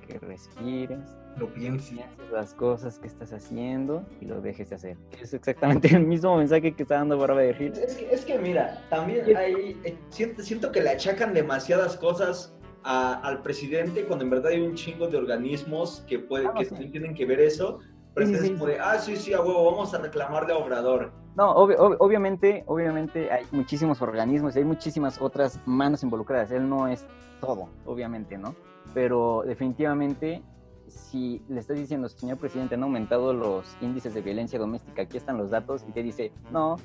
que 0.06 0.18
respires, 0.18 1.16
lo 1.36 1.52
pienses 1.52 2.00
las 2.32 2.54
cosas 2.54 2.98
que 2.98 3.06
estás 3.06 3.32
haciendo 3.32 4.04
y 4.20 4.24
lo 4.24 4.40
dejes 4.40 4.70
de 4.70 4.76
hacer. 4.76 4.96
Es 5.20 5.34
exactamente 5.34 5.88
el 5.94 6.06
mismo 6.06 6.36
mensaje 6.36 6.74
que 6.74 6.82
está 6.82 6.96
dando 6.96 7.18
Barba 7.18 7.40
de 7.40 7.54
Gil. 7.54 7.72
Es 7.72 7.94
que, 7.96 8.10
es 8.10 8.24
que 8.24 8.38
mira, 8.38 8.82
también 8.90 9.36
hay, 9.36 9.80
eh, 9.84 9.98
siento, 10.10 10.42
siento 10.42 10.72
que 10.72 10.80
le 10.82 10.90
achacan 10.90 11.34
demasiadas 11.34 11.96
cosas 11.96 12.54
a- 12.84 13.14
al 13.20 13.42
presidente 13.42 14.04
cuando 14.06 14.24
en 14.24 14.30
verdad 14.30 14.52
hay 14.52 14.60
un 14.60 14.74
chingo 14.74 15.08
de 15.08 15.16
organismos 15.18 16.04
que, 16.08 16.18
puede, 16.20 16.46
Ah, 16.46 16.54
que 16.56 16.64
sí. 16.64 16.70
también 16.70 16.92
tienen 16.92 17.14
que 17.14 17.26
ver 17.26 17.40
eso. 17.40 17.78
Pero 18.14 18.28
Sí, 18.28 18.34
es 18.34 18.40
sí, 18.40 18.52
como 18.52 18.64
sí. 18.66 18.72
de, 18.72 18.78
ah, 18.80 18.98
sí, 18.98 19.16
sí, 19.16 19.32
a 19.34 19.40
huevo, 19.42 19.70
vamos 19.70 19.92
a 19.92 19.98
reclamarle 19.98 20.52
a 20.54 20.56
Obrador. 20.56 21.12
No, 21.36 21.54
obvi- 21.54 21.76
ob- 21.76 21.96
obviamente, 21.98 22.64
obviamente 22.66 23.30
hay 23.30 23.44
muchísimos 23.50 24.00
organismos 24.00 24.56
y 24.56 24.60
hay 24.60 24.64
muchísimas 24.64 25.20
otras 25.20 25.60
manos 25.66 26.02
involucradas. 26.02 26.50
Él 26.50 26.66
no 26.66 26.88
es 26.88 27.04
todo, 27.40 27.68
obviamente, 27.84 28.38
¿no? 28.38 28.56
Pero 28.94 29.42
definitivamente, 29.44 30.42
si 30.88 31.42
le 31.48 31.60
estás 31.60 31.76
diciendo, 31.76 32.08
señor 32.08 32.38
presidente, 32.38 32.74
han 32.74 32.82
aumentado 32.82 33.32
los 33.32 33.76
índices 33.80 34.14
de 34.14 34.20
violencia 34.22 34.58
doméstica, 34.58 35.02
aquí 35.02 35.16
están 35.16 35.36
los 35.38 35.50
datos, 35.50 35.84
y 35.88 35.92
te 35.92 36.02
dice, 36.02 36.32
no, 36.50 36.76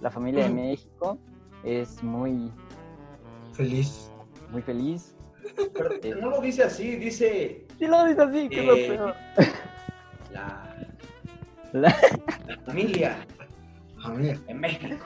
la 0.00 0.10
familia 0.10 0.44
de 0.44 0.50
México 0.50 1.18
es 1.64 2.02
muy, 2.02 2.50
Feliz. 3.52 4.10
muy 4.50 4.62
feliz. 4.62 5.14
Pero 5.74 5.90
Eh. 6.02 6.14
no 6.20 6.30
lo 6.30 6.40
dice 6.40 6.64
así, 6.64 6.96
dice 6.96 7.66
Sí, 7.78 7.86
lo 7.86 8.04
dice 8.04 8.22
así, 8.22 8.48
que 8.48 8.60
es 8.60 8.66
lo 8.66 8.74
Eh, 8.74 8.88
peor. 8.88 9.14
la, 10.32 10.76
La- 11.72 11.96
la 12.46 12.56
familia 12.64 13.16
A 14.04 14.10
ver, 14.12 14.38
en 14.46 14.60
México 14.60 14.96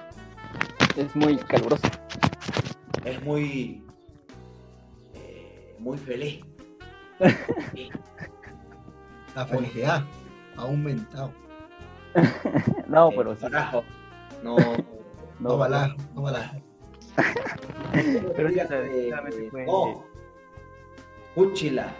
es 0.96 1.14
muy 1.16 1.36
caluroso. 1.38 1.86
es 3.04 3.22
muy, 3.22 3.82
eh, 5.14 5.74
muy 5.78 5.98
feliz. 5.98 6.40
la 9.34 9.46
felicidad 9.46 10.04
ha 10.56 10.62
aumentado. 10.62 11.32
No, 12.88 13.10
pero 13.10 13.34
sí. 13.34 13.42
carajo. 13.42 13.84
No, 14.42 14.56
No, 15.38 15.58
bala, 15.58 15.94
no 16.14 16.22
bala. 16.22 16.60
Pero 17.92 18.48
sí, 18.48 18.54
o 18.54 18.68
sea, 18.68 18.68
fíjate, 18.68 18.74
definitivamente 18.82 19.46
eh, 19.62 19.66
no. 19.66 20.04
Úchila. 21.36 21.92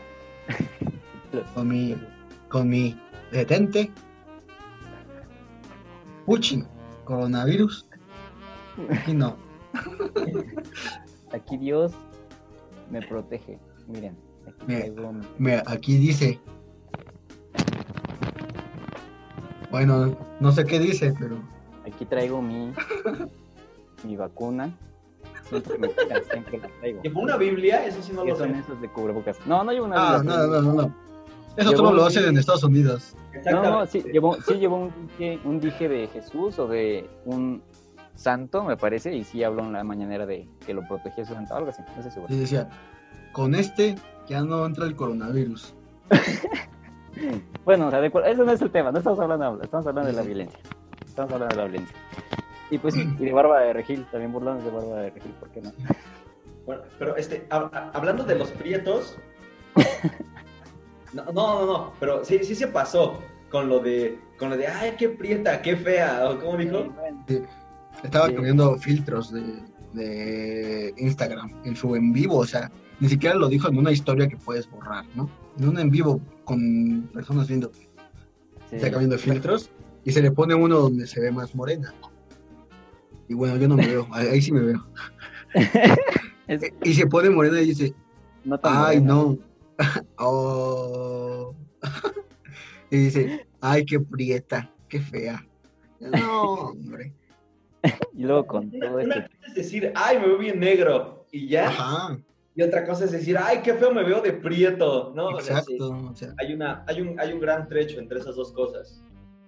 Con 1.54 1.68
mi, 1.68 1.96
con 2.48 2.68
mi 2.68 2.98
detente. 3.30 3.90
Puchin, 6.24 6.66
coronavirus. 7.04 7.88
Aquí 8.90 9.12
no. 9.12 9.36
Aquí 11.32 11.56
Dios 11.58 11.92
me 12.90 13.02
protege. 13.02 13.58
Miren, 13.86 14.16
Mira. 15.38 15.62
aquí 15.66 15.98
dice. 15.98 16.40
Bueno, 19.70 20.16
no 20.40 20.52
sé 20.52 20.64
qué 20.64 20.78
dice, 20.78 21.14
pero 21.18 21.36
aquí 21.86 22.04
traigo 22.04 22.42
mi, 22.42 22.72
mi 24.04 24.16
vacuna. 24.16 24.76
Siempre 25.48 25.78
me 25.78 25.88
mira, 25.88 26.20
siempre 26.30 26.58
la 26.58 26.68
traigo. 26.78 27.02
¿Llevó 27.02 27.20
una 27.20 27.36
Biblia? 27.36 27.84
Eso 27.86 28.02
sí 28.02 28.12
no 28.12 28.24
¿Qué 28.24 28.30
lo 28.30 28.36
son 28.36 28.52
sé. 28.54 28.58
esos 28.60 28.80
de 28.80 28.88
cubrebocas? 28.88 29.36
No, 29.46 29.62
no 29.64 29.72
llevo 29.72 29.86
una 29.86 29.96
Ah, 30.14 30.18
Biblia, 30.18 30.36
no, 30.38 30.46
no, 30.46 30.62
no, 30.62 30.72
no. 30.74 30.94
Eso 31.56 31.76
solo 31.76 31.92
lo 31.92 32.04
hacen 32.06 32.24
en 32.24 32.38
Estados 32.38 32.62
Unidos. 32.64 33.14
No, 33.50 33.62
no, 33.62 33.86
sí 33.86 34.02
llevó, 34.12 34.36
sí 34.42 34.54
llevó 34.54 34.76
un 34.76 34.92
dije, 35.08 35.40
un 35.44 35.60
dije 35.60 35.88
de 35.88 36.06
Jesús 36.08 36.58
o 36.58 36.68
de 36.68 37.08
un 37.24 37.62
santo, 38.14 38.62
me 38.64 38.76
parece, 38.76 39.14
y 39.16 39.24
sí 39.24 39.42
habló 39.42 39.64
en 39.64 39.72
la 39.72 39.82
mañanera 39.84 40.26
de 40.26 40.48
que 40.64 40.74
lo 40.74 40.86
protegía 40.86 41.24
su 41.24 41.34
santo, 41.34 41.54
algo 41.54 41.70
así, 41.70 41.82
no 41.96 42.02
sé 42.02 42.10
seguro. 42.10 42.32
Y 42.32 42.38
decía, 42.38 42.68
con 43.32 43.54
este 43.54 43.96
ya 44.28 44.42
no 44.42 44.64
entra 44.64 44.84
el 44.86 44.94
coronavirus. 44.94 45.74
Bueno, 47.64 47.88
o 47.88 47.90
sea, 47.90 48.00
de 48.00 48.06
eso 48.08 48.44
no 48.44 48.52
es 48.52 48.62
el 48.62 48.70
tema, 48.70 48.90
no 48.92 48.98
estamos 48.98 49.18
hablando, 49.20 49.60
estamos 49.62 49.86
hablando 49.86 50.10
de 50.10 50.16
la 50.16 50.22
violencia. 50.22 50.58
Estamos 51.06 51.32
hablando 51.32 51.54
de 51.56 51.62
la 51.62 51.68
violencia. 51.68 51.96
Y 52.70 52.78
pues 52.78 52.94
sí, 52.94 53.08
y 53.18 53.24
de 53.24 53.32
Barba 53.32 53.60
de 53.60 53.72
Regil, 53.72 54.06
también 54.12 54.32
burlando 54.32 54.64
de 54.64 54.70
Barba 54.70 55.00
de 55.02 55.10
Regil, 55.10 55.32
¿por 55.32 55.48
qué 55.50 55.60
no? 55.60 55.72
Bueno, 56.66 56.82
pero 56.98 57.16
este, 57.16 57.48
hab- 57.48 57.70
ha- 57.72 57.90
hablando 57.94 58.22
de 58.24 58.34
los 58.36 58.50
prietos. 58.52 59.16
No, 61.12 61.24
no, 61.24 61.32
no, 61.32 61.66
no, 61.66 61.92
pero 61.98 62.24
sí, 62.24 62.38
sí 62.44 62.54
se 62.54 62.68
pasó 62.68 63.18
con 63.50 63.68
lo 63.68 63.80
de, 63.80 64.16
con 64.38 64.48
lo 64.48 64.56
de, 64.56 64.68
ay, 64.68 64.94
qué 64.96 65.08
prieta, 65.08 65.60
qué 65.60 65.74
fea, 65.74 66.30
o 66.30 66.38
cómo 66.38 66.56
dijo. 66.56 66.84
Estaba 68.04 68.28
Sí. 68.28 68.34
cambiando 68.34 68.76
filtros 68.76 69.32
de, 69.32 69.60
de 69.92 70.94
Instagram 70.98 71.50
en 71.64 71.74
su 71.74 71.96
en 71.96 72.12
vivo, 72.12 72.36
o 72.36 72.46
sea, 72.46 72.70
ni 73.00 73.08
siquiera 73.08 73.34
lo 73.36 73.48
dijo 73.48 73.68
en 73.68 73.78
una 73.78 73.90
historia 73.92 74.28
que 74.28 74.36
puedes 74.36 74.70
borrar, 74.70 75.04
¿no? 75.14 75.28
En 75.58 75.68
un 75.68 75.78
en 75.78 75.90
vivo 75.90 76.20
con 76.44 77.08
personas 77.12 77.48
viendo, 77.48 77.70
Sí. 78.68 78.76
está 78.76 78.90
cambiando 78.90 79.18
filtros 79.18 79.70
y 80.04 80.12
se 80.12 80.22
le 80.22 80.30
pone 80.30 80.54
uno 80.54 80.78
donde 80.78 81.06
se 81.06 81.20
ve 81.20 81.32
más 81.32 81.54
morena. 81.54 81.92
Y 83.28 83.34
bueno, 83.34 83.56
yo 83.56 83.66
no 83.68 83.76
me 83.76 83.86
veo, 83.86 84.06
ahí 84.12 84.40
sí 84.40 84.52
me 84.52 84.60
veo. 84.60 84.86
Es 86.46 86.62
Y 86.84 86.94
se 86.94 87.06
pone 87.06 87.30
morena 87.30 87.60
y 87.60 87.66
dice, 87.66 87.94
no 88.44 88.58
ay, 88.62 89.00
morena. 89.00 89.14
no. 89.14 89.38
oh. 90.18 91.54
y 92.90 92.96
dice, 92.96 93.46
ay, 93.60 93.84
qué 93.84 94.00
prieta, 94.00 94.70
qué 94.88 95.00
fea. 95.00 95.44
No, 96.00 96.52
hombre. 96.70 97.12
Y 98.14 98.24
luego 98.24 98.46
con 98.46 98.70
todo 98.70 98.92
cosa 98.92 99.28
es 99.48 99.54
decir, 99.54 99.92
ay, 99.94 100.18
me 100.18 100.26
veo 100.26 100.38
bien 100.38 100.60
negro, 100.60 101.26
y 101.32 101.48
ya. 101.48 101.68
Ajá, 101.68 102.18
Y 102.56 102.62
otra 102.62 102.84
cosa 102.84 103.04
es 103.04 103.12
decir, 103.12 103.38
ay, 103.38 103.60
qué 103.62 103.74
feo 103.74 103.92
me 103.94 104.02
veo 104.02 104.20
de 104.20 104.32
prieto, 104.32 105.12
¿no? 105.14 105.26
O 105.28 105.40
sea, 105.40 105.62
sí, 105.62 105.74
exacto. 105.74 105.90
O 106.10 106.14
sea, 106.16 106.34
hay, 106.38 106.52
una, 106.52 106.84
hay, 106.88 107.00
un, 107.00 107.18
hay 107.20 107.32
un 107.32 107.40
gran 107.40 107.68
trecho 107.68 107.98
entre 108.00 108.18
esas 108.18 108.34
dos 108.36 108.52
cosas. 108.52 109.02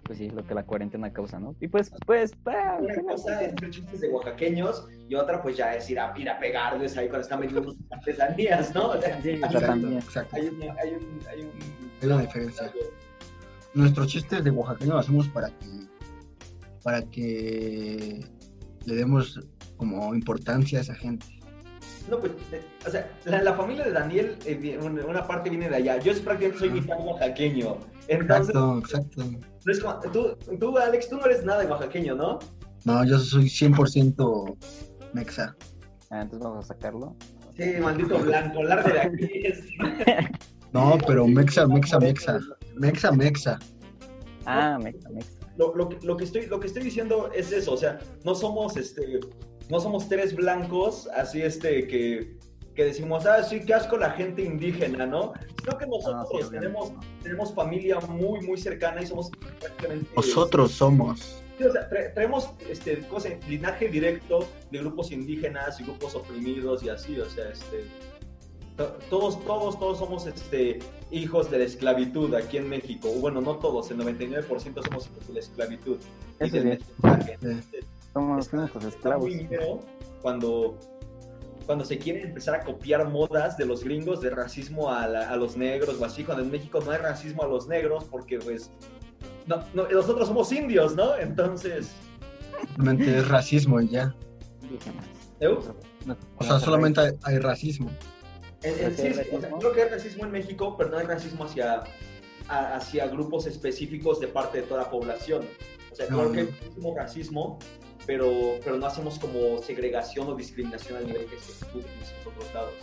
pues 0.04 0.18
sí, 0.18 0.30
lo 0.30 0.44
que 0.44 0.54
la 0.54 0.64
cuarentena 0.64 1.12
causa, 1.12 1.38
¿no? 1.40 1.54
Y 1.60 1.66
pues, 1.68 1.90
pues, 2.06 2.32
ah, 2.46 2.78
Una 2.80 2.94
cosa 3.02 3.42
es 3.42 3.54
hacer 3.54 3.70
chistes 3.70 4.00
de 4.00 4.08
oaxaqueños 4.08 4.86
y 5.08 5.14
otra, 5.16 5.42
pues 5.42 5.56
ya 5.56 5.74
es 5.74 5.90
ir 5.90 5.98
a, 5.98 6.14
ir 6.16 6.28
a 6.30 6.38
pegarles 6.38 6.96
ahí 6.96 7.08
cuando 7.08 7.22
están 7.22 7.40
vendiendo 7.40 7.72
sus 7.72 7.80
artesanías, 7.90 8.74
¿no? 8.74 8.90
O 8.90 9.00
sea, 9.00 9.20
Sí, 9.20 9.30
exacto, 9.42 10.36
hay, 10.36 10.48
una- 10.48 10.74
hay 10.80 10.90
un. 10.94 11.20
Hay 11.28 11.40
un 11.42 11.50
Es 12.00 12.08
la 12.08 12.18
diferencia. 12.20 12.72
nuestros 13.74 14.06
chistes 14.06 14.44
de 14.44 14.50
oaxaqueño 14.50 14.92
lo 14.92 14.98
hacemos 14.98 15.28
para 15.28 15.48
que 15.48 15.66
para 16.84 17.02
que 17.02 18.24
le 18.86 18.94
demos 18.94 19.38
como 19.76 20.14
importancia 20.14 20.78
a 20.80 20.82
esa 20.82 20.94
gente 20.96 21.26
No, 22.08 22.18
pues, 22.18 22.32
eh, 22.52 22.62
o 22.86 22.90
sea, 22.90 23.10
la, 23.24 23.42
la 23.42 23.54
familia 23.54 23.84
de 23.84 23.92
Daniel, 23.92 24.36
eh, 24.44 24.78
una 25.08 25.26
parte 25.26 25.50
viene 25.50 25.68
de 25.68 25.76
allá. 25.76 25.98
Yo 26.00 26.12
es 26.12 26.20
prácticamente 26.20 26.58
soy 26.58 26.70
mitad 26.70 26.98
oaxaqueño. 27.00 27.76
Entonces, 28.08 28.48
Exacto, 28.54 28.78
exacto. 28.78 29.24
no 29.64 29.72
es 29.72 29.80
como- 29.80 30.00
tú, 30.12 30.36
tú, 30.58 30.78
Alex, 30.78 31.08
tú 31.08 31.16
no 31.16 31.26
eres 31.26 31.44
nada 31.44 31.60
de 31.62 31.66
oaxaqueño, 31.70 32.14
¿no? 32.14 32.38
No, 32.84 33.04
yo 33.04 33.18
soy 33.18 33.48
100% 33.48 34.56
mexa. 35.12 35.54
Ah, 36.10 36.22
entonces 36.22 36.40
vamos 36.48 36.64
a 36.64 36.68
sacarlo. 36.74 37.16
Sí, 37.56 37.64
maldito 37.80 38.18
blanco, 38.18 38.62
largo 38.62 38.88
de 38.90 39.00
aquí. 39.00 39.28
este. 39.44 39.68
No, 40.72 40.96
pero 41.06 41.26
mexa, 41.26 41.66
mexa, 41.66 41.98
mexa. 42.00 42.40
Mexa, 42.76 43.12
mexa. 43.12 43.58
Ah, 44.46 44.78
mexa, 44.82 45.10
mexa. 45.10 45.30
Lo, 45.58 45.74
lo, 45.76 45.88
que- 45.90 45.98
lo 46.06 46.16
que 46.16 46.24
estoy, 46.24 46.46
lo 46.46 46.58
que 46.58 46.66
estoy 46.66 46.82
diciendo 46.82 47.30
es 47.34 47.52
eso, 47.52 47.74
o 47.74 47.76
sea, 47.76 47.98
no 48.24 48.34
somos, 48.34 48.76
este, 48.78 49.20
no 49.72 49.80
somos 49.80 50.06
tres 50.08 50.36
blancos, 50.36 51.08
así, 51.16 51.40
este, 51.40 51.86
que, 51.88 52.36
que 52.74 52.84
decimos, 52.84 53.24
ah, 53.24 53.42
sí, 53.42 53.60
qué 53.64 53.72
asco 53.72 53.96
la 53.96 54.10
gente 54.10 54.42
indígena, 54.42 55.06
¿no? 55.06 55.32
Sino 55.62 55.78
que 55.78 55.84
Ah, 55.84 55.88
nosotros 55.88 56.44
sí, 56.44 56.50
tenemos, 56.50 56.92
tenemos 57.22 57.54
familia 57.54 57.98
muy, 58.00 58.40
muy 58.46 58.58
cercana 58.58 59.02
y 59.02 59.06
somos 59.06 59.30
prácticamente... 59.60 60.10
Nosotros 60.14 60.72
somos. 60.72 61.42
Sí, 61.56 61.64
o 61.64 61.72
sea, 61.72 61.88
tra- 61.88 62.12
traemos 62.12 62.50
este, 62.68 62.98
cosa, 63.08 63.30
linaje 63.48 63.88
directo 63.88 64.46
de 64.70 64.78
grupos 64.80 65.10
indígenas 65.10 65.80
y 65.80 65.84
grupos 65.84 66.14
oprimidos 66.16 66.82
y 66.82 66.90
así, 66.90 67.18
o 67.18 67.28
sea, 67.30 67.48
este, 67.50 67.84
to- 68.76 68.98
todos, 69.08 69.42
todos, 69.46 69.78
todos 69.78 69.98
somos 69.98 70.26
este, 70.26 70.80
hijos 71.10 71.50
de 71.50 71.58
la 71.60 71.64
esclavitud 71.64 72.34
aquí 72.34 72.58
en 72.58 72.68
México. 72.68 73.08
Bueno, 73.20 73.40
no 73.40 73.56
todos, 73.56 73.90
el 73.90 73.98
99% 73.98 74.48
somos 74.84 75.06
hijos 75.08 75.28
de 75.28 75.32
la 75.34 75.40
esclavitud. 75.40 75.96
y 76.40 76.44
Eso 76.44 76.56
del 76.56 76.78
Somos 78.12 78.46
está 78.46 78.64
esclavos. 78.88 79.24
muy 79.24 79.46
feo 79.46 79.80
cuando, 80.20 80.78
cuando 81.66 81.84
se 81.84 81.98
quiere 81.98 82.22
empezar 82.22 82.54
a 82.56 82.60
copiar 82.64 83.08
modas 83.08 83.56
de 83.56 83.64
los 83.66 83.82
gringos 83.84 84.20
de 84.20 84.30
racismo 84.30 84.90
a, 84.90 85.06
la- 85.08 85.30
a 85.30 85.36
los 85.36 85.56
negros 85.56 85.98
o 86.00 86.04
así, 86.04 86.22
cuando 86.24 86.42
en 86.44 86.50
México 86.50 86.80
no 86.84 86.90
hay 86.90 86.98
racismo 86.98 87.42
a 87.42 87.46
los 87.46 87.68
negros 87.68 88.04
porque 88.04 88.38
pues 88.38 88.70
no, 89.46 89.62
no, 89.74 89.88
nosotros 89.88 90.28
somos 90.28 90.52
indios, 90.52 90.94
¿no? 90.94 91.16
Entonces... 91.16 91.92
Realmente 92.76 93.18
es 93.18 93.28
racismo 93.28 93.80
y 93.80 93.88
ya. 93.88 94.14
¿eh? 95.40 95.48
No- 96.06 96.16
O 96.38 96.44
sea, 96.44 96.60
solamente 96.60 97.00
hay, 97.00 97.10
hay 97.22 97.38
racismo. 97.38 97.90
En- 98.62 98.78
en- 98.86 98.96
sí, 98.96 99.06
¿Hay 99.06 99.14
sí, 99.14 99.20
o 99.34 99.40
sea, 99.40 99.50
creo 99.58 99.72
que 99.72 99.82
hay 99.82 99.88
racismo 99.88 100.24
en 100.24 100.30
México, 100.32 100.76
pero 100.76 100.90
no 100.90 100.98
hay 100.98 101.06
racismo 101.06 101.44
hacia, 101.44 101.82
a- 102.48 102.76
hacia 102.76 103.06
grupos 103.08 103.46
específicos 103.46 104.20
de 104.20 104.28
parte 104.28 104.60
de 104.60 104.66
toda 104.66 104.82
la 104.82 104.90
población. 104.90 105.44
O 105.90 105.94
sea, 105.94 106.06
No, 106.08 106.18
creo 106.20 106.32
que 106.32 106.42
no. 106.42 106.48
hay 106.48 106.54
muchísimo 106.62 106.94
racismo, 106.96 107.58
pero, 108.06 108.58
pero 108.64 108.76
no 108.76 108.86
hacemos 108.86 109.18
como 109.18 109.58
segregación 109.62 110.28
o 110.28 110.34
discriminación 110.34 110.96
al 110.98 111.06
nivel 111.06 111.26
que 111.26 111.38
se 111.38 111.52
estudia 111.52 111.86
en 111.86 112.28
otros 112.28 112.54
lados. 112.54 112.74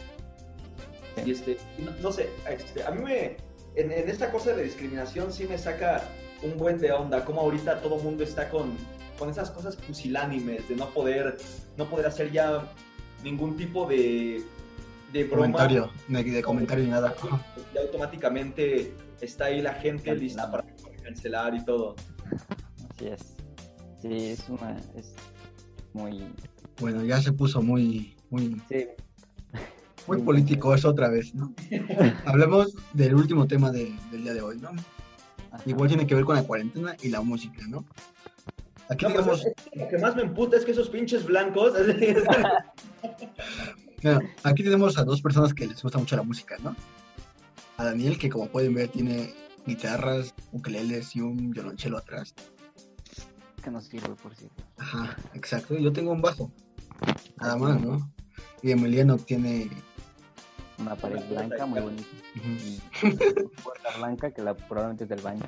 Sí. 1.15 1.21
Y 1.25 1.31
este, 1.31 1.57
no, 1.79 1.91
no 2.01 2.11
sé, 2.11 2.29
este, 2.49 2.83
a 2.83 2.91
mí 2.91 3.03
me, 3.03 3.37
en, 3.75 3.91
en 3.91 4.09
esta 4.09 4.31
cosa 4.31 4.53
de 4.53 4.63
discriminación 4.63 5.33
sí 5.33 5.45
me 5.45 5.57
saca 5.57 6.03
un 6.41 6.57
buen 6.57 6.79
de 6.79 6.91
onda, 6.91 7.25
como 7.25 7.41
ahorita 7.41 7.81
todo 7.81 7.97
el 7.97 8.03
mundo 8.03 8.23
está 8.23 8.49
con, 8.49 8.77
con 9.17 9.29
esas 9.29 9.51
cosas 9.51 9.75
pusilánimes 9.75 10.67
de 10.69 10.75
no 10.75 10.89
poder, 10.89 11.37
no 11.77 11.89
poder 11.89 12.05
hacer 12.05 12.31
ya 12.31 12.71
ningún 13.23 13.57
tipo 13.57 13.85
de, 13.85 14.41
de 15.11 15.23
broma. 15.25 15.51
Comentario, 15.51 15.91
de, 16.07 16.23
de 16.23 16.41
comentario 16.41 16.85
ni 16.85 16.91
nada. 16.91 17.13
Ya 17.73 17.81
automáticamente 17.81 18.93
está 19.19 19.45
ahí 19.45 19.61
la 19.61 19.73
gente 19.73 20.15
lista 20.15 20.49
para 20.49 20.63
cancelar 21.03 21.53
y 21.55 21.65
todo. 21.65 21.95
Así 22.95 23.07
es. 23.07 23.35
Sí, 24.01 24.13
es 24.13 24.47
una. 24.49 24.77
Es 24.95 25.13
muy. 25.93 26.23
Bueno, 26.79 27.03
ya 27.03 27.21
se 27.21 27.33
puso 27.33 27.61
muy, 27.61 28.15
muy, 28.29 28.61
Sí. 28.69 28.87
muy 30.07 30.21
político 30.21 30.73
eso 30.73 30.89
otra 30.89 31.09
vez, 31.09 31.33
¿no? 31.35 31.53
Hablemos 32.25 32.73
del 32.93 33.15
último 33.15 33.47
tema 33.47 33.71
de- 33.71 33.93
del 34.11 34.23
día 34.23 34.33
de 34.33 34.41
hoy, 34.41 34.57
¿no? 34.59 34.69
Ajá. 35.51 35.63
Igual 35.65 35.89
tiene 35.89 36.07
que 36.07 36.15
ver 36.15 36.23
con 36.23 36.35
la 36.35 36.43
cuarentena 36.43 36.95
y 37.01 37.09
la 37.09 37.21
música, 37.21 37.65
¿no? 37.67 37.85
Aquí 38.89 39.05
No, 39.05 39.13
pues, 39.13 39.25
digamos, 39.25 39.45
es 39.45 39.53
que 39.71 39.79
lo 39.79 39.87
que 39.89 39.97
más 39.97 40.15
me 40.15 40.21
emputa 40.23 40.57
es 40.57 40.65
que 40.65 40.71
esos 40.71 40.89
pinches 40.89 41.25
blancos. 41.25 41.73
mira, 44.03 44.19
aquí 44.43 44.63
tenemos 44.63 44.97
a 44.97 45.03
dos 45.03 45.21
personas 45.21 45.53
que 45.53 45.67
les 45.67 45.81
gusta 45.81 45.97
mucho 45.97 46.15
la 46.15 46.23
música, 46.23 46.57
¿no? 46.63 46.75
A 47.77 47.85
Daniel, 47.85 48.17
que 48.17 48.29
como 48.29 48.47
pueden 48.47 48.73
ver 48.73 48.89
tiene 48.89 49.33
guitarras, 49.65 50.33
ukeleles 50.51 51.15
y 51.15 51.21
un 51.21 51.51
violonchelo 51.51 51.97
atrás. 51.97 52.33
Que 53.69 53.73
nos 53.73 53.83
sirve, 53.85 54.15
por 54.15 54.33
cierto. 54.35 54.63
Ajá, 54.77 55.15
exacto. 55.35 55.77
Yo 55.77 55.93
tengo 55.93 56.11
un 56.11 56.21
bajo. 56.23 56.49
Nada 57.39 57.55
más, 57.55 57.79
¿no? 57.79 58.11
Y 58.63 58.71
Emiliano 58.71 59.15
tiene... 59.17 59.69
Una 60.79 60.95
pared 60.95 61.21
blanca 61.29 61.67
muy 61.67 61.79
bonita. 61.79 62.07
una 63.03 63.49
puerta 63.63 63.97
blanca 63.99 64.31
que 64.31 64.41
la, 64.41 64.55
probablemente 64.55 65.03
es 65.03 65.09
del 65.11 65.21
baño. 65.21 65.43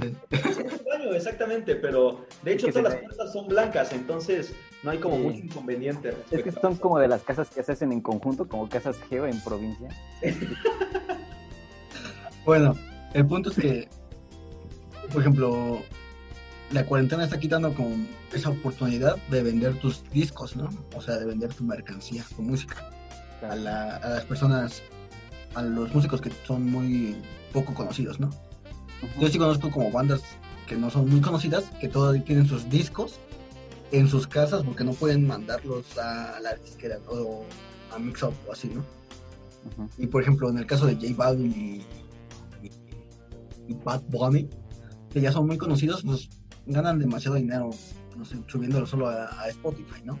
Es 0.00 0.56
un 0.56 0.84
baño, 0.90 1.12
exactamente, 1.14 1.76
pero 1.76 2.26
de 2.42 2.54
hecho 2.54 2.66
Es 2.66 2.74
que 2.74 2.80
todas 2.80 2.94
las 2.94 3.00
ve. 3.00 3.06
puertas 3.06 3.32
son 3.32 3.46
blancas, 3.46 3.92
entonces 3.92 4.52
no 4.82 4.90
hay 4.90 4.98
como 4.98 5.16
Sí. 5.18 5.22
mucho 5.22 5.38
inconveniente. 5.38 6.16
Es 6.32 6.42
que 6.42 6.50
son 6.50 6.74
como 6.76 6.98
de 6.98 7.06
las 7.06 7.22
casas 7.22 7.48
que 7.50 7.62
se 7.62 7.70
hacen 7.72 7.92
en 7.92 8.00
conjunto, 8.00 8.48
como 8.48 8.68
casas 8.68 8.96
geo 9.08 9.24
en 9.26 9.40
provincia. 9.42 9.88
Bueno, 12.44 12.74
el 13.14 13.24
punto 13.26 13.50
es 13.50 13.56
que, 13.56 13.88
por 15.12 15.20
ejemplo, 15.20 15.78
la 16.72 16.84
cuarentena 16.86 17.24
está 17.24 17.38
quitando 17.38 17.72
como 17.74 17.96
esa 18.32 18.50
oportunidad 18.50 19.16
de 19.30 19.42
vender 19.42 19.78
tus 19.80 20.02
discos, 20.10 20.56
¿no? 20.56 20.68
O 20.96 21.00
sea, 21.02 21.16
de 21.18 21.26
vender 21.26 21.52
tu 21.52 21.64
mercancía, 21.64 22.24
tu 22.34 22.42
música, 22.42 22.90
a, 23.48 23.54
la- 23.56 23.96
a 23.96 24.08
las 24.08 24.24
personas, 24.24 24.82
a 25.54 25.62
los 25.62 25.94
músicos 25.94 26.20
que 26.20 26.30
son 26.46 26.70
muy 26.70 27.16
poco 27.52 27.74
conocidos, 27.74 28.18
¿no? 28.20 28.30
Yo 29.20 29.28
sí 29.28 29.36
conozco 29.38 29.70
como 29.70 29.90
bandas 29.90 30.22
que 30.66 30.76
no 30.76 30.88
son 30.90 31.08
muy 31.10 31.20
conocidas, 31.20 31.64
que 31.80 31.88
todavía 31.88 32.24
tienen 32.24 32.46
sus 32.46 32.68
discos 32.70 33.18
en 33.90 34.08
sus 34.08 34.26
casas 34.26 34.62
porque 34.62 34.84
no 34.84 34.92
pueden 34.92 35.26
mandarlos 35.26 35.98
a 35.98 36.38
la 36.40 36.54
disquera 36.54 36.98
o 37.08 37.44
a 37.94 37.98
Mix 37.98 38.22
Up 38.22 38.32
o 38.48 38.52
así, 38.52 38.68
¿no? 38.68 38.82
Y 39.98 40.06
por 40.06 40.22
ejemplo, 40.22 40.48
en 40.48 40.58
el 40.58 40.66
caso 40.66 40.86
de 40.86 40.94
J 40.94 41.08
Balvin 41.16 41.52
y, 41.52 42.66
y- 42.66 42.70
y 43.68 43.74
Bad 43.84 44.02
Bunny, 44.08 44.48
que 45.12 45.20
ya 45.20 45.30
son 45.32 45.46
muy 45.46 45.58
conocidos, 45.58 46.02
pues 46.04 46.28
ganan 46.66 46.98
demasiado 46.98 47.36
dinero, 47.36 47.70
no 48.16 48.24
sé, 48.24 48.36
subiéndolo 48.46 48.86
solo 48.86 49.08
a, 49.08 49.24
a 49.42 49.48
Spotify, 49.48 50.02
¿no? 50.04 50.18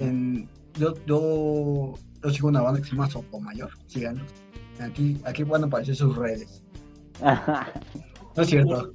En- 0.00 0.48
yo, 0.78 0.94
yo, 1.06 1.94
yo 2.22 2.30
sigo 2.30 2.48
una 2.48 2.60
banda 2.62 2.80
que 2.80 2.86
se 2.86 2.92
llama 2.92 3.08
Sotomayor, 3.10 3.70
síganlos. 3.86 4.26
Aquí, 4.80 5.18
aquí 5.24 5.42
van 5.42 5.64
a 5.64 5.66
aparecer 5.66 5.96
sus 5.96 6.14
redes. 6.16 6.62
No 7.22 8.42
es 8.42 8.48
cierto, 8.48 8.92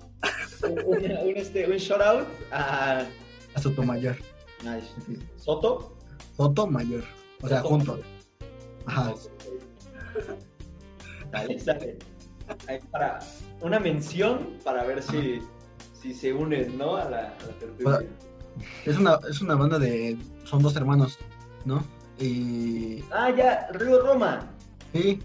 Un, 0.63 0.69
un- 0.85 0.95
un, 1.29 1.37
este, 1.37 1.65
un 1.67 1.77
shout 1.77 2.01
out 2.01 2.27
a 2.51 3.05
a 3.55 3.59
Sotomayor. 3.59 4.15
nice. 4.63 4.87
Soto. 5.37 5.97
Sotomayor, 6.37 7.03
o 7.41 7.47
sea, 7.47 7.57
Soto. 7.57 7.69
juntos. 7.69 7.99
Ajá. 8.85 9.13
Dale, 11.31 11.59
sale. 11.59 11.97
Ahí 12.67 12.79
para 12.91 13.19
una 13.61 13.79
mención 13.79 14.57
para 14.63 14.83
ver 14.83 15.01
si, 15.01 15.41
si 16.01 16.13
se 16.13 16.33
unen, 16.33 16.77
¿no? 16.77 16.95
A 16.95 17.09
la, 17.09 17.17
a 17.17 17.45
la 17.45 17.53
tertulia. 17.59 17.87
Hola. 17.87 18.03
Es 18.85 18.97
una, 18.97 19.19
es 19.29 19.41
una 19.41 19.55
banda 19.55 19.79
de. 19.79 20.17
Son 20.43 20.61
dos 20.61 20.75
hermanos, 20.75 21.19
¿no? 21.65 21.83
Y. 22.19 23.03
Ah, 23.11 23.29
ya, 23.29 23.69
Río 23.73 24.01
Roma. 24.01 24.51
Sí. 24.93 25.19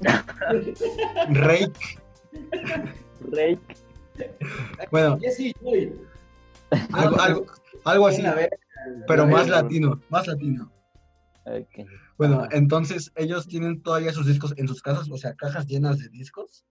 Rey. 1.31 1.73
Rey. 3.33 3.59
Bueno, 4.91 5.19
sí, 5.35 5.53
güey. 5.61 5.93
algo, 6.93 7.21
algo, 7.21 7.47
algo 7.85 8.07
así, 8.07 8.23
pero 9.07 9.27
más 9.27 9.49
latino, 9.49 10.01
más 10.09 10.27
latino. 10.27 10.73
Bueno, 12.17 12.41
Ajá. 12.41 12.49
entonces 12.53 13.13
ellos 13.15 13.47
tienen 13.47 13.83
todavía 13.83 14.13
sus 14.13 14.27
discos 14.27 14.55
en 14.57 14.67
sus 14.67 14.83
casas, 14.83 15.09
o 15.11 15.17
sea, 15.17 15.35
cajas 15.35 15.67
llenas 15.67 15.99
de 15.99 16.09
discos 16.09 16.65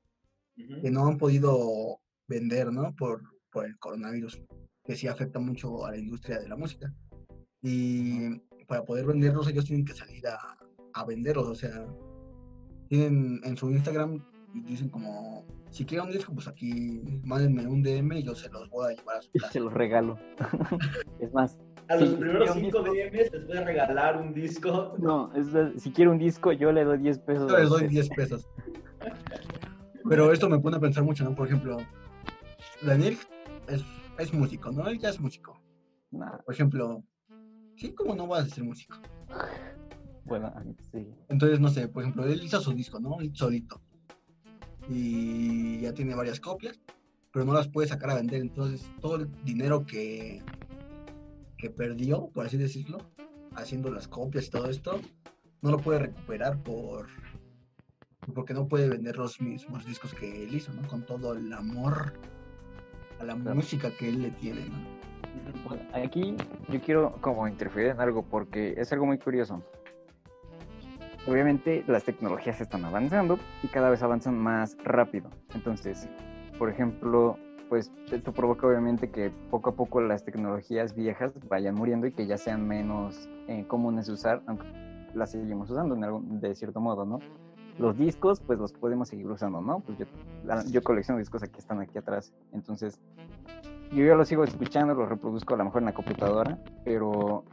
que 0.56 0.90
no 0.90 1.06
han 1.08 1.18
podido 1.18 2.00
vender, 2.28 2.72
¿no? 2.72 2.96
Por, 2.96 3.22
por 3.56 3.66
el 3.66 3.80
coronavirus, 3.80 4.42
que 4.84 4.98
sí 4.98 5.08
afecta 5.08 5.40
mucho 5.40 5.86
a 5.86 5.92
la 5.92 5.98
industria 5.98 6.40
de 6.40 6.50
la 6.50 6.58
música. 6.58 6.94
Y 7.62 8.38
para 8.68 8.84
poder 8.84 9.06
venderlos, 9.06 9.48
ellos 9.48 9.64
tienen 9.64 9.86
que 9.86 9.94
salir 9.94 10.28
a, 10.28 10.58
a 10.94 11.06
venderlos, 11.06 11.48
o 11.48 11.56
sea, 11.56 11.88
tienen 12.90 13.40
en 13.46 13.56
su 13.56 13.72
Instagram, 13.72 14.22
dicen 14.66 14.90
como, 14.90 15.46
si 15.72 15.86
quieren 15.86 16.08
un 16.08 16.12
disco, 16.14 16.34
pues 16.34 16.50
aquí 16.50 17.02
mándenme 17.24 17.66
un 17.66 17.82
DM 17.82 18.18
y 18.18 18.24
yo 18.24 18.36
se 18.36 18.50
los 18.50 18.70
voy 18.70 18.92
a 18.92 18.96
llevar 18.98 19.18
a 19.20 19.22
su 19.22 19.30
Y 19.32 19.40
casa. 19.40 19.54
se 19.54 19.60
los 19.62 19.74
regalo. 19.74 20.20
es 21.22 21.34
más, 21.34 21.58
A 21.88 21.96
los 21.96 22.10
primeros 22.10 22.52
sí, 22.52 22.58
un 22.58 22.66
cinco 22.66 22.84
disco. 22.84 22.94
DMs 22.94 23.32
les 23.32 23.48
voy 23.48 23.58
a 23.58 23.64
regalar 23.64 24.22
un 24.22 24.34
disco. 24.34 24.96
no, 25.00 25.34
es 25.34 25.82
si 25.82 25.92
quiero 25.92 26.12
un 26.12 26.18
disco, 26.18 26.52
yo 26.52 26.74
le 26.74 26.84
doy 26.84 26.98
10 26.98 27.20
pesos. 27.20 27.50
Yo 27.50 27.58
les 27.58 27.70
doy 27.70 27.84
usted. 27.84 27.90
10 27.90 28.10
pesos. 28.10 28.50
Pero 30.10 30.34
esto 30.34 30.50
me 30.50 30.60
pone 30.60 30.76
a 30.76 30.82
pensar 30.82 31.06
mucho, 31.06 31.24
¿no? 31.24 31.34
Por 31.34 31.48
ejemplo, 31.48 31.78
Daniel 32.82 33.18
es, 33.68 33.84
es 34.18 34.34
músico, 34.34 34.72
¿no? 34.72 34.88
Él 34.88 35.00
ya 35.00 35.10
es 35.10 35.20
músico. 35.20 35.62
Nah, 36.12 36.38
Por 36.46 36.54
ejemplo, 36.54 37.04
sí, 37.76 37.94
¿cómo 37.94 38.16
no 38.16 38.28
vas 38.28 38.46
a 38.46 38.56
ser 38.56 38.64
músico? 38.64 38.98
Bueno, 40.24 40.52
sí. 40.92 41.08
Entonces, 41.30 41.60
no 41.60 41.70
sé, 41.70 41.88
por 41.88 42.04
ejemplo, 42.04 42.26
él 42.26 42.44
hizo 42.44 42.60
su 42.60 42.74
disco, 42.74 43.00
¿no? 43.00 43.18
Solito. 43.34 43.82
Y 44.90 45.82
ya 45.82 45.94
tiene 45.94 46.16
varias 46.16 46.40
copias, 46.40 46.80
pero 47.32 47.46
no 47.46 47.54
las 47.54 47.68
puede 47.68 47.88
sacar 47.88 48.12
a 48.12 48.16
vender. 48.16 48.42
Entonces, 48.42 48.90
todo 49.02 49.18
el 49.18 49.30
dinero 49.44 49.86
que, 49.86 50.42
que 51.58 51.70
perdió, 51.70 52.30
por 52.34 52.46
así 52.46 52.58
decirlo, 52.58 52.98
haciendo 53.56 53.92
las 53.92 54.08
copias 54.08 54.48
y 54.48 54.50
todo 54.50 54.70
esto, 54.70 55.00
no 55.62 55.72
lo 55.72 55.78
puede 55.80 56.00
recuperar 56.00 56.62
por 56.64 57.08
porque 58.34 58.54
no 58.54 58.68
puede 58.68 58.90
vender 58.90 59.18
los 59.18 59.40
mismos 59.40 59.86
discos 59.86 60.14
que 60.14 60.44
él 60.44 60.56
hizo, 60.56 60.74
¿no? 60.74 60.88
Con 60.88 61.06
todo 61.06 61.34
el 61.34 61.52
amor 61.54 62.14
a 63.20 63.24
la 63.24 63.36
música 63.36 63.90
que 63.92 64.10
él 64.10 64.22
le 64.22 64.32
tiene, 64.32 64.62
¿no? 64.70 64.96
aquí 65.94 66.36
yo 66.70 66.82
quiero 66.82 67.14
como 67.22 67.48
interferir 67.48 67.92
en 67.92 68.00
algo 68.00 68.24
porque 68.24 68.76
es 68.78 68.92
algo 68.92 69.06
muy 69.06 69.18
curioso. 69.18 69.62
Obviamente 71.28 71.84
las 71.88 72.04
tecnologías 72.04 72.62
están 72.62 72.86
avanzando 72.86 73.40
y 73.64 73.68
cada 73.68 73.90
vez 73.90 74.04
avanzan 74.04 74.38
más 74.38 74.78
rápido. 74.84 75.30
Entonces, 75.56 76.08
por 76.60 76.70
ejemplo, 76.70 77.38
pues 77.68 77.92
esto 78.12 78.32
provoca 78.32 78.68
obviamente 78.68 79.10
que 79.10 79.32
poco 79.50 79.72
a 79.72 79.76
poco 79.76 80.02
las 80.02 80.24
tecnologías 80.24 80.96
viejas 80.96 81.34
vayan 81.48 81.74
muriendo 81.74 82.06
y 82.06 82.12
que 82.12 82.28
ya 82.28 82.38
sean 82.38 82.68
menos 82.68 83.28
eh, 83.48 83.66
comunes 83.68 84.06
de 84.06 84.14
usar, 84.14 84.44
aunque 84.46 84.68
las 85.16 85.32
seguimos 85.32 85.70
usando 85.72 85.96
en 85.96 86.04
algún, 86.04 86.40
de 86.40 86.54
cierto 86.54 86.80
modo, 86.80 87.06
¿no? 87.06 87.20
Los 87.78 87.98
discos, 87.98 88.40
pues 88.40 88.58
los 88.58 88.72
podemos 88.72 89.10
seguir 89.10 89.28
usando, 89.28 89.62
¿no? 89.62 89.82
Pues 89.82 89.98
yo, 89.98 90.06
yo 90.72 90.82
colecciono 90.82 91.20
discos 91.20 91.44
aquí, 91.44 91.60
están 91.60 91.82
aquí 91.82 91.98
atrás. 91.98 92.34
Entonces, 92.54 93.00
yo 93.92 94.06
ya 94.06 94.16
los 94.16 94.28
sigo 94.28 94.44
escuchando, 94.44 94.94
los 94.94 95.10
reproduzco 95.10 95.54
a 95.54 95.58
lo 95.58 95.66
mejor 95.66 95.82
en 95.82 95.86
la 95.86 95.94
computadora, 95.94 96.58
pero 96.84 97.44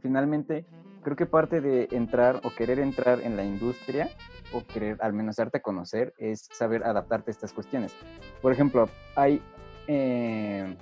finalmente 0.00 0.64
creo 1.02 1.16
que 1.16 1.26
parte 1.26 1.60
de 1.60 1.88
entrar 1.92 2.40
o 2.44 2.50
querer 2.50 2.78
entrar 2.78 3.20
en 3.20 3.36
la 3.36 3.44
industria 3.44 4.08
o 4.52 4.64
querer 4.64 4.98
al 5.00 5.12
menos 5.12 5.36
darte 5.36 5.58
a 5.58 5.62
conocer 5.62 6.14
es 6.18 6.48
saber 6.52 6.84
adaptarte 6.84 7.30
a 7.30 7.32
estas 7.32 7.52
cuestiones. 7.52 7.94
Por 8.42 8.52
ejemplo, 8.52 8.88
hay 9.14 9.42
eh, 9.86 10.76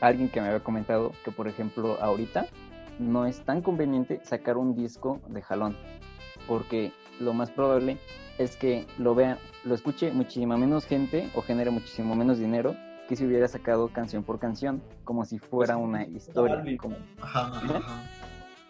alguien 0.00 0.28
que 0.28 0.40
me 0.40 0.48
había 0.48 0.62
comentado 0.62 1.12
que, 1.24 1.30
por 1.30 1.48
ejemplo, 1.48 1.98
ahorita 2.00 2.46
no 2.98 3.26
es 3.26 3.40
tan 3.40 3.62
conveniente 3.62 4.20
sacar 4.24 4.56
un 4.56 4.74
disco 4.74 5.20
de 5.28 5.42
jalón, 5.42 5.76
porque 6.46 6.92
lo 7.20 7.32
más 7.32 7.50
probable 7.50 7.98
es 8.38 8.56
que 8.56 8.86
lo 8.98 9.14
vea, 9.14 9.38
lo 9.64 9.74
escuche 9.74 10.12
muchísima 10.12 10.56
menos 10.56 10.86
gente 10.86 11.28
o 11.34 11.42
genere 11.42 11.70
muchísimo 11.70 12.14
menos 12.14 12.38
dinero 12.38 12.74
que 13.08 13.16
si 13.16 13.26
hubiera 13.26 13.48
sacado 13.48 13.88
canción 13.88 14.22
por 14.22 14.38
canción, 14.38 14.82
como 15.04 15.24
si 15.24 15.38
fuera 15.38 15.74
pues, 15.74 15.84
una 15.84 16.04
historia. 16.06 16.62
Como... 16.78 16.96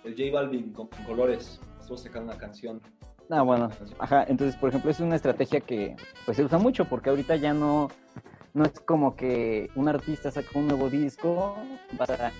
El 0.05 0.17
J 0.17 0.33
Balvin 0.33 0.73
con, 0.73 0.89
colores, 1.07 1.61
estuvo 1.81 1.97
sacando 1.97 2.33
una 2.33 2.39
canción. 2.39 2.81
Ah, 3.31 3.43
bueno, 3.43 3.71
ajá, 3.99 4.25
entonces, 4.29 4.57
por 4.57 4.71
ejemplo, 4.71 4.91
es 4.91 5.01
una 5.01 5.17
estrategia 5.17 5.61
que 5.61 5.97
pues 6.25 6.37
se 6.37 6.45
usa 6.45 6.59
mucho 6.59 6.87
porque 6.87 7.11
ahorita 7.11 7.37
ya 7.37 7.55
no, 7.55 7.89
no 8.53 8.65
es 8.65 8.81
como 8.81 9.15
que 9.15 9.71
un 9.77 9.89
artista 9.89 10.31
saca 10.31 10.59
un 10.59 10.67
nuevo 10.67 10.91
disco, 10.91 11.57
vas 11.97 12.11
a 12.11 12.33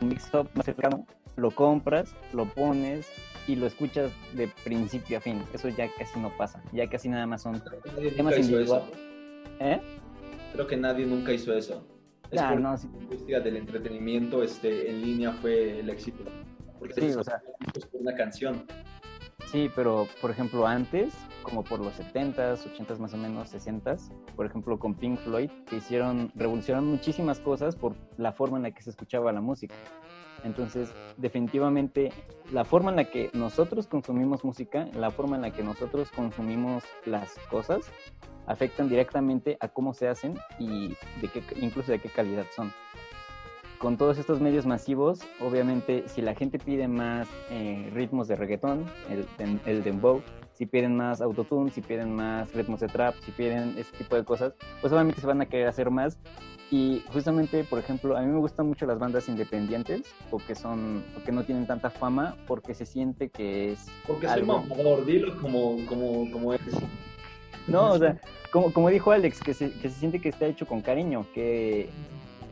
un 0.00 0.08
mix-up 0.08 0.48
más 0.54 0.64
cercano, 0.64 1.04
lo 1.36 1.50
compras, 1.50 2.14
lo 2.32 2.46
pones 2.46 3.08
y 3.50 3.56
lo 3.56 3.66
escuchas 3.66 4.12
de 4.34 4.48
principio 4.62 5.18
a 5.18 5.20
fin. 5.20 5.42
Eso 5.52 5.68
ya 5.68 5.88
casi 5.98 6.20
no 6.20 6.30
pasa. 6.36 6.62
Ya 6.72 6.88
casi 6.88 7.08
nada 7.08 7.26
más 7.26 7.42
son 7.42 7.60
temas 8.16 8.38
individuales. 8.38 8.88
¿Eh? 9.58 9.80
Creo 10.52 10.66
que 10.66 10.76
nadie 10.76 11.04
nunca 11.04 11.32
hizo 11.32 11.52
eso. 11.52 11.84
Es 12.30 12.40
por 12.40 12.60
no, 12.60 12.72
la 12.72 12.80
industria 13.00 13.40
del 13.40 13.56
entretenimiento 13.56 14.42
este, 14.44 14.88
en 14.88 15.02
línea 15.02 15.32
fue 15.32 15.80
el 15.80 15.90
éxito. 15.90 16.22
Porque 16.78 16.94
sí, 16.94 17.10
o 17.12 17.24
sea, 17.24 17.42
por 17.90 18.00
una 18.00 18.14
canción. 18.14 18.64
Sí, 19.50 19.68
pero 19.74 20.06
por 20.20 20.30
ejemplo 20.30 20.64
antes, 20.64 21.12
como 21.42 21.64
por 21.64 21.80
los 21.80 21.98
70s, 21.98 22.58
80s 22.72 22.98
más 22.98 23.14
o 23.14 23.16
menos, 23.16 23.52
60s, 23.52 24.12
por 24.36 24.46
ejemplo 24.46 24.78
con 24.78 24.94
Pink 24.94 25.18
Floyd, 25.18 25.50
que 25.66 25.76
hicieron, 25.76 26.30
revolucionaron 26.36 26.88
muchísimas 26.88 27.40
cosas 27.40 27.74
por 27.74 27.96
la 28.16 28.32
forma 28.32 28.58
en 28.58 28.62
la 28.62 28.70
que 28.70 28.82
se 28.82 28.90
escuchaba 28.90 29.32
la 29.32 29.40
música. 29.40 29.74
Entonces, 30.44 30.92
definitivamente, 31.16 32.12
la 32.52 32.64
forma 32.64 32.90
en 32.90 32.96
la 32.96 33.04
que 33.04 33.30
nosotros 33.32 33.86
consumimos 33.86 34.44
música, 34.44 34.88
la 34.94 35.10
forma 35.10 35.36
en 35.36 35.42
la 35.42 35.50
que 35.50 35.62
nosotros 35.62 36.10
consumimos 36.10 36.84
las 37.04 37.34
cosas, 37.50 37.90
afectan 38.46 38.88
directamente 38.88 39.56
a 39.60 39.68
cómo 39.68 39.94
se 39.94 40.08
hacen 40.08 40.38
y 40.58 40.88
de 41.20 41.28
qué, 41.32 41.42
incluso 41.60 41.92
de 41.92 41.98
qué 42.00 42.08
calidad 42.08 42.46
son. 42.54 42.72
Con 43.78 43.96
todos 43.96 44.18
estos 44.18 44.40
medios 44.40 44.66
masivos, 44.66 45.20
obviamente, 45.40 46.04
si 46.06 46.20
la 46.20 46.34
gente 46.34 46.58
pide 46.58 46.86
más 46.86 47.28
eh, 47.50 47.90
ritmos 47.94 48.28
de 48.28 48.36
reggaetón, 48.36 48.84
el, 49.08 49.60
el 49.64 49.82
dembow, 49.82 50.20
si 50.52 50.66
piden 50.66 50.94
más 50.94 51.22
autotune, 51.22 51.70
si 51.70 51.80
piden 51.80 52.14
más 52.14 52.52
ritmos 52.52 52.80
de 52.80 52.88
trap, 52.88 53.14
si 53.24 53.30
piden 53.30 53.78
ese 53.78 53.96
tipo 53.96 54.16
de 54.16 54.24
cosas, 54.24 54.52
pues 54.82 54.92
obviamente 54.92 55.18
se 55.18 55.26
van 55.26 55.40
a 55.40 55.46
querer 55.46 55.66
hacer 55.66 55.90
más 55.90 56.18
y 56.70 57.02
justamente, 57.12 57.64
por 57.64 57.78
ejemplo, 57.80 58.16
a 58.16 58.20
mí 58.20 58.28
me 58.28 58.38
gustan 58.38 58.68
mucho 58.68 58.86
las 58.86 58.98
bandas 58.98 59.28
independientes 59.28 60.02
o 60.30 60.38
que 60.38 60.54
son 60.54 61.02
o 61.20 61.24
que 61.24 61.32
no 61.32 61.42
tienen 61.42 61.66
tanta 61.66 61.90
fama 61.90 62.36
porque 62.46 62.74
se 62.74 62.86
siente 62.86 63.28
que 63.28 63.72
es 63.72 63.86
porque 64.06 64.28
soy 64.28 64.42
mamador, 64.44 65.04
dilo 65.04 65.36
como 65.40 65.76
como 65.86 66.30
como 66.30 66.54
es. 66.54 66.60
No, 67.66 67.92
o 67.92 67.98
sea, 67.98 68.20
como, 68.52 68.72
como 68.72 68.88
dijo 68.88 69.12
Alex, 69.12 69.40
que 69.40 69.54
se, 69.54 69.70
que 69.72 69.90
se 69.90 69.98
siente 69.98 70.20
que 70.20 70.28
está 70.28 70.46
hecho 70.46 70.66
con 70.66 70.80
cariño, 70.80 71.26
que 71.34 71.88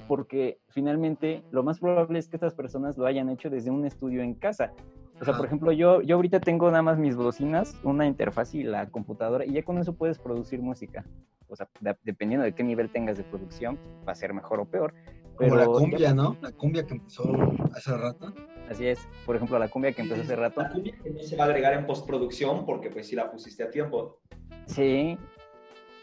porque 0.09 0.59
finalmente 0.69 1.43
lo 1.51 1.63
más 1.63 1.79
probable 1.79 2.19
es 2.19 2.29
que 2.29 2.37
estas 2.37 2.55
personas 2.55 2.97
lo 2.97 3.07
hayan 3.07 3.29
hecho 3.29 3.51
desde 3.51 3.71
un 3.71 3.85
estudio 3.85 4.23
en 4.23 4.35
casa. 4.35 4.73
O 5.21 5.25
sea, 5.25 5.37
por 5.37 5.47
ejemplo, 5.47 5.73
yo, 5.73 6.01
yo 6.03 6.17
ahorita 6.17 6.41
tengo 6.41 6.71
nada 6.71 6.83
más 6.83 6.99
mis 6.99 7.17
bocinas, 7.17 7.75
una 7.83 8.07
interfaz 8.07 8.55
y 8.55 8.63
la 8.63 8.89
computadora, 8.89 9.45
y 9.45 9.53
ya 9.53 9.63
con 9.65 9.79
eso 9.79 9.95
puedes 9.95 10.19
producir 10.19 10.61
música 10.61 11.05
o 11.49 11.57
sea, 11.57 11.69
dependiendo 12.05 12.45
de 12.45 12.53
qué 12.53 12.63
nivel 12.63 12.91
tengas 12.91 13.17
de 13.17 13.25
producción, 13.25 13.79
va 14.07 14.13
a 14.13 14.15
ser 14.15 14.35
mejor 14.35 14.61
o 14.61 14.65
peor. 14.67 14.95
Como 15.37 15.57
la 15.57 15.67
cumbia, 15.67 16.13
¿no? 16.13 16.37
La 16.43 16.53
cumbia 16.53 16.85
que 16.85 16.95
empezó 16.95 17.23
hace 17.75 17.97
rato. 17.97 18.35
Así 18.69 18.87
es, 18.87 18.99
por 19.25 19.37
ejemplo, 19.37 19.59
la 19.59 19.69
cumbia 19.69 19.93
que 19.93 20.03
empezó 20.03 20.23
hace 20.23 20.37
rato. 20.37 20.63
La 20.63 20.71
cumbia 20.71 20.95
que 21.03 21.11
no 21.11 21.21
se 21.21 21.37
va 21.37 21.45
a 21.45 21.47
agregar 21.47 21.73
en 21.75 21.87
postproducción 21.87 22.67
porque 22.67 22.91
pues 22.91 23.07
si 23.07 23.17
la 23.17 23.31
pusiste 23.31 23.63
a 23.63 23.71
tiempo. 23.71 24.21
Sí, 24.67 25.17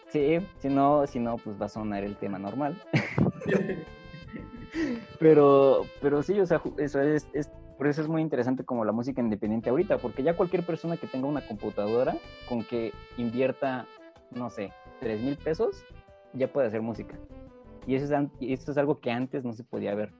sí, 0.07 0.39
si 0.59 0.69
no, 0.69 1.05
si 1.05 1.19
no, 1.19 1.37
pues 1.37 1.61
va 1.61 1.65
a 1.67 1.69
sonar 1.69 2.03
el 2.03 2.15
tema 2.15 2.39
normal. 2.39 2.81
pero, 5.19 5.85
pero 6.01 6.23
sí, 6.23 6.39
o 6.39 6.45
sea, 6.45 6.61
eso 6.77 7.01
es, 7.01 7.27
por 7.77 7.87
eso 7.87 8.01
es 8.01 8.07
muy 8.07 8.21
interesante 8.21 8.63
como 8.63 8.85
la 8.85 8.91
música 8.91 9.21
independiente 9.21 9.69
ahorita, 9.69 9.97
porque 9.97 10.23
ya 10.23 10.35
cualquier 10.35 10.65
persona 10.65 10.97
que 10.97 11.07
tenga 11.07 11.27
una 11.27 11.45
computadora 11.45 12.15
con 12.47 12.63
que 12.63 12.93
invierta, 13.17 13.85
no 14.31 14.49
sé, 14.49 14.71
3 15.01 15.21
mil 15.21 15.37
pesos, 15.37 15.83
ya 16.33 16.51
puede 16.51 16.67
hacer 16.67 16.81
música. 16.81 17.17
Y 17.87 17.95
eso, 17.95 18.05
es, 18.05 18.29
eso 18.39 18.71
es 18.71 18.77
algo 18.77 18.99
que 18.99 19.11
antes 19.11 19.43
no 19.43 19.53
se 19.53 19.63
podía 19.63 19.93
ver. 19.93 20.11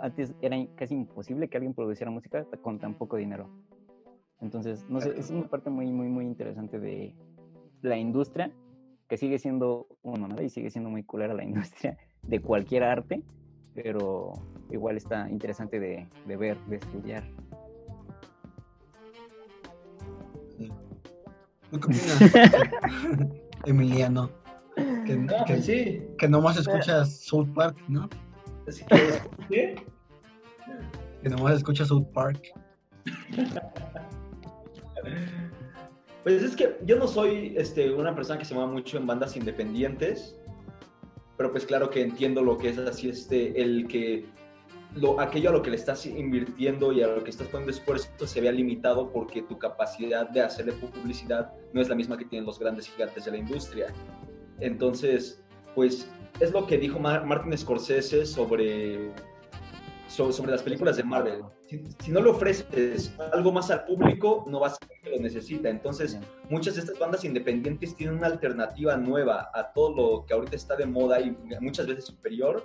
Antes 0.00 0.34
era 0.40 0.56
casi 0.76 0.94
imposible 0.94 1.48
que 1.48 1.56
alguien 1.56 1.74
produciera 1.74 2.10
música 2.10 2.44
con 2.62 2.78
tan 2.78 2.94
poco 2.94 3.16
dinero. 3.16 3.48
Entonces, 4.40 4.84
no 4.88 5.00
sé, 5.00 5.18
es 5.18 5.30
una 5.30 5.48
parte 5.48 5.70
muy, 5.70 5.86
muy, 5.86 6.08
muy 6.08 6.24
interesante 6.24 6.78
de 6.78 7.14
la 7.82 7.96
industria, 7.96 8.52
que 9.08 9.16
sigue 9.16 9.38
siendo 9.38 9.86
una 10.02 10.28
nada 10.28 10.42
y 10.42 10.50
sigue 10.50 10.70
siendo 10.70 10.90
muy 10.90 11.02
culera 11.02 11.34
la 11.34 11.44
industria 11.44 11.96
de 12.22 12.40
cualquier 12.40 12.84
arte, 12.84 13.22
pero 13.74 14.32
igual 14.70 14.96
está 14.96 15.28
interesante 15.28 15.80
de, 15.80 16.08
de 16.26 16.36
ver, 16.36 16.58
de 16.66 16.76
estudiar. 16.76 17.24
¿Qué 20.56 20.70
Emiliano. 23.70 24.30
Que, 24.76 25.16
no, 25.16 25.44
que, 25.44 25.54
pues 25.54 25.64
sí. 25.66 26.02
que 26.18 26.28
nomás 26.28 26.56
escuchas 26.56 27.16
South 27.20 27.48
Park, 27.54 27.76
¿no? 27.88 28.08
¿Qué? 29.48 29.76
Que 31.22 31.28
nomás 31.28 31.56
escuchas 31.56 31.88
South 31.88 32.06
Park. 32.12 32.52
Pues 36.24 36.42
es 36.42 36.56
que 36.56 36.78
yo 36.84 36.98
no 36.98 37.06
soy 37.06 37.54
este, 37.56 37.92
una 37.92 38.14
persona 38.14 38.38
que 38.38 38.44
se 38.44 38.54
mueva 38.54 38.70
mucho 38.70 38.96
en 38.96 39.06
bandas 39.06 39.36
independientes, 39.36 40.36
pero 41.36 41.50
pues 41.50 41.66
claro 41.66 41.90
que 41.90 42.02
entiendo 42.02 42.42
lo 42.42 42.58
que 42.58 42.68
es 42.70 42.78
así, 42.78 43.08
este, 43.08 43.60
el 43.60 43.86
que 43.88 44.26
lo, 44.94 45.20
aquello 45.20 45.50
a 45.50 45.52
lo 45.52 45.62
que 45.62 45.70
le 45.70 45.76
estás 45.76 46.06
invirtiendo 46.06 46.92
y 46.92 47.02
a 47.02 47.08
lo 47.08 47.24
que 47.24 47.30
estás 47.30 47.48
poniendo 47.48 47.72
esfuerzo 47.72 48.08
se 48.24 48.40
vea 48.40 48.52
limitado 48.52 49.10
porque 49.10 49.42
tu 49.42 49.58
capacidad 49.58 50.28
de 50.28 50.42
hacerle 50.42 50.72
publicidad 50.72 51.52
no 51.72 51.80
es 51.80 51.88
la 51.88 51.96
misma 51.96 52.16
que 52.16 52.24
tienen 52.24 52.46
los 52.46 52.58
grandes 52.58 52.88
gigantes 52.88 53.24
de 53.24 53.32
la 53.32 53.38
industria. 53.38 53.92
Entonces, 54.60 55.42
pues 55.74 56.08
es 56.40 56.52
lo 56.52 56.66
que 56.66 56.78
dijo 56.78 56.98
Martin 56.98 57.56
Scorsese 57.56 58.24
sobre, 58.24 59.12
sobre, 60.14 60.52
las 60.52 60.62
películas 60.62 60.96
de 60.96 61.04
Marvel. 61.04 61.42
Si, 62.00 62.10
no 62.10 62.20
le 62.20 62.30
ofreces 62.30 63.12
algo 63.32 63.52
más 63.52 63.70
al 63.70 63.84
público, 63.84 64.44
no 64.48 64.60
vas 64.60 64.74
a 64.74 64.86
ser 64.86 65.00
que 65.02 65.10
lo 65.10 65.18
necesita. 65.18 65.68
Entonces, 65.68 66.18
muchas 66.48 66.74
de 66.76 66.82
estas 66.82 66.98
bandas 66.98 67.24
independientes 67.24 67.94
tienen 67.94 68.16
una 68.18 68.28
alternativa 68.28 68.96
nueva 68.96 69.50
a 69.54 69.72
todo 69.72 69.94
lo 69.94 70.26
que 70.26 70.34
ahorita 70.34 70.56
está 70.56 70.76
de 70.76 70.86
moda 70.86 71.20
y 71.20 71.36
muchas 71.60 71.86
veces 71.86 72.04
superior 72.06 72.64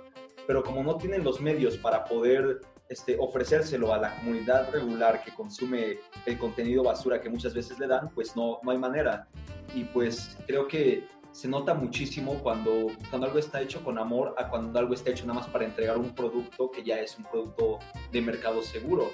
pero 0.50 0.64
como 0.64 0.82
no 0.82 0.96
tienen 0.96 1.22
los 1.22 1.40
medios 1.40 1.76
para 1.76 2.04
poder 2.04 2.60
este, 2.88 3.16
ofrecérselo 3.20 3.94
a 3.94 3.98
la 3.98 4.16
comunidad 4.16 4.68
regular 4.72 5.22
que 5.22 5.32
consume 5.32 6.00
el 6.26 6.38
contenido 6.38 6.82
basura 6.82 7.20
que 7.20 7.30
muchas 7.30 7.54
veces 7.54 7.78
le 7.78 7.86
dan, 7.86 8.08
pues 8.16 8.34
no, 8.34 8.58
no 8.64 8.72
hay 8.72 8.78
manera. 8.78 9.28
Y 9.76 9.84
pues 9.84 10.36
creo 10.48 10.66
que 10.66 11.06
se 11.32 11.48
nota 11.48 11.74
muchísimo 11.74 12.34
cuando, 12.42 12.88
cuando 13.08 13.26
algo 13.26 13.38
está 13.38 13.60
hecho 13.60 13.82
con 13.84 13.98
amor 13.98 14.34
a 14.38 14.48
cuando 14.48 14.78
algo 14.78 14.94
está 14.94 15.10
hecho 15.10 15.26
nada 15.26 15.40
más 15.40 15.48
para 15.48 15.64
entregar 15.64 15.96
un 15.96 16.14
producto 16.14 16.70
que 16.70 16.82
ya 16.82 17.00
es 17.00 17.16
un 17.16 17.24
producto 17.24 17.78
de 18.10 18.20
mercado 18.20 18.62
seguro. 18.62 19.10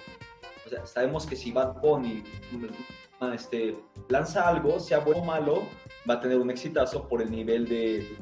O 0.65 0.69
sea, 0.69 0.85
sabemos 0.87 1.27
que 1.27 1.37
si 1.37 1.53
Bad 1.53 1.81
Bunny 1.81 2.25
mm, 2.53 3.33
este, 3.33 3.77
lanza 4.09 4.49
algo, 4.49 4.81
sea 4.81 4.99
bueno 4.99 5.21
o 5.21 5.25
malo, 5.25 5.63
va 6.09 6.15
a 6.15 6.21
tener 6.21 6.39
un 6.39 6.51
exitazo 6.51 7.07
por 7.09 7.23
el 7.23 7.31
nivel 7.31 7.69
de, 7.69 8.17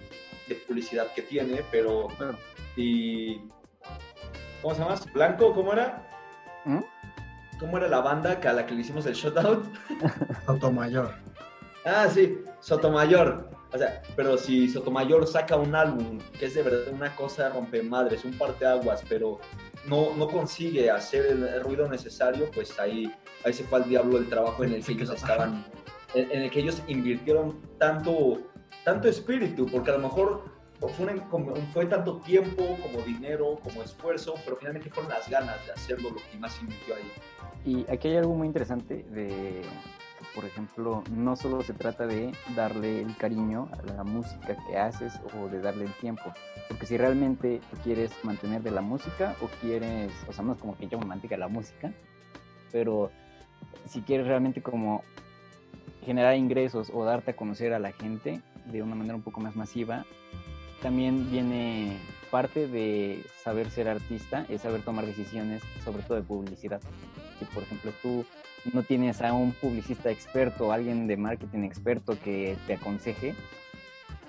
de 0.48 0.54
publicidad 0.66 1.12
que 1.14 1.22
tiene, 1.22 1.62
pero... 1.70 2.08
Y, 2.76 3.40
¿Cómo 4.60 4.74
se 4.74 4.80
llama? 4.80 4.94
¿Blanco? 5.12 5.54
¿Cómo 5.54 5.72
era? 5.72 6.08
¿Mm? 6.64 6.80
¿Cómo 7.60 7.76
era 7.76 7.88
la 7.88 8.00
banda 8.00 8.40
que 8.40 8.48
a 8.48 8.52
la 8.52 8.66
que 8.66 8.74
le 8.74 8.80
hicimos 8.80 9.06
el 9.06 9.14
shoutout? 9.14 9.64
Sotomayor. 10.46 11.14
Ah, 11.84 12.08
sí, 12.08 12.42
Sotomayor. 12.60 13.53
O 13.74 13.78
sea, 13.78 14.02
pero 14.14 14.38
si 14.38 14.68
Sotomayor 14.68 15.26
saca 15.26 15.56
un 15.56 15.74
álbum 15.74 16.20
que 16.38 16.46
es 16.46 16.54
de 16.54 16.62
verdad 16.62 16.92
una 16.92 17.14
cosa 17.16 17.48
rompemadres, 17.48 18.24
un 18.24 18.32
parteaguas, 18.38 19.02
pero 19.08 19.40
no, 19.88 20.14
no 20.14 20.28
consigue 20.28 20.90
hacer 20.92 21.26
el 21.26 21.60
ruido 21.64 21.88
necesario, 21.88 22.48
pues 22.54 22.78
ahí, 22.78 23.12
ahí 23.44 23.52
se 23.52 23.64
fue 23.64 23.80
al 23.82 23.88
diablo 23.88 24.18
el 24.18 24.28
trabajo 24.28 24.62
en 24.62 24.74
el 24.74 24.84
que 24.84 24.92
ellos 24.92 25.10
estaban, 25.10 25.64
en, 26.14 26.30
en 26.30 26.42
el 26.42 26.50
que 26.52 26.60
ellos 26.60 26.80
invirtieron 26.86 27.60
tanto, 27.78 28.42
tanto 28.84 29.08
espíritu, 29.08 29.66
porque 29.66 29.90
a 29.90 29.94
lo 29.94 30.04
mejor 30.04 30.44
fue, 30.96 31.20
como- 31.28 31.56
fue 31.72 31.86
tanto 31.86 32.18
tiempo 32.20 32.76
como 32.80 33.04
dinero, 33.04 33.58
como 33.64 33.82
esfuerzo, 33.82 34.34
pero 34.44 34.56
finalmente 34.56 34.88
fueron 34.90 35.10
las 35.10 35.28
ganas 35.28 35.56
de 35.66 35.72
hacerlo 35.72 36.10
lo 36.10 36.16
que 36.30 36.38
más 36.38 36.56
invirtió 36.60 36.94
ahí. 36.94 37.12
Y 37.66 37.90
aquí 37.90 38.06
hay 38.06 38.18
algo 38.18 38.34
muy 38.34 38.46
interesante 38.46 39.04
de, 39.10 39.62
por 40.34 40.44
ejemplo, 40.44 41.04
no 41.10 41.36
solo 41.36 41.62
se 41.62 41.72
trata 41.74 42.06
de 42.06 42.32
darle 42.56 43.02
el 43.02 43.16
cariño 43.16 43.68
a 43.72 43.92
la 43.94 44.04
música 44.04 44.56
que 44.66 44.76
haces 44.76 45.14
o 45.38 45.48
de 45.48 45.60
darle 45.60 45.84
el 45.84 45.92
tiempo, 45.94 46.22
porque 46.68 46.86
si 46.86 46.96
realmente 46.96 47.60
tú 47.70 47.76
quieres 47.82 48.12
mantener 48.24 48.62
de 48.62 48.70
la 48.70 48.80
música 48.80 49.36
o 49.40 49.48
quieres, 49.60 50.12
o 50.28 50.32
sea, 50.32 50.44
no 50.44 50.54
es 50.54 50.58
como 50.58 50.76
que 50.76 50.88
yo 50.88 50.98
mantenga 50.98 51.36
la 51.36 51.48
música, 51.48 51.92
pero 52.72 53.10
si 53.86 54.02
quieres 54.02 54.26
realmente 54.26 54.62
como 54.62 55.02
generar 56.04 56.36
ingresos 56.36 56.90
o 56.92 57.04
darte 57.04 57.30
a 57.30 57.36
conocer 57.36 57.72
a 57.72 57.78
la 57.78 57.92
gente 57.92 58.40
de 58.66 58.82
una 58.82 58.94
manera 58.94 59.14
un 59.14 59.22
poco 59.22 59.40
más 59.40 59.56
masiva, 59.56 60.04
también 60.82 61.30
viene 61.30 61.96
parte 62.30 62.66
de 62.66 63.24
saber 63.42 63.70
ser 63.70 63.88
artista, 63.88 64.44
es 64.48 64.62
saber 64.62 64.82
tomar 64.82 65.06
decisiones, 65.06 65.62
sobre 65.84 66.02
todo 66.02 66.16
de 66.16 66.22
publicidad. 66.22 66.80
Si 67.38 67.44
por 67.46 67.62
ejemplo 67.62 67.92
tú 68.02 68.26
no 68.72 68.82
tienes 68.82 69.20
a 69.20 69.32
un 69.32 69.52
publicista 69.52 70.10
experto, 70.10 70.72
alguien 70.72 71.06
de 71.06 71.16
marketing 71.16 71.64
experto 71.64 72.18
que 72.22 72.56
te 72.66 72.74
aconseje, 72.74 73.34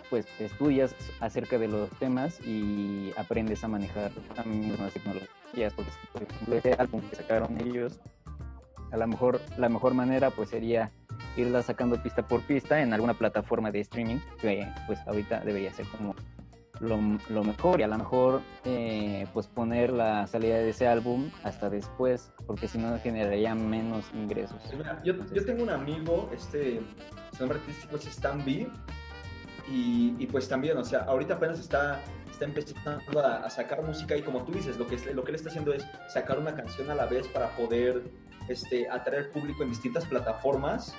pues 0.10 0.28
estudias 0.40 0.96
acerca 1.20 1.58
de 1.58 1.68
los 1.68 1.90
temas 1.92 2.40
y 2.46 3.12
aprendes 3.18 3.64
a 3.64 3.68
manejar 3.68 4.12
también 4.36 4.68
nuevas 4.68 4.94
tecnologías, 4.94 5.74
porque 5.74 5.92
por 6.12 6.24
ejemplo 6.24 6.56
ese 6.56 6.74
álbum 6.74 7.02
que 7.02 7.16
sacaron 7.16 7.58
ellos, 7.62 8.00
a 8.92 8.98
lo 8.98 9.08
mejor 9.08 9.42
la 9.58 9.70
mejor 9.70 9.94
manera 9.94 10.30
pues 10.30 10.50
sería 10.50 10.92
irla 11.38 11.62
sacando 11.64 12.02
pista 12.02 12.28
por 12.28 12.42
pista 12.42 12.82
en 12.82 12.94
alguna 12.94 13.14
plataforma 13.14 13.72
de 13.72 13.82
streaming, 13.82 14.20
que 14.40 14.68
pues 14.88 15.00
ahorita 15.08 15.42
debería 15.42 15.74
ser 15.74 15.86
como 15.88 16.16
lo, 16.80 16.98
lo 17.30 17.44
mejor 17.44 17.80
y 17.80 17.84
a 17.84 17.88
lo 17.88 17.98
mejor 17.98 18.42
eh, 18.66 19.26
pues 19.34 19.48
poner 19.48 19.92
la 19.92 20.28
salida 20.28 20.56
de 20.58 20.70
ese 20.70 20.88
álbum 20.88 21.30
hasta 21.44 21.70
después, 21.70 22.32
porque 22.48 22.68
si 22.68 22.78
no 22.78 22.98
generaría 23.00 23.56
menos 23.56 24.06
ingresos. 24.14 24.58
Mira, 24.78 25.02
yo, 25.04 25.14
yo 25.34 25.46
tengo 25.46 25.64
un 25.64 25.70
amigo, 25.70 26.30
este, 26.34 26.82
su 27.34 27.40
nombre 27.40 27.60
artístico 27.60 27.96
es 27.96 28.08
Stan 28.08 28.44
B, 28.44 28.68
y, 29.70 30.14
y 30.20 30.28
pues 30.28 30.48
también, 30.48 30.78
o 30.78 30.84
sea, 30.84 31.02
ahorita 31.06 31.36
apenas 31.36 31.60
está, 31.60 32.00
está 32.32 32.46
empezando 32.46 33.20
a, 33.20 33.38
a 33.38 33.50
sacar 33.50 33.82
música 33.82 34.16
y 34.16 34.22
como 34.22 34.44
tú 34.44 34.52
dices, 34.52 34.78
lo 34.78 34.86
que, 34.86 34.96
es- 34.96 35.14
lo 35.14 35.24
que 35.24 35.32
él 35.32 35.36
está 35.36 35.50
haciendo 35.50 35.74
es 35.74 35.84
sacar 36.08 36.38
una 36.38 36.54
canción 36.56 36.90
a 36.92 36.96
la 36.96 37.06
vez 37.08 37.28
para 37.30 37.50
poder 37.56 38.04
este, 38.48 38.88
atraer 38.90 39.32
público 39.32 39.64
en 39.64 39.70
distintas 39.70 40.06
plataformas 40.06 40.94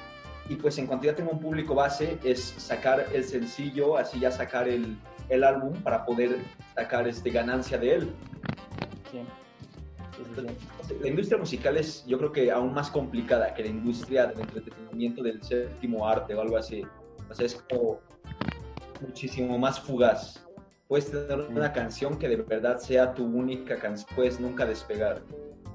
y 0.48 0.56
pues 0.56 0.78
en 0.78 0.86
cuanto 0.86 1.06
ya 1.06 1.14
tenga 1.14 1.30
un 1.30 1.38
público 1.40 1.74
base 1.74 2.18
es 2.24 2.40
sacar 2.56 3.06
el 3.12 3.22
sencillo, 3.24 3.96
así 3.96 4.18
ya 4.18 4.30
sacar 4.32 4.68
el, 4.68 4.96
el 5.28 5.44
álbum 5.44 5.72
para 5.82 6.04
poder 6.04 6.38
sacar 6.74 7.08
este, 7.08 7.30
ganancia 7.30 7.78
de 7.78 7.94
él. 7.94 8.10
Sí. 9.10 9.20
Sí, 10.16 10.22
sí, 10.34 10.46
sí. 10.88 10.94
La 11.00 11.08
industria 11.08 11.38
musical 11.38 11.76
es, 11.76 12.06
yo 12.06 12.16
creo 12.18 12.32
que 12.32 12.50
aún 12.50 12.72
más 12.72 12.90
complicada 12.90 13.52
que 13.52 13.62
la 13.62 13.68
industria 13.68 14.26
del 14.26 14.40
entretenimiento 14.40 15.22
del 15.22 15.42
séptimo 15.42 16.08
arte 16.08 16.34
o 16.34 16.40
algo 16.40 16.56
así. 16.56 16.82
O 17.28 17.34
sea, 17.34 17.44
es 17.44 17.54
como 17.68 18.00
muchísimo 19.00 19.58
más 19.58 19.78
fugaz. 19.80 20.42
Puedes 20.88 21.10
tener 21.10 21.40
una 21.50 21.72
canción 21.72 22.16
que 22.18 22.28
de 22.28 22.36
verdad 22.36 22.78
sea 22.78 23.12
tu 23.12 23.24
única 23.24 23.78
canción, 23.78 24.08
puedes 24.14 24.40
nunca 24.40 24.64
despegar. 24.64 25.22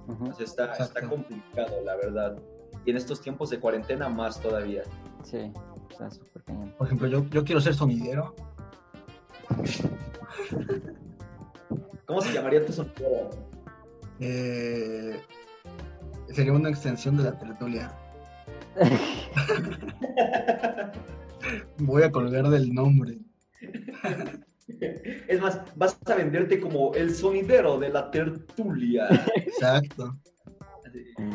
Ujú. 0.08 0.30
O 0.30 0.34
sea, 0.34 0.46
está, 0.46 0.74
está 0.74 1.08
complicado, 1.08 1.82
la 1.84 1.96
verdad. 1.98 2.38
Y 2.86 2.92
en 2.92 2.98
estos 2.98 3.22
tiempos 3.22 3.52
de 3.52 3.60
cuarentena 3.60 4.10
más 4.10 4.42
todavía. 4.42 4.84
Sí, 5.24 5.52
sea, 5.98 6.10
súper 6.10 6.44
cañón. 6.44 6.74
Por 6.78 6.88
ejemplo, 6.88 7.08
yo, 7.08 7.26
yo 7.30 7.44
quiero 7.44 7.62
ser 7.62 7.74
sonidero. 7.74 8.36
¿Cómo 12.06 12.22
se 12.22 12.34
llamaría 12.34 12.66
tu 12.66 12.74
sonido? 12.74 13.30
Eh, 14.20 15.20
sería 16.30 16.54
una 16.54 16.70
extensión 16.70 17.18
de 17.18 17.24
la 17.24 17.38
tertulia. 17.38 17.98
Voy 21.80 22.04
a 22.04 22.12
colgar 22.12 22.50
del 22.50 22.74
nombre. 22.74 23.18
Es 25.28 25.42
más, 25.42 25.62
vas 25.76 25.98
a 26.06 26.16
venderte 26.16 26.60
como 26.60 26.94
el 26.94 27.14
sonidero 27.14 27.80
de 27.80 27.90
la 27.90 28.10
tertulia. 28.12 29.08
Exacto. 29.36 30.12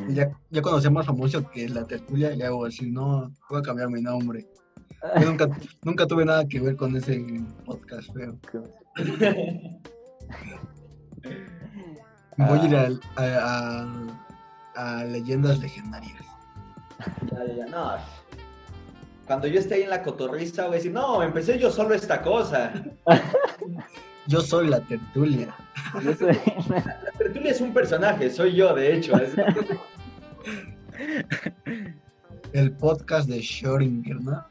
Y 0.08 0.14
ya, 0.14 0.30
ya 0.50 0.62
sea 0.80 0.90
más 0.90 1.06
famoso 1.06 1.48
que 1.50 1.68
la 1.68 1.84
tertulia, 1.84 2.34
ya 2.34 2.50
voy 2.50 2.66
a 2.66 2.70
decir, 2.70 2.92
no, 2.92 3.32
voy 3.48 3.60
a 3.60 3.62
cambiar 3.62 3.88
mi 3.88 4.02
nombre. 4.02 4.46
Yo 5.20 5.26
nunca, 5.26 5.48
nunca 5.82 6.06
tuve 6.06 6.24
nada 6.24 6.46
que 6.46 6.60
ver 6.60 6.76
con 6.76 6.96
ese 6.96 7.20
podcast 7.64 8.12
feo. 8.14 8.36
Voy 12.38 12.58
a 12.58 12.64
ir 12.66 12.76
al- 12.76 13.00
a, 13.16 13.86
a- 14.74 15.00
a 15.00 15.04
leyendas 15.04 15.58
legendarias. 15.58 16.22
Ya, 17.32 17.44
ya, 17.46 17.54
ya, 17.54 17.66
no. 17.66 17.92
Cuando 19.26 19.46
yo 19.48 19.58
esté 19.58 19.74
ahí 19.76 19.82
en 19.82 19.90
la 19.90 20.02
cotorriza, 20.02 20.64
voy 20.66 20.74
a 20.74 20.76
decir, 20.76 20.92
no, 20.92 21.22
empecé 21.22 21.58
yo 21.58 21.70
solo 21.70 21.94
esta 21.94 22.22
cosa. 22.22 22.72
Yo 24.28 24.40
soy 24.40 24.66
la 24.66 24.80
tertulia. 24.80 25.54
Yo 26.02 26.12
soy- 26.14 26.36
La 26.68 27.12
tertulia 27.16 27.52
es 27.52 27.60
un 27.60 27.72
personaje, 27.72 28.28
soy 28.28 28.56
yo, 28.56 28.74
de 28.74 28.96
hecho. 28.96 29.16
es- 29.16 29.36
El 32.52 32.72
podcast 32.72 33.28
de 33.28 33.36
Schrödinger, 33.38 34.20
¿no? 34.20 34.44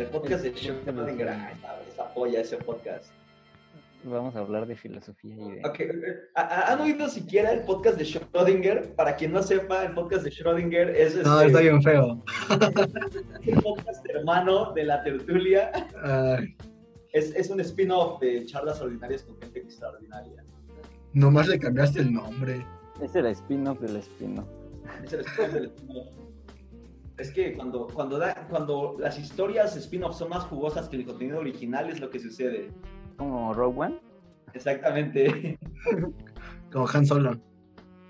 El 0.00 0.06
podcast 0.08 0.42
de 0.44 0.54
Schrödinger, 0.54 1.28
ah, 1.28 1.52
esa, 1.52 1.80
esa 1.88 2.14
polla, 2.14 2.40
ese 2.40 2.56
podcast. 2.58 3.10
Vamos 4.04 4.36
a 4.36 4.40
hablar 4.40 4.66
de 4.66 4.76
filosofía 4.76 5.34
y 5.34 5.50
de... 5.52 5.62
Ok, 5.68 5.80
¿ha- 6.36 6.40
ha- 6.42 6.72
¿Han 6.72 6.80
oído 6.80 7.08
siquiera 7.08 7.50
el 7.52 7.64
podcast 7.64 7.98
de 7.98 8.04
Schrödinger? 8.04 8.94
Para 8.94 9.16
quien 9.16 9.32
no 9.32 9.42
sepa, 9.42 9.84
el 9.84 9.94
podcast 9.94 10.22
de 10.22 10.30
Schrödinger 10.30 10.90
es 10.94 11.16
No, 11.16 11.40
este, 11.40 11.46
está 11.48 11.60
bien 11.60 11.82
feo. 11.82 12.22
el 13.42 13.62
podcast 13.62 14.06
hermano 14.10 14.72
de 14.74 14.84
la 14.84 15.02
tertulia. 15.02 15.72
Ay, 16.04 16.56
Es, 17.12 17.34
es 17.34 17.50
un 17.50 17.58
spin-off 17.60 18.20
de 18.20 18.46
charlas 18.46 18.80
ordinarias 18.80 19.22
con 19.24 19.40
gente 19.40 19.58
extraordinaria. 19.60 20.44
nomás 21.12 21.48
le 21.48 21.58
cambiaste 21.58 22.00
el 22.00 22.12
nombre. 22.12 22.64
Es 23.02 23.14
el 23.16 23.26
spin-off 23.26 23.80
del 23.80 23.96
spin-off. 23.96 24.46
Es 25.04 25.12
el 25.14 25.20
spin-off 25.20 25.52
del 25.52 25.64
spin-off. 25.66 26.08
Es 27.18 27.30
que 27.30 27.54
cuando, 27.54 27.86
cuando, 27.86 28.18
da, 28.18 28.46
cuando 28.50 28.96
las 28.98 29.18
historias 29.18 29.74
spin-off 29.76 30.16
son 30.16 30.28
más 30.28 30.44
jugosas 30.44 30.88
que 30.88 30.96
el 30.96 31.06
contenido 31.06 31.38
original 31.38 31.88
es 31.88 31.98
lo 32.00 32.10
que 32.10 32.18
sucede. 32.18 32.70
Como 33.16 33.54
Rogue 33.54 33.78
One. 33.86 34.00
Exactamente. 34.52 35.58
Como 36.72 36.86
Han 36.92 37.06
Solo. 37.06 37.40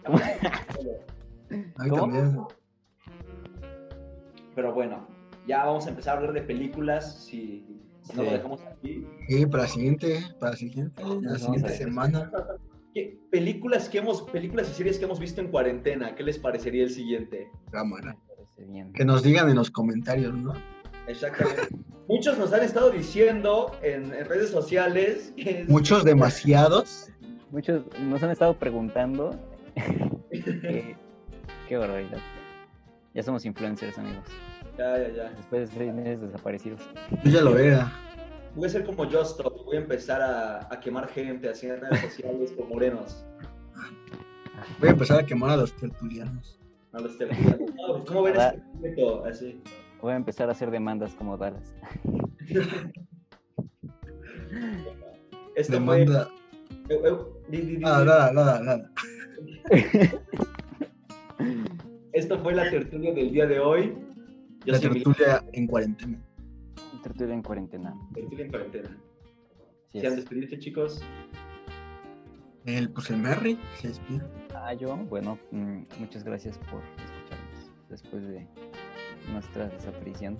A 0.07 1.85
mí 1.85 1.89
¿Cómo? 1.91 2.01
también. 2.03 2.37
Pero 4.55 4.73
bueno, 4.75 5.07
ya 5.47 5.65
vamos 5.65 5.87
a 5.87 5.91
empezar 5.91 6.15
a 6.15 6.19
hablar 6.19 6.33
de 6.33 6.43
películas 6.43 7.25
si, 7.25 7.65
si 8.03 8.17
no 8.17 8.23
Sí. 8.23 8.27
lo 8.29 8.33
dejamos 8.33 8.61
aquí. 8.63 9.07
Y 9.29 9.47
para 9.47 9.65
la 9.65 9.69
siguiente, 9.69 10.25
para 10.41 10.53
la 10.53 10.57
siguiente, 10.57 11.03
la 11.61 11.69
semana. 11.69 12.31
¿Qué 12.95 13.19
películas 13.31 13.89
que 13.89 13.99
hemos, 13.99 14.23
películas 14.23 14.71
y 14.71 14.75
series 14.75 14.99
que 14.99 15.05
hemos 15.05 15.21
visto 15.21 15.41
en 15.41 15.49
cuarentena, 15.51 16.15
¿qué 16.15 16.23
les 16.25 16.39
parecería 16.39 16.85
el 16.85 16.91
siguiente? 16.91 17.49
Cámara. 17.71 18.17
Bien. 18.59 18.93
Que 18.93 19.05
nos 19.05 19.23
digan 19.23 19.49
en 19.49 19.57
los 19.57 19.71
comentarios, 19.71 20.35
¿no? 20.35 20.53
Exactamente. 21.07 21.69
Muchos 22.09 22.39
nos 22.39 22.53
han 22.53 22.63
estado 22.63 22.91
diciendo 22.91 23.73
en, 23.83 24.13
en 24.15 24.25
redes 24.25 24.51
sociales 24.51 25.33
que 25.37 25.63
es- 25.63 25.69
Muchos 25.69 26.05
demasiados. 26.05 27.11
Muchos 27.51 27.83
nos 28.01 28.23
han 28.23 28.31
estado 28.31 28.59
preguntando 28.59 29.39
qué, 30.31 30.97
qué 31.69 31.77
barbaridad. 31.77 32.19
Ya 33.15 33.23
somos 33.23 33.45
influencers, 33.45 33.97
amigos. 33.99 34.25
Ya, 34.79 34.99
ya, 34.99 35.09
ya. 35.11 35.31
Después 35.31 35.71
de 35.71 35.77
seis 35.77 35.95
meses 35.95 36.21
desaparecidos. 36.21 36.81
Yo 37.25 37.31
ya 37.31 37.41
lo 37.41 37.57
era. 37.59 37.93
Voy 38.55 38.67
a 38.67 38.71
ser 38.71 38.85
como 38.85 39.05
Justo, 39.11 39.63
voy 39.67 39.77
a 39.77 39.81
empezar 39.81 40.21
a, 40.23 40.73
a 40.73 40.81
quemar 40.81 41.09
gente 41.09 41.49
así 41.49 41.67
en 41.67 41.81
redes 41.81 42.01
sociales 42.01 42.53
por 42.53 42.69
morenos. 42.69 43.25
Voy 44.81 44.89
a 44.89 44.93
empezar 44.93 45.21
a 45.21 45.27
quemar 45.27 45.51
a 45.51 45.57
los 45.59 45.73
tertulianos. 45.77 46.59
A 46.97 47.01
los 47.01 47.19
tertulianos. 47.19 47.61
No, 47.61 47.93
pues, 47.95 48.05
¿Cómo 48.07 48.23
ven 48.23 48.35
Ah. 48.39 48.49
este 48.55 48.63
proyecto? 48.79 49.25
Así. 49.25 49.61
Voy 50.01 50.13
a 50.13 50.17
empezar 50.17 50.49
a 50.49 50.53
hacer 50.53 50.71
demandas 50.71 51.15
como 51.15 51.37
Dallas. 51.37 51.75
Esto 55.57 55.73
Demanda. 55.75 56.29
fue. 56.87 56.97
eh, 56.97 57.01
eh, 57.05 57.17
di- 57.49 57.57
di- 57.61 57.67
di- 57.77 57.79
Nada, 57.79 58.05
nada, 58.05 58.33
nada, 58.33 58.61
nada. 58.63 58.91
Esto 62.13 62.39
fue 62.39 62.55
la 62.55 62.71
tertulia 62.71 63.13
del 63.13 63.31
día 63.33 63.47
de 63.47 63.61
hoy. 63.61 63.95
Yo 64.65 64.73
La 64.73 64.81
tertulia 64.81 65.45
en 65.53 65.67
cuarentena. 65.67 66.19
Tertulia 67.03 67.35
en 67.35 67.43
cuarentena. 67.43 67.95
tertulia 68.15 68.45
en 68.47 68.51
cuarentena. 68.51 68.89
Así 68.89 68.99
¿Quieran 69.93 70.13
es. 70.13 70.17
despedirse, 70.19 70.59
chicos? 70.59 71.03
El, 72.67 72.91
pues 72.91 73.11
el 73.11 73.19
Merry 73.19 73.57
se 73.81 73.89
despide. 73.89 74.23
Ah, 74.53 74.75
yo, 74.75 74.97
bueno, 74.97 75.39
mm, 75.53 75.83
muchas 76.01 76.25
gracias 76.25 76.59
por 76.59 76.83
escucharnos 77.05 77.71
después 77.89 78.27
de 78.27 78.45
nuestra 79.31 79.69
desaparición. 79.69 80.37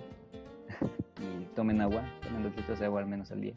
y 1.21 1.45
tomen 1.55 1.79
agua, 1.79 2.03
tomen 2.21 2.43
dos 2.43 2.53
litros 2.57 2.79
de 2.79 2.85
agua 2.85 2.99
al 2.99 3.07
menos 3.07 3.31
al 3.31 3.39
día. 3.39 3.53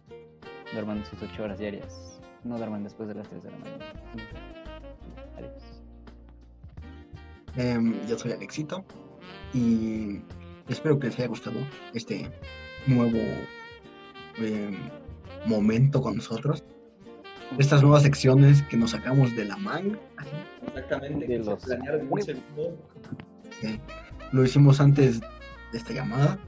Duerman 0.72 1.04
sus 1.04 1.20
ocho 1.20 1.42
horas 1.42 1.58
diarias. 1.58 2.20
No 2.44 2.58
duerman 2.58 2.84
después 2.84 3.08
de 3.08 3.16
las 3.16 3.28
3 3.28 3.42
de 3.42 3.50
la 3.50 3.58
mañana. 3.58 3.84
Adiós. 5.36 5.82
Em, 7.56 8.06
yo 8.06 8.16
soy 8.16 8.32
Alexito 8.32 8.84
y 9.52 10.20
espero 10.68 10.98
que 10.98 11.08
les 11.08 11.18
haya 11.18 11.26
gustado 11.26 11.58
este 11.92 12.30
nuevo 12.86 13.18
em, 14.38 14.78
momento 15.46 16.00
con 16.00 16.16
nosotros. 16.16 16.59
Estas 17.58 17.82
nuevas 17.82 18.02
secciones 18.02 18.62
que 18.62 18.76
nos 18.76 18.92
sacamos 18.92 19.34
de 19.34 19.44
la 19.44 19.56
manga. 19.56 19.98
Exactamente. 20.68 21.26
De 21.26 21.38
los 21.38 21.64
que 23.60 23.80
lo 24.32 24.44
hicimos 24.44 24.80
antes 24.80 25.20
de 25.20 25.26
esta 25.78 25.92
llamada. 25.92 26.38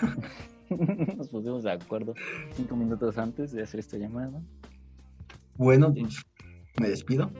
Nos 1.16 1.28
pusimos 1.28 1.64
de 1.64 1.72
acuerdo 1.72 2.14
cinco 2.54 2.76
minutos 2.76 3.18
antes 3.18 3.52
de 3.52 3.62
hacer 3.62 3.80
esta 3.80 3.98
llamada. 3.98 4.40
Bueno, 5.56 5.92
pues 5.92 6.24
me 6.80 6.88
despido. 6.88 7.30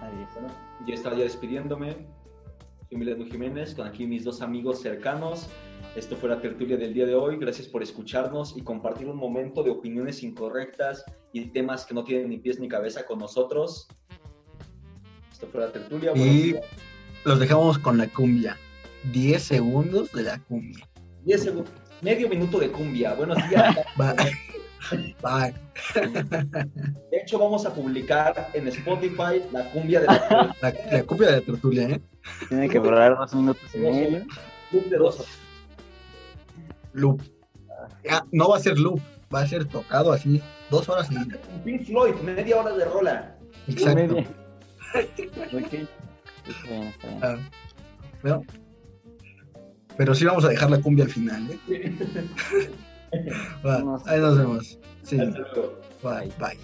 Adiós. 0.00 0.28
Bueno, 0.34 0.48
yo 0.86 0.94
estaba 0.94 1.16
ya 1.16 1.24
despidiéndome. 1.24 1.92
Soy 1.92 2.96
Emiliano 2.96 3.24
Jiménez, 3.26 3.74
con 3.74 3.86
aquí 3.86 4.06
mis 4.06 4.24
dos 4.24 4.42
amigos 4.42 4.80
cercanos. 4.80 5.48
Esto 5.94 6.16
fue 6.16 6.30
la 6.30 6.40
tertulia 6.40 6.76
del 6.76 6.92
día 6.92 7.06
de 7.06 7.14
hoy. 7.14 7.36
Gracias 7.36 7.68
por 7.68 7.82
escucharnos 7.82 8.56
y 8.56 8.62
compartir 8.62 9.06
un 9.06 9.16
momento 9.16 9.62
de 9.62 9.70
opiniones 9.70 10.22
incorrectas 10.22 11.04
y 11.34 11.46
temas 11.46 11.84
que 11.84 11.94
no 11.94 12.04
tienen 12.04 12.28
ni 12.30 12.38
pies 12.38 12.60
ni 12.60 12.68
cabeza 12.68 13.04
con 13.04 13.18
nosotros. 13.18 13.88
Esto 15.32 15.48
fue 15.48 15.60
la 15.62 15.72
tertulia. 15.72 16.12
Y- 16.14 16.18
Buenos 16.18 16.34
días. 16.44 16.64
Los 17.24 17.40
dejamos 17.40 17.78
con 17.78 17.98
la 17.98 18.06
cumbia. 18.06 18.56
10 19.12 19.42
segundos 19.42 20.12
de 20.12 20.22
la 20.22 20.38
cumbia. 20.38 20.88
10 21.24 21.42
segundos. 21.42 21.72
Medio 22.02 22.28
minuto 22.28 22.58
de 22.60 22.70
cumbia. 22.70 23.14
Buenos 23.14 23.36
días. 23.48 23.76
Bye. 23.96 25.14
Bye. 25.22 25.54
De 27.10 27.16
hecho, 27.16 27.38
vamos 27.38 27.66
a 27.66 27.74
publicar 27.74 28.50
en 28.54 28.68
Spotify 28.68 29.42
la 29.50 29.68
cumbia 29.72 30.00
de 30.00 30.06
la 30.06 30.54
La, 30.62 30.74
la 30.92 31.02
cumbia 31.02 31.28
de 31.28 31.32
la 31.32 31.40
tertulia, 31.40 31.88
¿eh? 31.88 32.00
Tiene 32.48 32.68
que 32.68 32.78
borrar 32.78 33.16
dos 33.16 33.34
minutos 33.34 33.62
y 33.74 33.78
medio. 33.78 34.24
Club 34.70 34.84
de 34.88 34.96
dos. 34.98 35.24
Loop. 36.92 37.22
Ah, 38.08 38.24
no 38.30 38.48
va 38.50 38.56
a 38.58 38.60
ser 38.60 38.78
loop, 38.78 39.00
va 39.34 39.40
a 39.42 39.46
ser 39.46 39.64
tocado 39.66 40.12
así, 40.12 40.40
dos 40.70 40.88
horas 40.88 41.08
y 41.10 41.16
Pink 41.64 41.86
Floyd, 41.86 42.14
media 42.22 42.60
hora 42.60 42.72
de 42.72 42.84
rola. 42.84 43.36
Exacto. 43.66 44.14
Media. 44.14 44.26
Ok. 45.52 45.72
Está 46.46 46.68
bien, 46.68 46.82
está 46.84 47.08
bien. 47.08 47.20
Ah, 47.22 47.36
bueno. 48.22 48.42
Pero 49.96 50.14
sí 50.14 50.24
vamos 50.24 50.44
a 50.44 50.48
dejar 50.48 50.70
la 50.70 50.80
cumbia 50.80 51.04
al 51.04 51.10
final, 51.10 51.48
¿eh? 51.68 51.92
Va, 53.64 54.02
ahí 54.06 54.20
nos 54.20 54.38
vemos. 54.38 54.78
Sí, 55.02 55.16
bye, 55.16 56.32
bye. 56.38 56.58